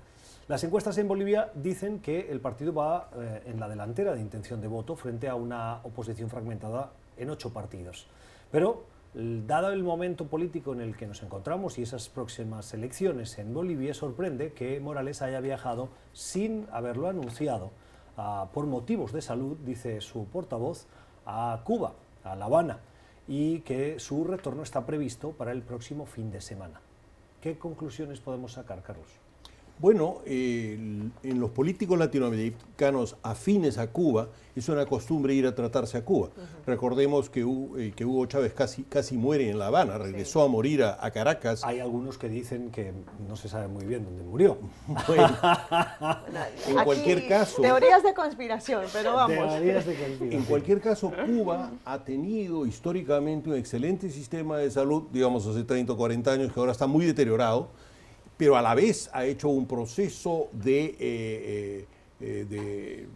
Las 0.47 0.63
encuestas 0.63 0.97
en 0.97 1.07
Bolivia 1.07 1.51
dicen 1.55 1.99
que 1.99 2.31
el 2.31 2.39
partido 2.39 2.73
va 2.73 3.09
en 3.45 3.59
la 3.59 3.67
delantera 3.67 4.13
de 4.13 4.21
intención 4.21 4.61
de 4.61 4.67
voto 4.67 4.95
frente 4.95 5.27
a 5.27 5.35
una 5.35 5.81
oposición 5.83 6.29
fragmentada 6.29 6.91
en 7.17 7.29
ocho 7.29 7.51
partidos. 7.51 8.07
Pero 8.49 8.83
Dado 9.19 9.71
el 9.71 9.81
momento 9.81 10.27
político 10.27 10.73
en 10.73 10.81
el 10.81 10.95
que 10.95 11.07
nos 11.07 11.23
encontramos 11.23 11.79
y 11.79 11.81
esas 11.81 12.07
próximas 12.07 12.71
elecciones 12.75 13.39
en 13.39 13.51
Bolivia, 13.51 13.95
sorprende 13.95 14.53
que 14.53 14.79
Morales 14.79 15.23
haya 15.23 15.39
viajado 15.39 15.89
sin 16.13 16.67
haberlo 16.71 17.07
anunciado 17.07 17.71
ah, 18.15 18.49
por 18.53 18.67
motivos 18.67 19.13
de 19.13 19.23
salud, 19.23 19.57
dice 19.65 20.01
su 20.01 20.25
portavoz, 20.25 20.85
a 21.25 21.59
Cuba, 21.63 21.93
a 22.23 22.35
La 22.35 22.45
Habana, 22.45 22.77
y 23.27 23.61
que 23.61 23.99
su 23.99 24.23
retorno 24.23 24.61
está 24.61 24.85
previsto 24.85 25.31
para 25.31 25.51
el 25.51 25.63
próximo 25.63 26.05
fin 26.05 26.29
de 26.29 26.39
semana. 26.39 26.79
¿Qué 27.41 27.57
conclusiones 27.57 28.19
podemos 28.19 28.51
sacar, 28.53 28.83
Carlos? 28.83 29.09
Bueno, 29.79 30.21
en 30.25 31.11
los 31.23 31.51
políticos 31.51 31.99
latinoamericanos 31.99 33.15
afines 33.21 33.77
a 33.77 33.91
Cuba 33.91 34.29
es 34.55 34.69
una 34.69 34.87
costumbre 34.87 35.35
ir 35.35 35.45
a 35.45 35.53
tratarse 35.53 35.99
a 35.99 36.03
Cuba. 36.03 36.29
Recordemos 36.65 37.29
que, 37.29 37.41
eh, 37.41 37.93
que, 37.95 38.03
Hugo 38.03 38.25
Chávez 38.25 38.53
casi, 38.53 38.83
casi 38.83 39.15
muere 39.15 39.51
en 39.51 39.59
La 39.59 39.67
Habana, 39.67 39.99
regresó 39.99 40.41
a 40.41 40.47
morir 40.47 40.83
a, 40.83 41.11
Caracas. 41.11 41.63
Hay 41.63 41.79
algunos 41.79 42.17
que 42.17 42.27
dicen 42.27 42.71
que 42.71 42.91
no 43.27 43.35
se 43.35 43.49
sabe 43.49 43.67
muy 43.67 43.85
bien 43.85 44.03
dónde 44.03 44.23
murió. 44.23 44.57
en 46.67 46.83
cualquier 46.83 47.27
caso... 47.27 47.61
Teorías 47.61 48.01
de 48.01 48.13
conspiración, 48.15 48.85
pero 48.91 49.13
vamos. 49.13 49.53
En 50.21 50.43
cualquier 50.43 50.81
caso, 50.81 51.11
Cuba 51.25 51.71
ha 51.85 52.03
tenido 52.03 52.65
históricamente 52.65 53.49
un 53.49 53.55
excelente 53.55 54.09
sistema 54.09 54.57
de 54.57 54.71
salud, 54.71 55.03
digamos 55.11 55.45
hace 55.45 55.63
30 55.63 55.93
o 55.93 55.97
40 55.97 56.31
años, 56.31 56.51
que 56.51 56.59
ahora 56.59 56.71
está 56.71 56.87
muy 56.87 57.05
deteriorado 57.05 57.69
pero 58.37 58.55
a 58.55 58.61
la 58.61 58.75
vez 58.75 59.09
ha 59.13 59.25
hecho 59.25 59.49
un 59.49 59.65
proceso 59.65 60.49
de, 60.53 60.85
eh, 60.85 60.95
eh, 60.99 61.85
eh, 62.21 62.45
de, 62.47 63.07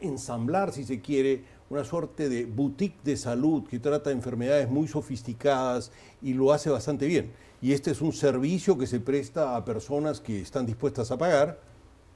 ensamblar, 0.00 0.72
si 0.72 0.84
se 0.84 1.00
quiere, 1.00 1.42
una 1.70 1.84
suerte 1.84 2.28
de 2.28 2.46
boutique 2.46 2.96
de 3.02 3.16
salud 3.16 3.64
que 3.68 3.80
trata 3.80 4.10
enfermedades 4.10 4.70
muy 4.70 4.86
sofisticadas 4.86 5.90
y 6.22 6.32
lo 6.32 6.52
hace 6.52 6.70
bastante 6.70 7.06
bien. 7.06 7.32
Y 7.60 7.72
este 7.72 7.90
es 7.90 8.00
un 8.00 8.12
servicio 8.12 8.78
que 8.78 8.86
se 8.86 9.00
presta 9.00 9.56
a 9.56 9.64
personas 9.64 10.20
que 10.20 10.40
están 10.40 10.64
dispuestas 10.64 11.10
a 11.10 11.18
pagar 11.18 11.58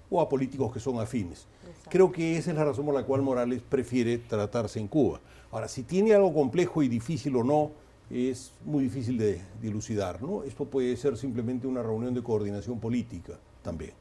o 0.08 0.20
a 0.20 0.28
políticos 0.28 0.72
que 0.72 0.78
son 0.78 1.00
afines. 1.00 1.48
Creo 1.90 2.12
que 2.12 2.38
esa 2.38 2.52
es 2.52 2.56
la 2.56 2.64
razón 2.64 2.86
por 2.86 2.94
la 2.94 3.04
cual 3.04 3.22
Morales 3.22 3.62
prefiere 3.68 4.18
tratarse 4.18 4.78
en 4.78 4.86
Cuba. 4.86 5.20
Ahora, 5.50 5.68
si 5.68 5.82
tiene 5.82 6.14
algo 6.14 6.32
complejo 6.32 6.82
y 6.82 6.88
difícil 6.88 7.34
o 7.36 7.42
no, 7.44 7.72
es 8.12 8.52
muy 8.64 8.84
difícil 8.84 9.16
de 9.16 9.40
dilucidar. 9.60 10.22
¿no? 10.22 10.44
Esto 10.44 10.66
puede 10.66 10.96
ser 10.96 11.16
simplemente 11.16 11.66
una 11.66 11.82
reunión 11.82 12.12
de 12.12 12.22
coordinación 12.22 12.78
política 12.78 13.38
también. 13.62 13.92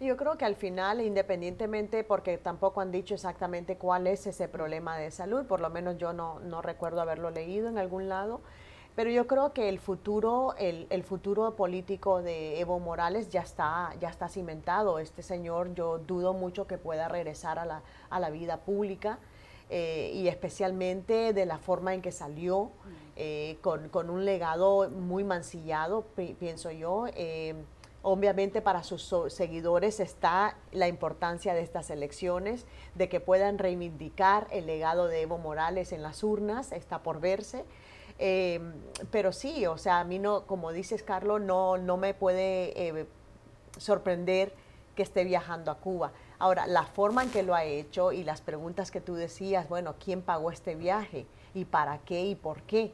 Yo 0.00 0.16
creo 0.16 0.36
que 0.36 0.44
al 0.44 0.56
final, 0.56 1.00
independientemente, 1.00 2.02
porque 2.02 2.36
tampoco 2.36 2.80
han 2.80 2.90
dicho 2.90 3.14
exactamente 3.14 3.76
cuál 3.76 4.08
es 4.08 4.26
ese 4.26 4.48
problema 4.48 4.98
de 4.98 5.12
salud, 5.12 5.46
por 5.46 5.60
lo 5.60 5.70
menos 5.70 5.96
yo 5.96 6.12
no, 6.12 6.40
no 6.40 6.60
recuerdo 6.60 7.00
haberlo 7.00 7.30
leído 7.30 7.68
en 7.68 7.78
algún 7.78 8.08
lado, 8.08 8.40
pero 8.96 9.10
yo 9.10 9.28
creo 9.28 9.52
que 9.52 9.68
el 9.68 9.78
futuro, 9.78 10.56
el, 10.58 10.88
el, 10.90 11.04
futuro 11.04 11.54
político 11.54 12.20
de 12.20 12.58
Evo 12.58 12.80
Morales 12.80 13.30
ya 13.30 13.42
está, 13.42 13.94
ya 14.00 14.10
está 14.10 14.28
cimentado. 14.28 14.98
Este 14.98 15.22
señor, 15.22 15.72
yo 15.74 15.98
dudo 15.98 16.34
mucho 16.34 16.66
que 16.66 16.78
pueda 16.78 17.08
regresar 17.08 17.60
a 17.60 17.64
la, 17.64 17.82
a 18.10 18.18
la 18.18 18.28
vida 18.28 18.58
pública. 18.58 19.18
Eh, 19.74 20.10
y 20.12 20.28
especialmente 20.28 21.32
de 21.32 21.46
la 21.46 21.56
forma 21.56 21.94
en 21.94 22.02
que 22.02 22.12
salió, 22.12 22.72
eh, 23.16 23.58
con, 23.60 24.10
un 24.10 24.24
legado 24.24 24.88
muy 24.90 25.24
mancillado, 25.24 26.04
pienso 26.38 26.70
yo. 26.70 27.06
Eh, 27.14 27.54
obviamente 28.02 28.60
para 28.60 28.82
sus 28.82 29.14
seguidores 29.28 30.00
está 30.00 30.56
la 30.72 30.88
importancia 30.88 31.54
de 31.54 31.60
estas 31.62 31.90
elecciones, 31.90 32.66
de 32.94 33.08
que 33.08 33.20
puedan 33.20 33.58
reivindicar 33.58 34.48
el 34.50 34.66
legado 34.66 35.06
de 35.06 35.22
Evo 35.22 35.38
Morales 35.38 35.92
en 35.92 36.02
las 36.02 36.24
urnas, 36.24 36.72
está 36.72 37.02
por 37.02 37.20
verse. 37.20 37.64
pero 39.10 39.32
sí, 39.32 39.66
o 39.66 39.78
sea, 39.78 40.00
a 40.00 40.04
mí 40.04 40.18
no, 40.18 40.46
como 40.46 40.72
dices 40.72 41.02
Carlos, 41.02 41.40
no, 41.40 41.78
no 41.78 41.96
me 41.96 42.14
puede 42.14 43.06
sorprender 43.78 44.52
que 44.94 45.02
esté 45.02 45.24
viajando 45.24 45.70
a 45.70 45.76
Cuba. 45.76 46.12
Ahora, 46.38 46.66
la 46.66 46.84
forma 46.84 47.22
en 47.22 47.30
que 47.30 47.42
lo 47.42 47.54
ha 47.54 47.64
hecho 47.64 48.12
y 48.12 48.24
las 48.24 48.40
preguntas 48.40 48.90
que 48.90 49.00
tú 49.00 49.14
decías, 49.14 49.68
bueno, 49.68 49.94
¿quién 50.02 50.22
pagó 50.22 50.50
este 50.50 50.74
viaje? 50.74 51.26
¿Y 51.54 51.64
para 51.64 51.98
qué 51.98 52.24
y 52.24 52.34
por 52.34 52.62
qué? 52.62 52.92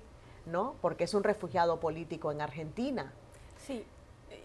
¿No? 0.51 0.77
Porque 0.81 1.05
es 1.05 1.15
un 1.15 1.25
refugiado 1.25 1.79
político 1.79 2.33
en 2.33 2.41
Argentina. 2.41 3.13
Sí, 3.67 3.85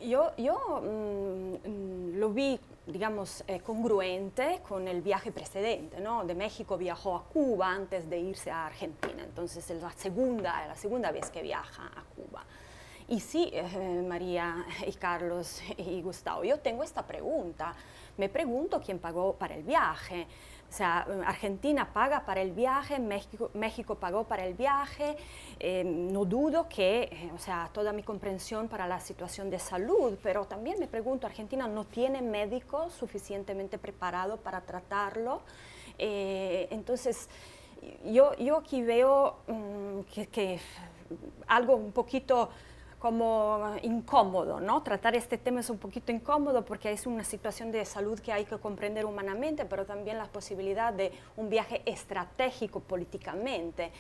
yo, 0.02 0.36
yo 0.38 0.82
mm, 0.82 2.18
lo 2.18 2.30
vi, 2.32 2.60
digamos, 2.88 3.44
eh, 3.48 3.62
congruente 3.62 4.62
con 4.68 4.88
el 4.88 5.02
viaje 5.02 5.32
precedente, 5.32 6.00
¿no? 6.02 6.26
De 6.26 6.36
México 6.36 6.78
viajó 6.78 7.16
a 7.16 7.24
Cuba 7.24 7.72
antes 7.72 8.10
de 8.10 8.20
irse 8.20 8.52
a 8.52 8.66
Argentina, 8.66 9.24
entonces 9.24 9.70
es 9.70 9.82
la 9.82 9.92
segunda, 9.92 10.68
la 10.68 10.76
segunda 10.76 11.12
vez 11.12 11.30
que 11.30 11.42
viaja 11.42 11.86
a 11.86 12.04
Cuba. 12.16 12.44
Y 13.08 13.20
sí, 13.20 13.50
eh, 13.54 14.06
María 14.08 14.66
y 14.86 14.94
Carlos 14.94 15.62
y 15.78 16.02
Gustavo, 16.02 16.44
yo 16.44 16.60
tengo 16.60 16.84
esta 16.84 17.06
pregunta 17.06 17.76
me 18.18 18.30
pregunto 18.30 18.80
quién 18.80 19.00
pagó 19.00 19.34
para 19.34 19.56
el 19.56 19.64
viaje. 19.64 20.28
O 20.74 20.76
sea, 20.76 21.06
Argentina 21.28 21.94
paga 21.94 22.26
para 22.26 22.42
el 22.42 22.52
viaje, 22.52 22.98
México, 22.98 23.52
México 23.54 23.94
pagó 23.94 24.24
para 24.24 24.44
el 24.44 24.56
viaje. 24.56 25.18
Eh, 25.60 25.84
no 25.84 26.26
dudo 26.26 26.68
que, 26.68 27.04
eh, 27.04 27.32
o 27.36 27.38
sea, 27.38 27.70
toda 27.72 27.94
mi 27.94 28.02
comprensión 28.02 28.68
para 28.68 28.88
la 28.88 29.00
situación 29.00 29.52
de 29.52 29.60
salud, 29.60 30.18
pero 30.24 30.46
también 30.46 30.80
me 30.80 30.88
pregunto, 30.88 31.28
Argentina 31.28 31.68
no 31.68 31.86
tiene 31.86 32.24
médico 32.24 32.90
suficientemente 32.90 33.78
preparado 33.78 34.38
para 34.38 34.62
tratarlo. 34.62 35.44
Eh, 36.00 36.68
entonces, 36.72 37.30
yo, 38.06 38.36
yo 38.38 38.58
aquí 38.58 38.82
veo 38.82 39.36
mm, 39.46 40.00
que 40.32 40.60
algo 41.46 41.76
un 41.76 41.92
poquito 41.92 42.50
como 43.04 43.76
incómodo, 43.82 44.62
¿no? 44.62 44.82
Tratar 44.82 45.14
este 45.14 45.38
tema 45.38 45.60
es 45.60 45.70
un 45.70 45.78
poquito 45.78 46.14
incómodo 46.14 46.64
porque 46.64 46.90
es 46.90 47.06
una 47.06 47.26
situación 47.26 47.70
de 47.70 47.84
salud 47.84 48.18
que 48.18 48.32
hay 48.32 48.46
que 48.46 48.58
comprender 48.60 49.06
humanamente, 49.06 49.66
pero 49.66 49.86
también 49.86 50.18
la 50.18 50.28
posibilidad 50.28 50.94
de 50.94 51.12
un 51.36 51.50
viaje 51.50 51.82
estratégico 51.86 52.80
políticamente. 52.80 53.92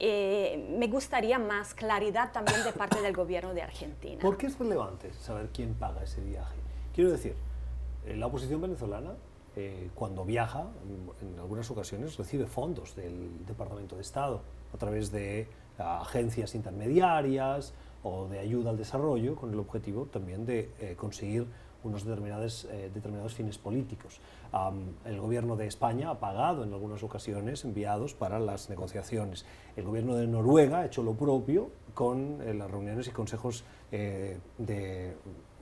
Eh, 0.00 0.74
me 0.76 0.88
gustaría 0.88 1.38
más 1.38 1.72
claridad 1.72 2.32
también 2.32 2.64
de 2.64 2.72
parte 2.72 3.00
del 3.00 3.14
gobierno 3.14 3.54
de 3.54 3.62
Argentina. 3.62 4.20
¿Por 4.20 4.36
qué 4.36 4.48
es 4.48 4.58
relevante 4.58 5.12
saber 5.12 5.50
quién 5.52 5.74
paga 5.74 6.02
ese 6.02 6.20
viaje? 6.20 6.56
Quiero 6.92 7.12
decir, 7.12 7.36
eh, 8.06 8.16
la 8.16 8.26
oposición 8.26 8.60
venezolana, 8.60 9.12
eh, 9.54 9.88
cuando 9.94 10.24
viaja, 10.24 10.66
en 11.22 11.38
algunas 11.38 11.70
ocasiones 11.70 12.16
recibe 12.16 12.46
fondos 12.46 12.96
del 12.96 13.46
Departamento 13.46 13.94
de 13.94 14.02
Estado 14.02 14.42
a 14.74 14.76
través 14.78 15.12
de 15.12 15.46
agencias 15.78 16.56
intermediarias, 16.56 17.72
o 18.02 18.28
de 18.28 18.38
ayuda 18.38 18.70
al 18.70 18.76
desarrollo 18.76 19.36
con 19.36 19.52
el 19.52 19.58
objetivo 19.58 20.06
también 20.06 20.46
de 20.46 20.70
eh, 20.80 20.94
conseguir 20.96 21.46
unos 21.84 22.04
determinados, 22.04 22.66
eh, 22.70 22.90
determinados 22.92 23.34
fines 23.34 23.58
políticos. 23.58 24.20
el 25.04 25.20
gobierno 25.20 25.56
de 25.56 25.66
España 25.66 26.10
ha 26.10 26.18
pagado 26.18 26.64
en 26.64 26.72
algunas 26.72 27.02
ocasiones 27.02 27.64
enviados 27.64 28.14
para 28.14 28.38
las 28.38 28.70
negociaciones. 28.70 29.44
El 29.76 29.84
gobierno 29.84 30.16
de 30.16 30.26
Noruega 30.26 30.80
ha 30.80 30.86
hecho 30.86 31.02
lo 31.02 31.14
propio 31.14 31.70
con 31.94 32.40
eh, 32.42 32.54
las 32.54 32.70
reuniones 32.70 33.06
y 33.08 33.10
consejos 33.10 33.64
eh, 33.92 34.38
de 34.58 35.14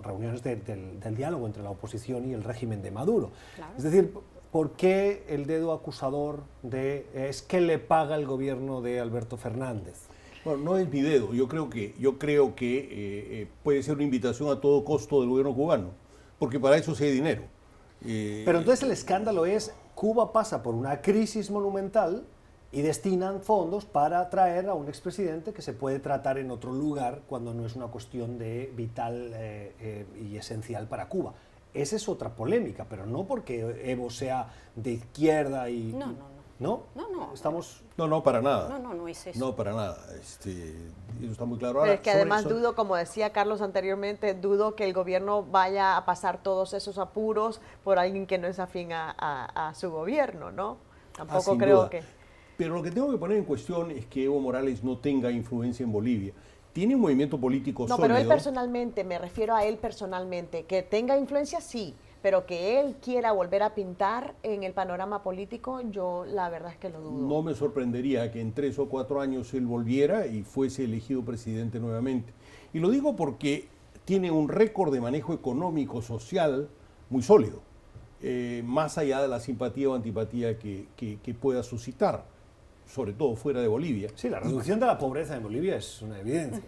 reuniones 0.02 0.42
del, 0.42 1.16
diálogo 1.16 1.46
entre 1.46 1.62
la 1.62 1.70
oposición 1.70 2.28
y 2.30 2.32
el 2.32 2.44
régimen 2.44 2.82
de 2.82 2.90
Maduro. 2.90 3.30
Es 3.76 3.82
decir, 3.82 4.14
¿por 4.52 4.72
qué 4.72 5.24
el 5.28 5.46
dedo 5.46 5.72
acusador 5.72 6.42
de 6.62 7.06
es 7.14 7.42
que 7.42 7.60
le 7.60 7.78
paga 7.78 8.16
el 8.16 8.26
gobierno 8.26 8.80
de 8.82 9.00
Alberto 9.00 9.36
Fernández? 9.36 10.08
Bueno, 10.46 10.62
no 10.62 10.78
es 10.78 10.88
mi 10.90 11.02
dedo. 11.02 11.34
Yo 11.34 11.48
creo 11.48 11.68
que, 11.68 11.94
yo 11.98 12.18
creo 12.18 12.54
que 12.54 13.48
puede 13.62 13.82
ser 13.82 13.96
una 13.96 14.04
invitación 14.04 14.48
a 14.48 14.60
todo 14.60 14.84
costo 14.84 15.20
del 15.20 15.28
gobierno 15.28 15.54
cubano 15.54 16.06
porque 16.38 16.60
para 16.60 16.76
eso 16.76 16.94
sí 16.94 17.04
hay 17.04 17.12
dinero. 17.12 17.42
Pero 18.00 18.58
entonces 18.58 18.82
el 18.82 18.92
escándalo 18.92 19.46
es, 19.46 19.74
Cuba 19.94 20.32
pasa 20.32 20.62
por 20.62 20.74
una 20.74 21.00
crisis 21.00 21.50
monumental 21.50 22.26
y 22.70 22.82
destinan 22.82 23.40
fondos 23.40 23.84
para 23.86 24.28
traer 24.28 24.68
a 24.68 24.74
un 24.74 24.88
expresidente 24.88 25.52
que 25.52 25.62
se 25.62 25.72
puede 25.72 25.98
tratar 25.98 26.38
en 26.38 26.50
otro 26.50 26.72
lugar 26.72 27.22
cuando 27.26 27.54
no 27.54 27.64
es 27.64 27.74
una 27.74 27.86
cuestión 27.86 28.38
de 28.38 28.70
vital 28.76 29.32
eh, 29.34 29.72
eh, 29.80 30.06
y 30.20 30.36
esencial 30.36 30.86
para 30.86 31.08
Cuba. 31.08 31.34
Esa 31.72 31.96
es 31.96 32.08
otra 32.08 32.34
polémica, 32.34 32.86
pero 32.88 33.06
no 33.06 33.26
porque 33.26 33.82
Evo 33.90 34.10
sea 34.10 34.50
de 34.74 34.92
izquierda 34.92 35.68
y... 35.70 35.92
No, 35.92 36.06
no, 36.06 36.12
no. 36.12 36.35
¿No? 36.58 36.84
No, 36.94 37.08
no. 37.10 37.34
Estamos... 37.34 37.82
No, 37.96 38.06
no, 38.06 38.22
para 38.22 38.40
nada. 38.40 38.68
No, 38.68 38.78
no, 38.78 38.94
no 38.94 39.08
es 39.08 39.26
eso. 39.26 39.38
No, 39.38 39.54
para 39.54 39.72
nada. 39.72 39.98
Este, 40.20 40.74
eso 41.20 41.32
está 41.32 41.44
muy 41.44 41.58
claro. 41.58 41.80
Pero 41.82 41.92
es 41.92 42.00
que 42.00 42.10
además 42.10 42.44
dudo, 42.44 42.74
como 42.74 42.96
decía 42.96 43.30
Carlos 43.30 43.60
anteriormente, 43.60 44.34
dudo 44.34 44.74
que 44.74 44.84
el 44.84 44.94
gobierno 44.94 45.42
vaya 45.42 45.96
a 45.96 46.06
pasar 46.06 46.42
todos 46.42 46.72
esos 46.72 46.98
apuros 46.98 47.60
por 47.84 47.98
alguien 47.98 48.26
que 48.26 48.38
no 48.38 48.46
es 48.46 48.58
afín 48.58 48.92
a, 48.92 49.72
su 49.74 49.90
gobierno, 49.90 50.50
¿no? 50.50 50.78
Tampoco 51.12 51.52
ah, 51.52 51.58
creo 51.58 51.90
que... 51.90 52.02
Pero 52.56 52.74
lo 52.74 52.82
que 52.82 52.90
tengo 52.90 53.10
que 53.10 53.18
poner 53.18 53.36
en 53.36 53.44
cuestión 53.44 53.90
es 53.90 54.06
que 54.06 54.24
Evo 54.24 54.40
Morales 54.40 54.82
no 54.82 54.96
tenga 54.96 55.30
influencia 55.30 55.84
en 55.84 55.92
Bolivia. 55.92 56.32
Tiene 56.72 56.94
un 56.94 57.02
movimiento 57.02 57.38
político 57.38 57.82
no, 57.82 57.96
sólido. 57.96 58.08
No, 58.08 58.14
pero 58.14 58.20
él 58.20 58.28
personalmente, 58.28 59.04
me 59.04 59.18
refiero 59.18 59.54
a 59.54 59.64
él 59.64 59.76
personalmente, 59.76 60.64
que 60.64 60.82
tenga 60.82 61.18
influencia 61.18 61.60
sí, 61.60 61.94
pero 62.26 62.44
que 62.44 62.80
él 62.80 62.96
quiera 63.00 63.30
volver 63.30 63.62
a 63.62 63.72
pintar 63.76 64.34
en 64.42 64.64
el 64.64 64.72
panorama 64.72 65.22
político, 65.22 65.80
yo 65.92 66.24
la 66.24 66.48
verdad 66.48 66.72
es 66.72 66.76
que 66.76 66.90
lo 66.90 67.00
dudo. 67.00 67.24
No 67.24 67.40
me 67.44 67.54
sorprendería 67.54 68.32
que 68.32 68.40
en 68.40 68.52
tres 68.52 68.80
o 68.80 68.88
cuatro 68.88 69.20
años 69.20 69.54
él 69.54 69.64
volviera 69.64 70.26
y 70.26 70.42
fuese 70.42 70.82
elegido 70.82 71.22
presidente 71.22 71.78
nuevamente. 71.78 72.32
Y 72.72 72.80
lo 72.80 72.90
digo 72.90 73.14
porque 73.14 73.68
tiene 74.04 74.32
un 74.32 74.48
récord 74.48 74.92
de 74.92 75.00
manejo 75.00 75.34
económico, 75.34 76.02
social 76.02 76.68
muy 77.10 77.22
sólido, 77.22 77.60
eh, 78.20 78.60
más 78.66 78.98
allá 78.98 79.22
de 79.22 79.28
la 79.28 79.38
simpatía 79.38 79.90
o 79.90 79.94
antipatía 79.94 80.58
que, 80.58 80.88
pueda 81.40 81.62
suscitar 81.62 82.24
sobre 82.88 83.12
todo 83.12 83.36
fuera 83.36 83.60
de 83.60 83.68
Bolivia. 83.68 84.08
Sí, 84.16 84.28
la 84.28 84.40
reducción 84.40 84.80
de 84.80 84.86
la 84.86 84.98
pobreza 84.98 85.36
en 85.36 85.44
Bolivia 85.44 85.76
es 85.76 86.02
una 86.02 86.18
evidencia. 86.18 86.62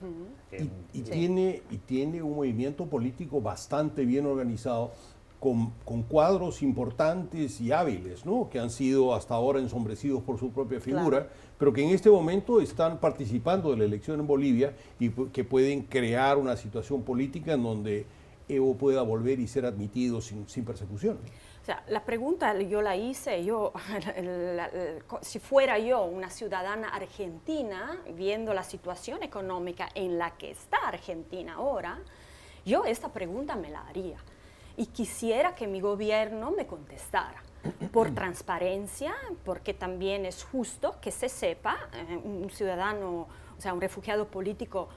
y, 0.93 1.01
tiene, 1.03 1.63
y 1.69 1.79
tiene 1.79 2.23
un 2.23 2.37
movimiento 2.37 2.87
político 2.87 3.41
bastante 3.41 4.05
bien 4.05 4.25
organizado 4.27 4.93
con, 5.41 6.03
cuadros 6.09 6.62
importantes 6.62 7.61
y 7.61 7.70
hábiles, 7.70 8.26
¿no? 8.26 8.49
que 8.51 8.59
han 8.59 8.70
sido 8.70 9.14
hasta 9.14 9.34
ahora 9.34 9.61
ensombrecidos 9.61 10.22
por 10.22 10.39
su 10.39 10.51
propia 10.51 10.80
figura, 10.80 11.28
pero 11.59 11.72
que 11.72 11.82
en 11.82 11.91
este 11.91 12.11
momento 12.11 12.61
están 12.61 12.99
participando 12.99 13.70
de 13.70 13.76
la 13.76 13.84
elección 13.84 14.18
en 14.20 14.26
Bolivia 14.26 14.74
y 14.99 15.11
que 15.11 15.45
pueden 15.45 15.82
crear 15.82 16.39
una 16.39 16.57
situación 16.57 17.03
política 17.03 17.53
en 17.53 17.62
donde 17.62 18.07
Evo 18.49 18.74
pueda 18.76 19.03
volver 19.03 19.39
y 19.41 19.47
ser 19.47 19.66
admitido 19.66 20.22
sin, 20.22 20.49
sin 20.49 20.64
persecución. 20.64 21.18
O 21.61 21.64
sea, 21.66 21.84
la 21.89 22.03
pregunta 22.03 22.59
yo 22.62 22.80
la 22.80 22.97
hice, 22.97 23.45
yo, 23.45 23.74
si 25.20 25.39
fuera 25.39 25.78
yo 25.78 26.07
una 26.07 26.30
ciudadana 26.30 26.89
argentina, 26.89 28.01
viendo 28.16 28.55
la 28.55 28.62
situación 28.62 29.22
económica 29.22 29.91
en 29.95 30.16
la 30.16 30.30
que 30.39 30.51
está 30.51 30.78
Argentina 30.86 31.57
ahora, 31.57 31.99
yo 32.64 32.86
esta 32.86 33.12
pregunta 33.12 33.55
me 33.55 33.68
la 33.68 33.86
haría 33.86 34.16
y 34.79 34.87
quisiera 34.87 35.55
que 35.55 35.66
mi 35.66 35.81
gobierno 35.81 36.53
me 36.53 36.66
contestara. 36.66 37.43
Por 37.93 38.14
transparencia, 38.14 39.12
porque 39.45 39.74
también 39.74 40.24
es 40.24 40.45
justo 40.45 40.95
que 41.01 41.11
se 41.11 41.29
sepa, 41.29 41.76
eh, 41.93 42.16
un 42.16 42.49
ciudadano, 42.51 43.26
o 43.59 43.61
sea, 43.61 43.74
un 43.74 43.81
refugiado 43.81 44.29
político, 44.29 44.89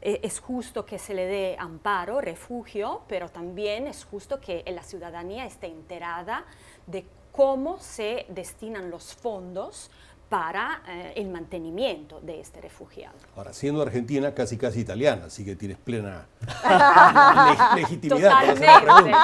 eh, 0.00 0.20
es 0.22 0.40
justo 0.40 0.86
que 0.86 0.98
se 0.98 1.12
le 1.14 1.26
dé 1.26 1.56
amparo, 1.58 2.20
refugio, 2.22 3.02
pero 3.06 3.28
también 3.28 3.86
es 3.86 4.04
justo 4.04 4.40
que 4.40 4.64
la 4.66 4.82
ciudadanía 4.82 5.44
esté 5.44 5.66
enterada 5.66 6.46
de 6.86 7.04
cómo 7.30 7.78
se 7.78 8.24
destinan 8.30 8.90
los 8.90 9.14
fondos 9.14 9.90
para 10.28 10.82
eh, 10.88 11.12
el 11.16 11.28
mantenimiento 11.28 12.20
de 12.20 12.40
este 12.40 12.60
refugiado. 12.60 13.14
Ahora, 13.36 13.52
siendo 13.52 13.80
Argentina 13.80 14.34
casi 14.34 14.58
casi 14.58 14.80
italiana, 14.80 15.26
así 15.26 15.44
que 15.44 15.54
tienes 15.54 15.78
plena 15.78 16.26
legitimidad 17.76 18.30
totalmente, 18.30 18.66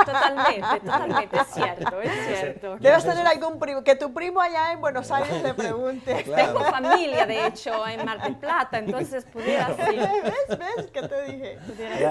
Totalmente, 0.05 0.81
totalmente, 0.81 1.37
es 1.37 1.47
cierto, 1.49 2.01
es 2.03 2.27
cierto. 2.27 2.77
Debes 2.79 3.05
tener 3.05 3.27
algún 3.27 3.59
primo, 3.59 3.83
que 3.83 3.97
tu 3.97 4.13
primo 4.13 4.41
allá 4.41 4.73
en 4.73 4.81
Buenos 4.81 5.11
Aires 5.11 5.43
te 5.43 5.55
pregunte. 5.55 6.23
Tengo 6.23 6.61
familia, 6.61 7.27
de 7.27 7.47
hecho, 7.47 7.87
en 7.87 8.05
Mar 8.05 8.23
del 8.23 8.37
Plata, 8.37 8.79
entonces 8.79 9.25
pudiera 9.25 9.75
ser. 9.75 9.97
¿Ves? 9.97 10.59
¿Ves? 10.59 10.91
¿Qué 10.93 11.03
te 11.03 11.33
dije? 11.33 11.59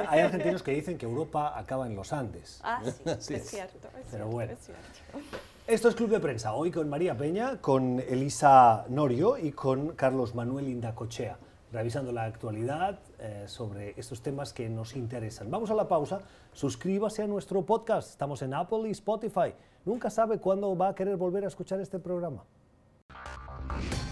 Hay, 0.09 0.19
argentinos 0.19 0.63
que 0.63 0.71
dicen 0.71 0.97
que 0.97 1.05
Europa 1.05 1.57
acaba 1.57 1.87
en 1.87 1.95
los 1.95 2.11
Andes. 2.11 2.59
Ah, 2.63 2.81
sí, 3.19 3.35
es 3.35 3.49
cierto, 3.49 3.87
es 3.99 4.07
Pero 4.11 4.27
bueno. 4.27 4.51
es 4.51 4.59
cierto. 4.59 5.41
Esto 5.67 5.89
es 5.89 5.95
Club 5.95 6.09
de 6.09 6.19
Prensa, 6.19 6.53
hoy 6.53 6.71
con 6.71 6.89
María 6.89 7.15
Peña, 7.15 7.61
con 7.61 7.99
Elisa 7.99 8.83
Norio 8.89 9.37
y 9.37 9.51
con 9.51 9.89
Carlos 9.89 10.33
Manuel 10.33 10.67
Indacochea, 10.67 11.37
revisando 11.71 12.11
la 12.11 12.23
actualidad 12.23 12.99
eh, 13.19 13.43
sobre 13.45 13.93
estos 13.95 14.21
temas 14.21 14.53
que 14.53 14.67
nos 14.69 14.95
interesan. 14.95 15.51
Vamos 15.51 15.69
a 15.69 15.75
la 15.75 15.87
pausa, 15.87 16.19
suscríbase 16.51 17.21
a 17.21 17.27
nuestro 17.27 17.61
podcast, 17.61 18.09
estamos 18.09 18.41
en 18.41 18.55
Apple 18.55 18.87
y 18.87 18.91
Spotify. 18.91 19.53
Nunca 19.85 20.09
sabe 20.09 20.39
cuándo 20.39 20.75
va 20.75 20.89
a 20.89 20.95
querer 20.95 21.15
volver 21.15 21.45
a 21.45 21.47
escuchar 21.47 21.79
este 21.79 21.99
programa. 21.99 22.43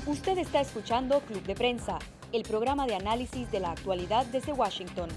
Usted 0.06 0.38
está 0.38 0.62
escuchando 0.62 1.20
Club 1.22 1.44
de 1.44 1.56
Prensa, 1.56 1.98
el 2.32 2.44
programa 2.44 2.86
de 2.86 2.94
análisis 2.94 3.52
de 3.52 3.60
la 3.60 3.72
actualidad 3.72 4.28
desde 4.28 4.54
Washington. 4.54 5.10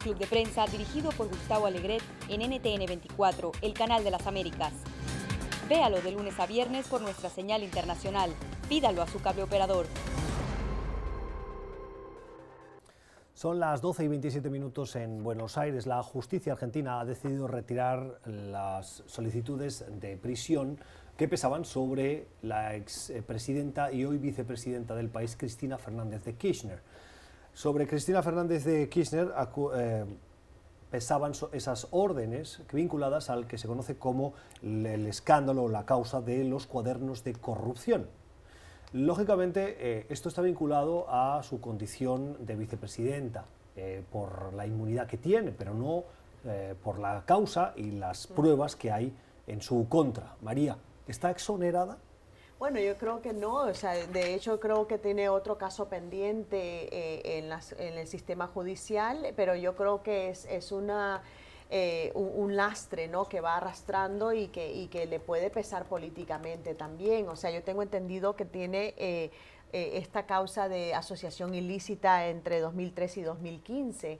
Club 0.00 0.18
de 0.18 0.26
Prensa 0.26 0.66
dirigido 0.66 1.10
por 1.12 1.28
Gustavo 1.28 1.66
Alegret 1.66 2.02
en 2.28 2.40
NTN 2.40 2.84
24, 2.84 3.52
el 3.62 3.74
canal 3.74 4.02
de 4.02 4.10
las 4.10 4.26
Américas. 4.26 4.72
Véalo 5.70 6.00
de 6.02 6.10
lunes 6.10 6.36
a 6.40 6.46
viernes 6.48 6.88
por 6.88 7.00
nuestra 7.00 7.30
señal 7.30 7.62
internacional. 7.62 8.32
Pídalo 8.68 9.02
a 9.02 9.06
su 9.06 9.22
cable 9.22 9.44
operador. 9.44 9.86
Son 13.34 13.60
las 13.60 13.80
12 13.80 14.02
y 14.02 14.08
27 14.08 14.50
minutos 14.50 14.96
en 14.96 15.22
Buenos 15.22 15.56
Aires. 15.56 15.86
La 15.86 16.02
justicia 16.02 16.54
argentina 16.54 16.98
ha 16.98 17.04
decidido 17.04 17.46
retirar 17.46 18.18
las 18.24 19.04
solicitudes 19.06 19.84
de 20.00 20.16
prisión 20.16 20.76
que 21.16 21.28
pesaban 21.28 21.64
sobre 21.64 22.26
la 22.42 22.74
expresidenta 22.74 23.92
y 23.92 24.04
hoy 24.04 24.18
vicepresidenta 24.18 24.96
del 24.96 25.08
país, 25.08 25.36
Cristina 25.36 25.78
Fernández 25.78 26.24
de 26.24 26.34
Kirchner. 26.34 26.82
Sobre 27.54 27.86
Cristina 27.86 28.24
Fernández 28.24 28.64
de 28.64 28.88
Kirchner, 28.88 29.32
eh, 29.76 30.04
pesaban 30.90 31.32
esas 31.52 31.88
órdenes 31.90 32.62
vinculadas 32.72 33.30
al 33.30 33.46
que 33.46 33.58
se 33.58 33.68
conoce 33.68 33.96
como 33.96 34.34
el 34.62 35.06
escándalo 35.06 35.64
o 35.64 35.68
la 35.68 35.86
causa 35.86 36.20
de 36.20 36.44
los 36.44 36.66
cuadernos 36.66 37.24
de 37.24 37.34
corrupción. 37.34 38.08
Lógicamente, 38.92 39.76
eh, 39.78 40.06
esto 40.08 40.28
está 40.28 40.42
vinculado 40.42 41.06
a 41.08 41.42
su 41.44 41.60
condición 41.60 42.44
de 42.44 42.56
vicepresidenta, 42.56 43.44
eh, 43.76 44.02
por 44.10 44.52
la 44.52 44.66
inmunidad 44.66 45.06
que 45.06 45.16
tiene, 45.16 45.52
pero 45.52 45.74
no 45.74 46.02
eh, 46.44 46.74
por 46.82 46.98
la 46.98 47.22
causa 47.24 47.72
y 47.76 47.92
las 47.92 48.26
pruebas 48.26 48.74
que 48.74 48.90
hay 48.90 49.14
en 49.46 49.62
su 49.62 49.88
contra. 49.88 50.34
María, 50.42 50.76
¿está 51.06 51.30
exonerada? 51.30 51.96
Bueno, 52.60 52.78
yo 52.78 52.98
creo 52.98 53.22
que 53.22 53.32
no, 53.32 53.54
o 53.54 53.72
sea, 53.72 53.94
de 53.94 54.34
hecho 54.34 54.60
creo 54.60 54.86
que 54.86 54.98
tiene 54.98 55.30
otro 55.30 55.56
caso 55.56 55.88
pendiente 55.88 56.58
eh, 56.94 57.38
en, 57.38 57.50
en, 57.78 57.98
el 57.98 58.06
sistema 58.06 58.48
judicial, 58.48 59.32
pero 59.34 59.56
yo 59.56 59.74
creo 59.74 60.02
que 60.02 60.28
es, 60.28 60.44
es 60.44 60.70
una, 60.70 61.22
eh, 61.70 62.12
un, 62.14 62.56
lastre 62.56 63.08
¿no? 63.08 63.26
que 63.30 63.40
va 63.40 63.56
arrastrando 63.56 64.34
y 64.34 64.48
que, 64.48 64.74
y 64.74 64.88
que 64.88 65.06
le 65.06 65.20
puede 65.20 65.48
pesar 65.48 65.86
políticamente 65.86 66.74
también. 66.74 67.30
O 67.30 67.36
sea, 67.36 67.50
yo 67.50 67.62
tengo 67.62 67.80
entendido 67.80 68.36
que 68.36 68.44
tiene 68.44 68.92
eh, 68.98 69.30
esta 69.72 70.26
causa 70.26 70.68
de 70.68 70.92
asociación 70.92 71.54
ilícita 71.54 72.28
entre 72.28 72.60
2003 72.60 73.16
y 73.16 73.22
2015. 73.22 74.18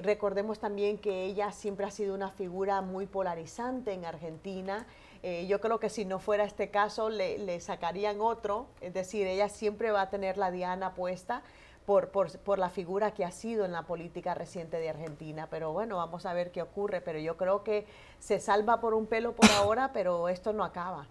recordemos 0.00 0.58
también 0.58 0.96
que 0.96 1.26
ella 1.26 1.52
siempre 1.52 1.84
ha 1.84 1.90
sido 1.90 2.14
una 2.14 2.30
figura 2.30 2.80
muy 2.80 3.04
polarizante 3.04 3.92
en 3.92 4.06
Argentina. 4.06 4.86
Eh, 5.22 5.46
yo 5.48 5.60
creo 5.60 5.80
que 5.80 5.88
si 5.88 6.04
no 6.04 6.18
fuera 6.18 6.44
este 6.44 6.70
caso 6.70 7.10
le, 7.10 7.60
sacarían 7.60 8.20
otro, 8.20 8.66
es 8.80 8.94
decir, 8.94 9.26
ella 9.26 9.48
siempre 9.48 9.90
va 9.90 10.02
a 10.02 10.10
tener 10.10 10.36
la 10.36 10.50
diana 10.50 10.94
puesta, 10.94 11.42
por, 11.86 12.10
por, 12.10 12.30
por, 12.40 12.58
la 12.58 12.68
figura 12.68 13.12
que 13.12 13.24
ha 13.24 13.30
sido 13.30 13.64
en 13.64 13.72
la 13.72 13.82
política 13.82 14.34
reciente 14.34 14.78
de 14.78 14.90
Argentina. 14.90 15.48
Pero 15.50 15.72
bueno, 15.72 15.96
vamos 15.96 16.26
a 16.26 16.34
ver 16.34 16.50
qué 16.50 16.60
ocurre. 16.60 17.00
Pero 17.00 17.18
yo 17.18 17.38
creo 17.38 17.64
que 17.64 17.86
se 18.18 18.40
salva 18.40 18.78
por 18.78 18.92
un 18.92 19.06
pelo 19.06 19.32
por 19.32 19.50
ahora, 19.52 19.90
pero 19.94 20.28
esto 20.28 20.52
no 20.52 20.64
acaba. 20.64 21.06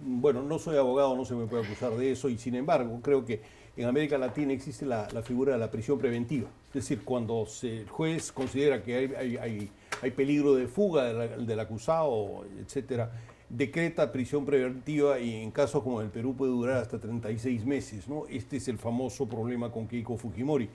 Bueno, 0.00 0.42
no 0.42 0.58
soy 0.58 0.78
abogado, 0.78 1.14
no 1.14 1.24
se 1.24 1.34
me 1.34 1.46
puede 1.46 1.64
acusar 1.64 1.92
de 1.92 2.12
eso 2.12 2.28
y 2.28 2.38
sin 2.38 2.54
embargo 2.54 2.98
creo 3.02 3.24
que 3.24 3.42
en 3.76 3.86
América 3.86 4.16
Latina 4.16 4.52
existe 4.52 4.86
la, 4.86 5.06
figura 5.22 5.52
de 5.52 5.58
la 5.58 5.70
prisión 5.70 5.98
preventiva. 5.98 6.48
Es 6.68 6.74
decir, 6.74 7.02
cuando 7.04 7.46
el 7.62 7.88
juez 7.88 8.32
considera 8.32 8.82
que 8.82 8.96
hay, 8.96 9.36
hay, 9.36 9.70
hay, 10.02 10.10
peligro 10.12 10.54
de 10.54 10.66
fuga 10.66 11.12
del 11.12 11.60
acusado, 11.60 12.44
etcétera, 12.58 13.10
decreta 13.48 14.10
prisión 14.12 14.44
preventiva 14.44 15.18
y 15.20 15.42
en 15.42 15.50
casos 15.50 15.82
como 15.82 16.00
el 16.00 16.08
Perú 16.08 16.34
puede 16.34 16.52
durar 16.52 16.78
hasta 16.78 16.98
36 16.98 17.64
meses. 17.64 18.08
¿no? 18.08 18.26
Este 18.28 18.56
es 18.56 18.68
el 18.68 18.78
famoso 18.78 19.28
problema 19.28 19.70
con 19.70 19.86
Keiko 19.86 20.16
Fujimori. 20.16 20.68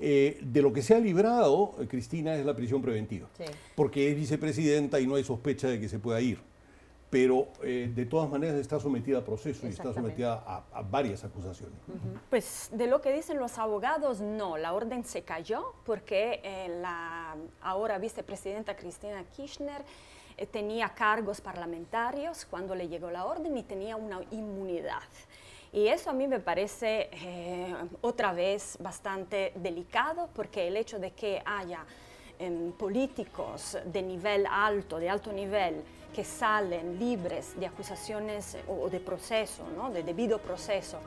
Eh, 0.00 0.38
de 0.42 0.62
lo 0.62 0.72
que 0.72 0.82
se 0.82 0.94
ha 0.94 1.00
librado, 1.00 1.74
Cristina, 1.88 2.36
es 2.36 2.46
la 2.46 2.54
prisión 2.54 2.80
preventiva, 2.82 3.28
porque 3.74 4.10
es 4.10 4.16
vicepresidenta 4.16 5.00
y 5.00 5.06
no 5.06 5.16
hay 5.16 5.24
sospecha 5.24 5.68
de 5.68 5.80
que 5.80 5.88
se 5.88 5.98
pueda 5.98 6.20
ir 6.20 6.38
pero 7.10 7.48
eh, 7.62 7.90
de 7.94 8.04
todas 8.04 8.28
maneras 8.28 8.56
está 8.56 8.78
sometida 8.78 9.18
a 9.18 9.24
proceso 9.24 9.66
y 9.66 9.70
está 9.70 9.92
sometida 9.94 10.42
a, 10.46 10.82
varias 10.82 11.24
acusaciones. 11.24 11.78
Pues 12.28 12.68
de 12.72 12.86
lo 12.86 13.00
que 13.00 13.12
dicen 13.12 13.38
los 13.38 13.58
abogados, 13.58 14.20
no, 14.20 14.58
la 14.58 14.74
orden 14.74 15.04
se 15.04 15.22
cayó 15.22 15.72
porque 15.84 16.40
eh, 16.44 16.68
la 16.80 17.34
ahora 17.62 17.98
vicepresidenta 17.98 18.76
Cristina 18.76 19.24
Kirchner 19.34 19.80
eh, 19.80 19.84
tenía 20.46 20.90
cargos 20.90 21.40
parlamentarios 21.40 22.44
cuando 22.44 22.74
le 22.74 22.88
llegó 22.88 23.10
la 23.10 23.26
orden 23.26 23.56
y 23.56 23.62
tenía 23.62 23.96
una 23.96 24.20
inmunidad. 24.30 25.02
Y 25.72 25.88
eso 25.88 26.10
a 26.10 26.12
mí 26.12 26.26
me 26.26 26.40
parece 26.40 27.10
otra 28.00 28.32
vez 28.32 28.78
bastante 28.80 29.52
delicado 29.56 30.30
porque 30.34 30.66
el 30.66 30.76
hecho 30.76 30.98
de 30.98 31.10
que 31.10 31.42
haya 31.44 31.84
em, 32.38 32.72
políticos 32.72 33.76
de 33.84 34.02
nivel 34.02 34.46
alto, 34.46 34.98
de 34.98 35.10
alto 35.10 35.32
nivel, 35.32 35.82
que 36.14 36.24
salen 36.24 36.98
libres 36.98 37.58
de 37.60 37.66
acusaciones 37.66 38.56
o 38.66 38.88
de 38.88 38.98
proceso, 38.98 39.64
¿no? 39.76 39.90
de 39.90 40.02
debido 40.02 40.38
proceso, 40.38 40.98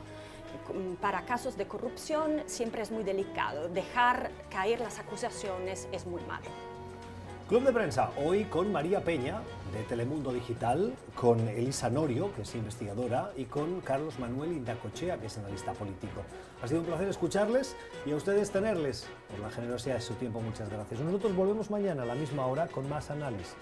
para 1.01 1.23
casos 1.25 1.57
de 1.57 1.67
corrupción 1.67 2.43
siempre 2.45 2.81
es 2.81 2.91
muy 2.91 3.03
delicado. 3.03 3.67
Dejar 3.69 4.29
caer 4.49 4.79
las 4.79 4.99
acusaciones 4.99 5.87
es 5.91 6.05
muy 6.05 6.21
malo. 6.23 6.70
Club 7.51 7.65
de 7.65 7.73
prensa, 7.73 8.11
hoy 8.15 8.45
con 8.45 8.71
María 8.71 9.01
Peña, 9.01 9.41
de 9.73 9.83
Telemundo 9.83 10.31
Digital, 10.31 10.93
con 11.15 11.49
Elisa 11.49 11.89
Norio, 11.89 12.33
que 12.33 12.43
es 12.43 12.55
investigadora, 12.55 13.33
y 13.35 13.43
con 13.43 13.81
Carlos 13.81 14.19
Manuel 14.19 14.53
Indacochea, 14.53 15.17
que 15.17 15.25
es 15.25 15.37
analista 15.37 15.73
político. 15.73 16.21
Ha 16.63 16.67
sido 16.69 16.79
un 16.79 16.85
placer 16.85 17.09
escucharles 17.09 17.75
y 18.05 18.13
a 18.13 18.15
ustedes 18.15 18.51
tenerles. 18.51 19.05
Por 19.29 19.41
la 19.41 19.51
generosidad 19.51 19.95
de 19.95 20.01
su 20.01 20.13
tiempo, 20.13 20.39
muchas 20.39 20.69
gracias. 20.69 21.01
Nosotros 21.01 21.35
volvemos 21.35 21.69
mañana 21.69 22.03
a 22.03 22.05
la 22.05 22.15
misma 22.15 22.45
hora 22.45 22.67
con 22.67 22.87
más 22.87 23.11
análisis. 23.11 23.53